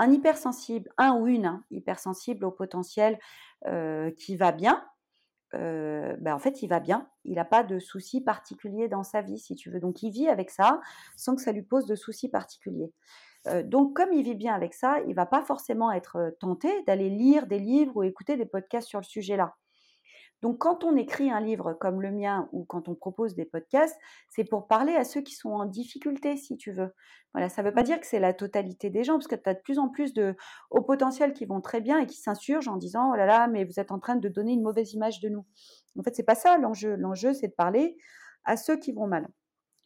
hypersensible, 0.00 0.90
un 0.98 1.14
ou 1.14 1.28
une 1.28 1.46
hein, 1.46 1.64
hypersensible 1.70 2.44
au 2.44 2.50
potentiel 2.50 3.20
euh, 3.66 4.10
qui 4.10 4.36
va 4.36 4.50
bien, 4.50 4.84
ben, 5.52 6.34
en 6.34 6.38
fait, 6.38 6.62
il 6.62 6.68
va 6.68 6.80
bien. 6.80 7.08
Il 7.24 7.34
n'a 7.34 7.44
pas 7.44 7.62
de 7.62 7.78
soucis 7.78 8.22
particuliers 8.22 8.88
dans 8.88 9.04
sa 9.04 9.20
vie, 9.20 9.38
si 9.38 9.54
tu 9.54 9.70
veux. 9.70 9.80
Donc, 9.80 10.02
il 10.02 10.10
vit 10.10 10.28
avec 10.28 10.48
ça 10.48 10.80
sans 11.14 11.36
que 11.36 11.42
ça 11.42 11.52
lui 11.52 11.62
pose 11.62 11.84
de 11.84 11.94
soucis 11.94 12.30
particuliers. 12.30 12.90
Donc, 13.64 13.94
comme 13.94 14.12
il 14.12 14.22
vit 14.22 14.34
bien 14.34 14.54
avec 14.54 14.74
ça, 14.74 15.00
il 15.06 15.14
va 15.14 15.26
pas 15.26 15.42
forcément 15.42 15.90
être 15.90 16.36
tenté 16.40 16.82
d'aller 16.84 17.10
lire 17.10 17.46
des 17.46 17.58
livres 17.58 17.96
ou 17.96 18.02
écouter 18.02 18.36
des 18.36 18.46
podcasts 18.46 18.88
sur 18.88 19.00
le 19.00 19.04
sujet-là. 19.04 19.54
Donc, 20.42 20.58
quand 20.58 20.82
on 20.82 20.96
écrit 20.96 21.30
un 21.30 21.40
livre 21.40 21.72
comme 21.72 22.02
le 22.02 22.10
mien 22.10 22.48
ou 22.50 22.64
quand 22.64 22.88
on 22.88 22.96
propose 22.96 23.36
des 23.36 23.44
podcasts, 23.44 23.96
c'est 24.28 24.42
pour 24.42 24.66
parler 24.66 24.94
à 24.94 25.04
ceux 25.04 25.20
qui 25.20 25.34
sont 25.34 25.50
en 25.50 25.66
difficulté, 25.66 26.36
si 26.36 26.56
tu 26.56 26.72
veux. 26.72 26.92
Voilà, 27.32 27.48
ça 27.48 27.62
ne 27.62 27.68
veut 27.68 27.74
pas 27.74 27.84
dire 27.84 28.00
que 28.00 28.06
c'est 28.06 28.18
la 28.18 28.34
totalité 28.34 28.90
des 28.90 29.04
gens, 29.04 29.14
parce 29.14 29.28
que 29.28 29.36
tu 29.36 29.48
as 29.48 29.54
de 29.54 29.60
plus 29.60 29.78
en 29.78 29.88
plus 29.88 30.12
de 30.12 30.34
hauts 30.70 30.82
potentiels 30.82 31.32
qui 31.32 31.44
vont 31.46 31.60
très 31.60 31.80
bien 31.80 32.00
et 32.00 32.06
qui 32.06 32.16
s'insurgent 32.16 32.68
en 32.68 32.76
disant 32.76 33.12
Oh 33.12 33.16
là 33.16 33.24
là, 33.24 33.46
mais 33.46 33.64
vous 33.64 33.78
êtes 33.78 33.92
en 33.92 34.00
train 34.00 34.16
de 34.16 34.28
donner 34.28 34.52
une 34.52 34.62
mauvaise 34.62 34.92
image 34.94 35.20
de 35.20 35.28
nous. 35.28 35.46
En 35.96 36.02
fait, 36.02 36.16
c'est 36.16 36.24
pas 36.24 36.34
ça 36.34 36.58
l'enjeu. 36.58 36.96
L'enjeu, 36.96 37.32
c'est 37.34 37.48
de 37.48 37.54
parler 37.54 37.96
à 38.44 38.56
ceux 38.56 38.76
qui 38.76 38.92
vont 38.92 39.06
mal. 39.06 39.28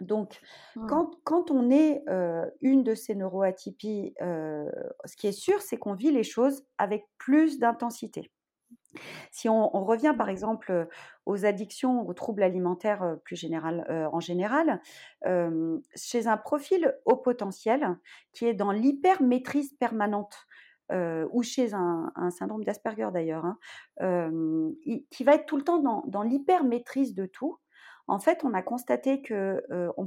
Donc, 0.01 0.41
mmh. 0.77 0.87
quand, 1.25 1.51
on 1.51 1.71
est 1.71 2.05
une 2.61 2.83
de 2.83 2.95
ces 2.95 3.15
neuroatypies, 3.15 4.15
ce 4.21 5.17
qui 5.17 5.27
est 5.27 5.33
sûr, 5.33 5.61
c'est 5.63 5.79
qu'on 5.79 5.95
vit 5.95 6.11
les 6.11 6.25
choses 6.25 6.65
avec 6.79 7.07
plus 7.19 7.59
d'intensité. 7.59 8.31
Si 9.31 9.49
on, 9.49 9.69
revient 9.85 10.15
par 10.17 10.29
exemple 10.29 10.89
aux 11.27 11.45
addictions, 11.45 12.07
aux 12.07 12.15
troubles 12.15 12.43
alimentaires 12.43 13.17
plus 13.25 13.37
général, 13.37 13.87
en 14.13 14.21
général, 14.21 14.81
chez 15.95 16.27
un 16.27 16.37
profil 16.37 16.95
haut 17.05 17.17
potentiel 17.17 17.99
qui 18.33 18.47
est 18.47 18.55
dans 18.55 18.73
l'hyper-maîtrise 18.73 19.75
permanente, 19.75 20.47
ou 20.93 21.43
chez 21.43 21.75
un, 21.75 22.31
syndrome 22.31 22.65
d'Asperger 22.65 23.09
d'ailleurs, 23.13 23.45
hein, 23.45 23.59
qui 25.11 25.25
va 25.25 25.35
être 25.35 25.47
tout 25.47 25.57
le 25.57 25.65
temps 25.65 25.79
dans, 25.79 26.05
dans 26.07 26.23
l'hyper-maîtrise 26.23 27.15
de 27.15 27.27
tout, 27.27 27.59
en 28.09 28.19
fait, 28.19 28.45
on 28.45 28.55
a 28.55 28.63
constaté 28.63 29.21
qu'il 29.23 29.61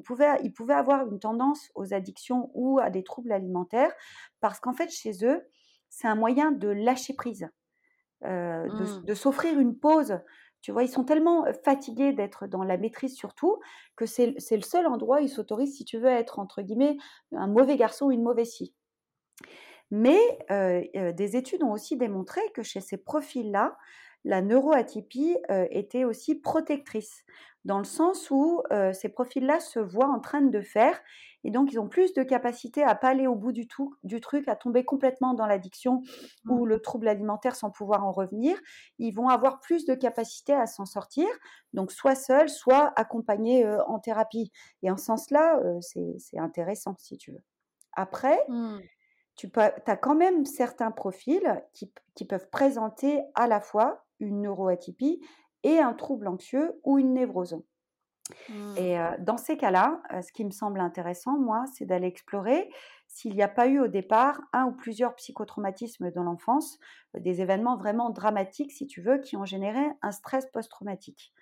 pouvait, 0.06 0.50
pouvait 0.56 0.74
avoir 0.74 1.06
une 1.08 1.20
tendance 1.20 1.70
aux 1.76 1.94
addictions 1.94 2.50
ou 2.54 2.80
à 2.80 2.90
des 2.90 3.04
troubles 3.04 3.32
alimentaires 3.32 3.92
parce 4.40 4.60
qu'en 4.60 4.74
fait, 4.74 4.90
chez 4.90 5.26
eux, 5.26 5.42
c'est 5.90 6.08
un 6.08 6.16
moyen 6.16 6.52
de 6.52 6.70
lâcher 6.70 7.14
prise. 7.14 7.50
Euh, 8.26 8.68
mmh. 8.68 9.06
de, 9.06 9.14
s'offrir 9.14 9.58
une 9.58 9.78
pause. 9.78 10.20
Tu 10.62 10.74
vois, 10.74 10.84
ils 10.84 10.90
sont 10.90 11.06
tellement 11.06 11.46
fatigués 11.64 12.12
d'être 12.12 12.48
dans 12.48 12.64
la 12.64 12.76
maîtrise 12.76 13.16
surtout 13.16 13.62
que 13.96 14.06
c'est 14.06 14.36
le 14.36 14.62
seul 14.62 14.88
endroit 14.88 15.20
où 15.20 15.24
ils 15.24 15.30
s'autorisent, 15.30 15.78
si 15.78 15.86
tu 15.86 15.98
veux, 15.98 16.10
à 16.10 16.20
être 16.20 16.38
entre 16.38 16.62
guillemets 16.62 16.98
un 17.32 17.48
mauvais 17.48 17.78
garçon 17.78 18.08
ou 18.08 18.12
une 18.12 18.24
mauvaise 18.24 18.54
fille. 18.54 18.74
Mais 19.90 20.20
des 20.50 21.38
études 21.38 21.64
ont 21.64 21.72
aussi 21.72 21.96
démontré 21.96 22.42
que 22.54 22.62
chez 22.62 22.82
ces 22.82 22.98
profils-là, 22.98 23.78
la 24.26 24.42
neuroatypie 24.42 25.38
était 25.70 26.04
aussi 26.04 26.36
protectrice, 26.36 27.24
dans 27.66 27.78
le 27.78 27.84
sens 27.84 28.30
où 28.32 28.64
ces 28.94 29.10
profils-là 29.10 29.60
se 29.60 29.80
voient 29.80 30.10
en 30.10 30.20
train 30.20 30.42
de 30.42 30.62
faire 30.62 31.00
et 31.44 31.52
donc, 31.52 31.72
ils 31.72 31.80
ont 31.80 31.88
plus 31.88 32.14
de 32.14 32.24
capacité 32.24 32.84
à 32.84 32.96
pas 32.96 33.10
aller 33.10 33.28
au 33.28 33.36
bout 33.36 33.52
du, 33.52 33.68
tout, 33.68 33.96
du 34.04 34.20
truc, 34.20 34.48
à 34.48 34.56
tomber 34.56 34.84
complètement 34.84 35.34
dans 35.34 35.46
l'addiction 35.46 36.02
ou 36.46 36.66
mmh. 36.66 36.68
le 36.68 36.82
trouble 36.82 37.08
alimentaire 37.08 37.56
sans 37.56 37.72
pouvoir 37.72 38.06
en 38.06 38.12
revenir. 38.12 38.58
Ils 38.98 39.14
vont 39.14 39.30
avoir 39.30 39.60
plus 39.60 39.86
de 39.86 39.94
capacité 39.94 40.54
à 40.54 40.66
s'en 40.66 40.86
sortir, 40.86 41.28
donc 41.74 41.92
soit 41.92 42.16
seuls, 42.16 42.50
soit 42.50 42.92
accompagnés 42.98 43.68
en 43.88 44.00
thérapie. 44.00 44.52
Et 44.84 44.92
en 44.92 44.98
ce 44.98 45.06
sens-là, 45.06 45.62
c'est 45.82 46.40
intéressant, 46.40 46.96
si 46.98 47.18
tu 47.18 47.32
veux. 47.32 47.44
Après, 47.94 48.44
mmh. 48.50 48.80
tu 49.36 49.50
as 49.56 49.98
quand 49.98 50.16
même 50.16 50.46
certains 50.46 50.92
profils 50.92 51.64
qui, 51.74 51.92
qui 52.16 52.26
peuvent 52.26 52.50
présenter 52.50 53.22
à 53.36 53.48
la 53.48 53.62
fois 53.62 54.04
une 54.20 54.42
neuroatypie 54.42 55.22
et 55.64 55.80
un 55.80 55.94
trouble 55.94 56.28
anxieux 56.28 56.80
ou 56.84 57.00
une 57.00 57.14
névrose. 57.14 57.62
Mmh. 58.50 58.78
Et 58.78 58.98
dans 59.20 59.38
ces 59.38 59.58
cas-là, 59.58 60.02
ce 60.22 60.32
qui 60.32 60.46
me 60.46 60.52
semble 60.52 60.80
intéressant, 60.80 61.38
moi, 61.40 61.66
c'est 61.74 61.86
d'aller 61.86 62.08
explorer 62.08 62.72
s'il 63.08 63.34
n'y 63.34 63.42
a 63.42 63.48
pas 63.48 63.66
eu 63.68 63.80
au 63.80 63.88
départ 63.88 64.40
un 64.54 64.66
ou 64.66 64.72
plusieurs 64.72 65.16
psychotraumatismes 65.16 66.12
dans 66.12 66.24
l'enfance, 66.24 66.78
des 67.16 67.42
événements 67.42 67.76
vraiment 67.76 68.12
dramatiques, 68.12 68.72
si 68.72 68.86
tu 68.86 69.02
veux, 69.02 69.18
qui 69.18 69.36
ont 69.36 69.46
généré 69.46 69.84
un 70.04 70.12
stress 70.12 70.46
post-traumatique. 70.52 71.34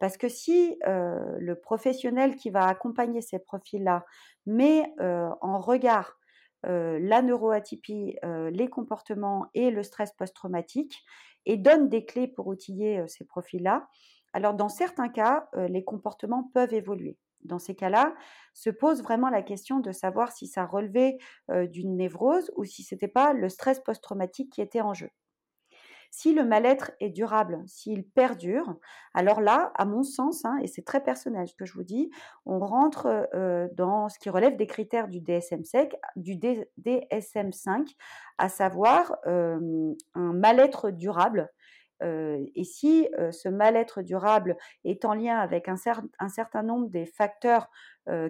Parce 0.00 0.16
que 0.16 0.28
si 0.28 0.78
le 0.86 1.54
professionnel 1.54 2.36
qui 2.36 2.48
va 2.48 2.66
accompagner 2.66 3.20
ces 3.20 3.38
profils-là 3.38 4.06
met 4.46 4.90
en 4.98 5.60
regard 5.60 6.18
la 6.64 7.22
neuroatypie, 7.22 8.16
les 8.22 8.68
comportements 8.68 9.46
et 9.54 9.70
le 9.70 9.82
stress 9.82 10.12
post-traumatique, 10.12 11.02
et 11.44 11.56
donne 11.56 11.88
des 11.88 12.04
clés 12.04 12.26
pour 12.26 12.48
outiller 12.48 13.06
ces 13.06 13.24
profils-là, 13.24 13.86
alors 14.32 14.54
dans 14.54 14.68
certains 14.68 15.08
cas, 15.08 15.48
les 15.68 15.84
comportements 15.84 16.50
peuvent 16.52 16.74
évoluer. 16.74 17.16
Dans 17.44 17.60
ces 17.60 17.76
cas-là, 17.76 18.14
se 18.54 18.70
pose 18.70 19.02
vraiment 19.02 19.30
la 19.30 19.42
question 19.42 19.78
de 19.78 19.92
savoir 19.92 20.32
si 20.32 20.48
ça 20.48 20.66
relevait 20.66 21.18
d'une 21.48 21.96
névrose 21.96 22.50
ou 22.56 22.64
si 22.64 22.82
ce 22.82 22.94
n'était 22.94 23.06
pas 23.06 23.32
le 23.32 23.48
stress 23.48 23.78
post-traumatique 23.80 24.52
qui 24.52 24.60
était 24.60 24.80
en 24.80 24.94
jeu. 24.94 25.10
Si 26.10 26.32
le 26.32 26.44
mal-être 26.44 26.92
est 27.00 27.10
durable, 27.10 27.62
s'il 27.66 28.04
perdure, 28.04 28.76
alors 29.14 29.40
là, 29.40 29.72
à 29.76 29.84
mon 29.84 30.02
sens, 30.02 30.44
hein, 30.44 30.56
et 30.62 30.66
c'est 30.66 30.84
très 30.84 31.02
personnel 31.02 31.48
ce 31.48 31.54
que 31.54 31.64
je 31.64 31.72
vous 31.74 31.84
dis, 31.84 32.10
on 32.44 32.58
rentre 32.58 33.28
dans 33.74 34.08
ce 34.08 34.18
qui 34.18 34.30
relève 34.30 34.56
des 34.56 34.66
critères 34.66 35.08
du 35.08 35.20
DSM-5, 35.20 35.92
du 36.16 36.36
DSM-5 36.36 37.94
à 38.38 38.48
savoir 38.48 39.16
un 39.24 40.32
mal-être 40.32 40.90
durable 40.90 41.50
et 42.02 42.64
si 42.64 43.08
ce 43.30 43.48
mal-être 43.48 44.02
durable 44.02 44.56
est 44.84 45.04
en 45.04 45.14
lien 45.14 45.38
avec 45.38 45.68
un, 45.68 45.76
certain 46.28 46.62
nombre 46.62 46.88
des 46.88 47.06
facteurs 47.06 47.68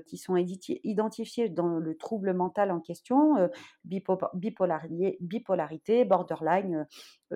qui 0.06 0.18
sont 0.18 0.36
identifiés 0.36 1.48
dans 1.48 1.78
le 1.78 1.96
trouble 1.96 2.32
mental 2.32 2.70
en 2.70 2.80
question, 2.80 3.34
bipolarité, 3.84 6.04
borderline, 6.04 6.86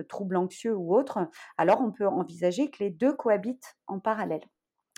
trouble 0.09 0.37
anxieux 0.37 0.77
ou 0.77 0.95
autre, 0.95 1.19
alors 1.59 1.81
on 1.81 1.91
peut 1.91 2.07
envisager 2.07 2.71
que 2.71 2.85
les 2.85 2.91
deux 2.91 3.15
cohabitent 3.15 3.77
en 3.87 3.99
parallèle. 3.99 4.45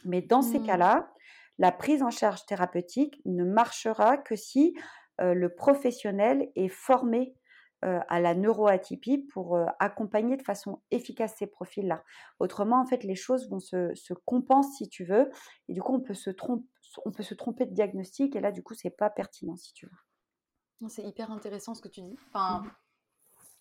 Mais 0.05 0.21
dans 0.21 0.43
ces 0.43 0.59
mmh. 0.59 0.67
cas-là, 0.67 1.13
la 1.59 1.73
prise 1.73 2.03
en 2.03 2.11
charge 2.11 2.45
thérapeutique 2.47 3.21
ne 3.25 3.45
marchera 3.45 4.19
que 4.19 4.37
si 4.37 4.75
le 5.19 5.49
professionnel 5.49 6.51
est 6.57 6.69
formé 6.69 7.35
à 7.83 8.21
la 8.21 8.35
neuroatypie 8.35 9.19
pour 9.19 9.57
euh, 9.57 9.67
accompagner 9.81 10.37
de 10.37 10.43
façon 10.43 10.81
efficace 10.91 11.35
ces 11.37 11.47
profils-là. 11.47 12.03
Autrement, 12.39 12.81
en 12.81 12.87
fait, 12.87 13.05
les 13.05 13.15
choses 13.15 13.49
vont 13.49 13.61
se, 13.61 13.95
se 13.95 14.15
compensent 14.15 14.77
si 14.77 14.89
tu 14.89 15.05
veux, 15.05 15.31
et 15.69 15.75
du 15.75 15.83
coup, 15.83 15.95
on 15.95 16.01
peut 16.01 16.15
se, 16.15 16.31
tromper, 16.31 16.67
on 17.05 17.11
peut 17.11 17.23
se 17.23 17.35
tromper 17.35 17.67
de 17.67 17.75
diagnostic, 17.75 18.37
et 18.37 18.41
là, 18.41 18.53
du 18.53 18.63
coup, 18.63 18.75
c'est 18.75 18.91
pas 18.91 19.11
pertinent 19.11 19.57
si 19.57 19.73
tu 19.75 19.87
veux. 19.87 20.89
C'est 20.89 21.03
hyper 21.05 21.31
intéressant 21.31 21.75
ce 21.75 21.83
que 21.83 21.89
tu 21.89 22.03
dis. 22.03 22.17
Enfin, 22.29 22.63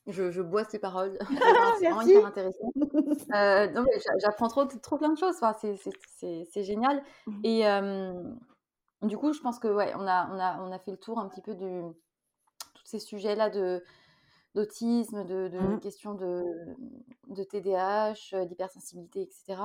mmh. 0.08 0.12
je, 0.12 0.32
je, 0.32 0.42
bois 0.42 0.66
tes 0.66 0.80
paroles. 0.80 1.18
c'est 1.80 1.90
vraiment 1.90 2.02
hyper 2.02 2.26
intéressant. 2.26 2.72
euh, 3.36 3.86
J'apprends 4.20 4.48
trop, 4.48 4.66
trop 4.66 4.98
plein 4.98 5.14
de 5.14 5.18
choses. 5.18 5.36
Enfin, 5.42 5.56
c'est 5.60 6.64
génial. 6.64 7.04
Mmh. 7.28 7.42
Et 7.44 9.08
du 9.08 9.18
coup, 9.18 9.34
je 9.34 9.40
pense 9.42 9.60
que 9.60 9.68
ouais, 9.68 9.94
on 9.96 10.08
a, 10.08 10.30
on, 10.32 10.40
a, 10.40 10.62
on 10.62 10.72
a 10.72 10.80
fait 10.80 10.92
le 10.92 10.98
tour 10.98 11.20
un 11.20 11.28
petit 11.28 11.42
peu 11.42 11.56
de 11.56 11.82
tous 12.74 12.86
ces 12.86 13.00
sujets-là 13.00 13.50
de 13.50 13.84
d'autisme, 14.56 15.24
de, 15.26 15.50
mmh. 15.50 15.80
questions 15.80 16.14
de, 16.14 16.44
de 17.28 17.44
TDAH, 17.44 18.14
euh, 18.34 18.46
d'hypersensibilité, 18.46 19.22
etc. 19.22 19.62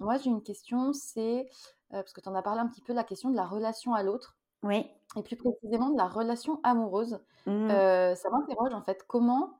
moi, 0.00 0.18
j'ai 0.18 0.30
une 0.30 0.42
question, 0.42 0.92
c'est, 0.92 1.46
euh, 1.92 2.02
parce 2.02 2.12
que 2.12 2.20
tu 2.20 2.28
en 2.28 2.34
as 2.34 2.42
parlé 2.42 2.60
un 2.60 2.66
petit 2.66 2.80
peu, 2.80 2.92
la 2.92 3.04
question 3.04 3.30
de 3.30 3.36
la 3.36 3.46
relation 3.46 3.94
à 3.94 4.02
l'autre. 4.02 4.36
Oui. 4.62 4.86
Et 5.16 5.22
plus 5.22 5.36
précisément 5.36 5.90
de 5.90 5.96
la 5.96 6.08
relation 6.08 6.60
amoureuse. 6.62 7.18
Mmh. 7.46 7.70
Euh, 7.70 8.14
ça 8.14 8.30
m'interroge, 8.30 8.72
en 8.72 8.82
fait, 8.82 9.04
comment 9.06 9.58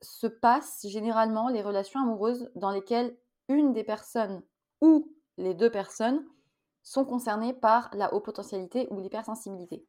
se 0.00 0.26
passent 0.26 0.86
généralement 0.88 1.48
les 1.48 1.62
relations 1.62 2.00
amoureuses 2.00 2.50
dans 2.54 2.70
lesquelles 2.70 3.16
une 3.48 3.72
des 3.72 3.84
personnes 3.84 4.42
ou 4.80 5.12
les 5.36 5.54
deux 5.54 5.70
personnes 5.70 6.24
sont 6.82 7.04
concernées 7.04 7.52
par 7.52 7.90
la 7.92 8.14
haute 8.14 8.24
potentialité 8.24 8.86
ou 8.90 9.00
l'hypersensibilité? 9.00 9.84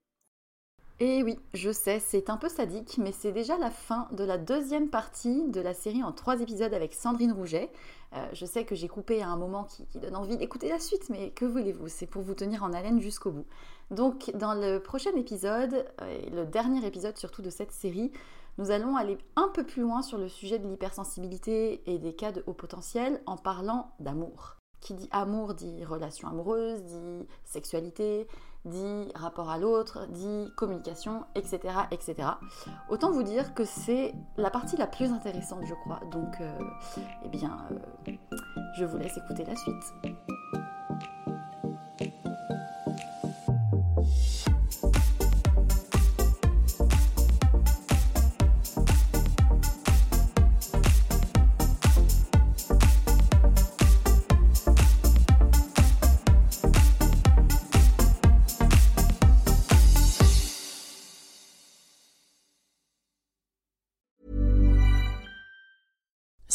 Et 1.01 1.23
oui, 1.23 1.39
je 1.53 1.71
sais, 1.71 1.99
c'est 1.99 2.29
un 2.29 2.35
peu 2.35 2.49
sadique, 2.49 2.97
mais 2.97 3.13
c'est 3.13 3.31
déjà 3.31 3.57
la 3.57 3.69
fin 3.69 4.09
de 4.11 4.25
la 4.25 4.37
deuxième 4.37 4.89
partie 4.89 5.47
de 5.47 5.61
la 5.61 5.73
série 5.73 6.03
en 6.03 6.11
trois 6.11 6.41
épisodes 6.41 6.73
avec 6.73 6.93
Sandrine 6.93 7.31
Rouget. 7.31 7.71
Euh, 8.13 8.27
je 8.33 8.45
sais 8.45 8.65
que 8.65 8.75
j'ai 8.75 8.89
coupé 8.89 9.21
à 9.21 9.29
un 9.29 9.37
moment 9.37 9.63
qui, 9.63 9.85
donne 9.97 10.17
envie 10.17 10.35
d'écouter 10.35 10.67
la 10.67 10.79
suite, 10.79 11.09
mais 11.09 11.29
que 11.29 11.45
voulez-vous, 11.45 11.87
c'est 11.87 12.05
pour 12.05 12.21
vous 12.21 12.33
tenir 12.33 12.63
en 12.63 12.73
haleine 12.73 12.99
jusqu'au 12.99 13.31
bout. 13.31 13.45
Donc 13.91 14.31
dans 14.35 14.53
le 14.53 14.79
prochain 14.79 15.15
épisode, 15.15 15.85
euh, 16.01 16.21
le 16.33 16.45
dernier 16.45 16.85
épisode 16.85 17.17
surtout 17.17 17.41
de 17.41 17.49
cette 17.49 17.71
série, 17.71 18.11
nous 18.57 18.69
allons 18.69 18.97
aller 18.97 19.17
un 19.37 19.47
peu 19.47 19.63
plus 19.63 19.83
loin 19.83 20.01
sur 20.01 20.17
le 20.17 20.27
sujet 20.27 20.59
de 20.59 20.67
l'hypersensibilité 20.67 21.81
et 21.85 21.97
des 21.97 22.13
cas 22.13 22.33
de 22.33 22.43
haut 22.45 22.53
potentiel 22.53 23.21
en 23.25 23.37
parlant 23.37 23.91
d'amour. 24.01 24.57
Qui 24.81 24.95
dit 24.95 25.07
amour 25.11 25.53
dit 25.53 25.85
relation 25.85 26.27
amoureuse, 26.27 26.83
dit 26.83 27.25
sexualité, 27.45 28.27
dit 28.65 29.11
rapport 29.15 29.49
à 29.49 29.57
l'autre, 29.57 30.07
dit 30.09 30.51
communication, 30.55 31.25
etc., 31.35 31.59
etc. 31.91 32.29
Autant 32.89 33.11
vous 33.11 33.23
dire 33.23 33.53
que 33.53 33.65
c'est 33.65 34.13
la 34.37 34.49
partie 34.49 34.77
la 34.77 34.87
plus 34.87 35.11
intéressante, 35.11 35.63
je 35.65 35.73
crois. 35.73 36.01
Donc, 36.11 36.37
eh 37.23 37.29
bien, 37.29 37.57
je 38.77 38.85
vous 38.85 38.97
laisse 38.97 39.17
écouter 39.17 39.45
la 39.45 39.55
suite. 39.55 39.83